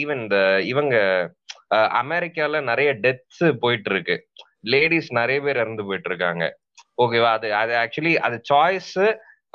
ஈவன் 0.00 0.22
இந்த 0.24 0.38
இவங்க 0.72 0.96
அமெரிக்கால 2.02 2.62
நிறைய 2.70 2.90
டெத்ஸ் 3.04 3.44
போயிட்டு 3.64 3.90
இருக்கு. 3.92 4.16
லேடிஸ் 4.72 5.10
நிறைய 5.18 5.40
பேர் 5.44 5.60
இறந்து 5.62 5.86
போயிட்டு 5.88 6.10
இருக்காங்க. 6.10 6.44
ஓகேவா 7.02 7.28
அது 7.38 7.48
அது 7.60 7.72
ஆக்சுவலி 7.82 8.14
அது 8.26 8.36
சாய்ஸ் 8.48 8.94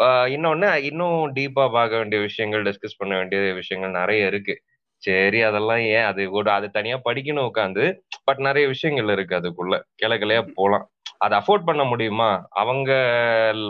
இன்னொன்னு 0.04 0.76
இன்னும் 0.84 1.34
டீப்பா 1.36 1.72
பார்க்க 1.72 1.98
வேண்டிய 1.98 2.22
விஷயங்கள் 2.22 2.64
டிஸ்கஸ் 2.64 2.98
பண்ண 2.98 3.16
வேண்டிய 3.18 3.54
விஷயங்கள் 3.54 4.00
நிறைய 4.00 4.26
இருக்கு. 4.26 4.62
சரி 4.98 5.42
அதெல்லாம் 5.42 5.78
ஏன்? 5.78 6.04
அது 6.04 6.30
கூட 6.30 6.52
அது 6.54 6.72
தனியா 6.72 7.02
படிக்கணும் 7.06 7.50
உட்காந்து 7.50 8.00
பட் 8.24 8.38
நிறைய 8.38 8.68
விஷயங்கள் 8.68 9.14
இருக்கு 9.16 9.36
அதுக்குள்ள. 9.36 9.82
கிளை 9.96 10.18
கிளையா 10.18 10.52
போலாம். 10.54 10.90
அதை 11.18 11.38
அஃபோர்ட் 11.38 11.66
பண்ண 11.66 11.84
முடியுமா? 11.84 12.48
அவங்க 12.50 12.92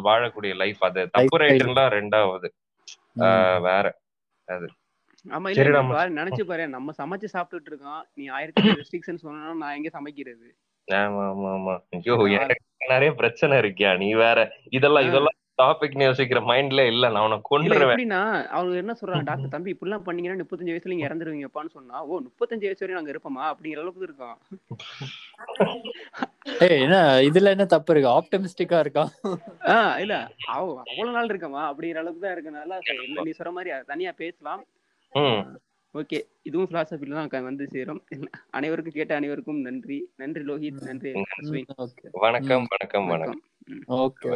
வாழக்கூடிய 0.04 0.56
லைஃப் 0.56 0.84
அது. 0.84 1.10
தப்பு. 1.10 1.38
ரைட்டுலாம் 1.38 1.92
ரெண்டாவது. 1.98 2.50
ஆஹ் 3.20 3.62
வேற. 3.62 3.98
ஆமா 5.30 5.50
இல்ல 5.50 5.82
பாரு 5.82 6.14
நினைச்சு 6.14 6.44
பாரு. 6.44 6.68
நம்ம 6.68 6.92
சமைச்சு 6.98 7.28
சாப்பிட்டுட்டு 7.34 7.70
இருக்கோம். 7.72 8.08
நீ 8.14 8.28
ஆயிரத்தி 8.28 8.62
ரெஸ்ட்ரிக்ஷன் 8.70 9.16
சொன்னா 9.16 9.54
நான் 9.54 9.76
எங்க 9.76 9.90
சமைக்கிறது? 9.90 10.56
ஆமா 10.92 11.24
ஆமா 11.30 11.50
ஆமா. 11.58 11.74
ஐயோ 11.90 12.16
எனக்கு 12.38 12.66
நிறைய 12.88 13.12
பிரச்சனை 13.14 13.58
இருக்கியா? 13.58 13.98
நீ 13.98 14.14
வேற. 14.14 14.40
இதெல்லாம் 14.70 15.04
இதெல்லாம் 15.04 15.36
டாபிக் 15.60 15.94
யோசிக்கிற 16.00 16.40
மைண்ட்ல 16.48 16.82
இல்ல 16.92 17.10
நான் 17.14 17.26
உனக்கு 17.28 17.50
கொண்டுருவேன் 17.50 17.90
எப்படின்னா 17.90 18.22
அவங்க 18.56 18.74
என்ன 18.82 18.94
சொல்றாங்க 19.00 19.26
டாக்டர் 19.30 19.54
தம்பி 19.54 19.74
இப்படிலாம் 19.74 20.06
பண்ணீங்கன்னா 20.08 20.42
முப்பத்தஞ்சு 20.42 20.74
வயசுல 20.74 20.94
நீங்க 20.94 21.08
இறந்துருவீங்கப்பான்னு 21.08 21.76
சொன்னா 21.76 22.00
ஓ 22.06 22.20
முப்பத்தஞ்சு 22.26 22.68
வயசு 22.68 22.84
வரையும் 22.84 23.00
நாங்க 23.00 23.14
இருப்போமா? 23.14 23.44
அப்படிங்கிற 23.52 23.84
அளவுக்கு 23.84 24.08
இருக்கோம். 24.08 24.38
ஏய் 26.66 26.82
என்ன 26.84 26.98
இதுல 27.28 27.52
என்ன 27.54 27.66
தப்பு 27.72 27.92
இருக்கு? 27.94 28.10
ஆப்டமிஸ்டிக்கா 28.18 28.78
இருக்கா? 28.84 29.04
ஆஹ் 29.74 29.96
இல்ல 30.04 30.16
அவ 30.50 30.66
அவ்வளவு 30.84 31.16
நாள் 31.16 31.32
இருக்கமா 31.32 31.62
அப்படிங்கிற 31.70 32.02
அளவுக்கு 32.04 32.26
தான் 32.26 32.36
இருக்கனால 32.36 32.80
நீ 33.26 33.32
சொல்ற 33.40 33.54
மாதிரி 33.58 33.72
தனியா 33.90 34.12
பேசலாம். 34.22 34.62
ம். 35.14 35.42
ஓகே 35.96 36.18
இதுவும் 36.48 36.70
பிலாசபில 36.70 37.18
தான் 37.32 37.48
வந்து 37.50 37.66
சேரும். 37.74 38.02
அனைவருக்கும் 38.58 38.98
கேட்ட 38.98 39.14
அனைவருக்கும் 39.20 39.62
நன்றி. 39.68 40.00
நன்றி 40.16 40.44
லோஹித் 40.50 40.82
நன்றி 40.90 41.14
வணக்கம் 42.26 42.68
வணக்கம் 42.74 43.08
வணக்கம். 43.14 43.42
ஓகே 44.00 44.36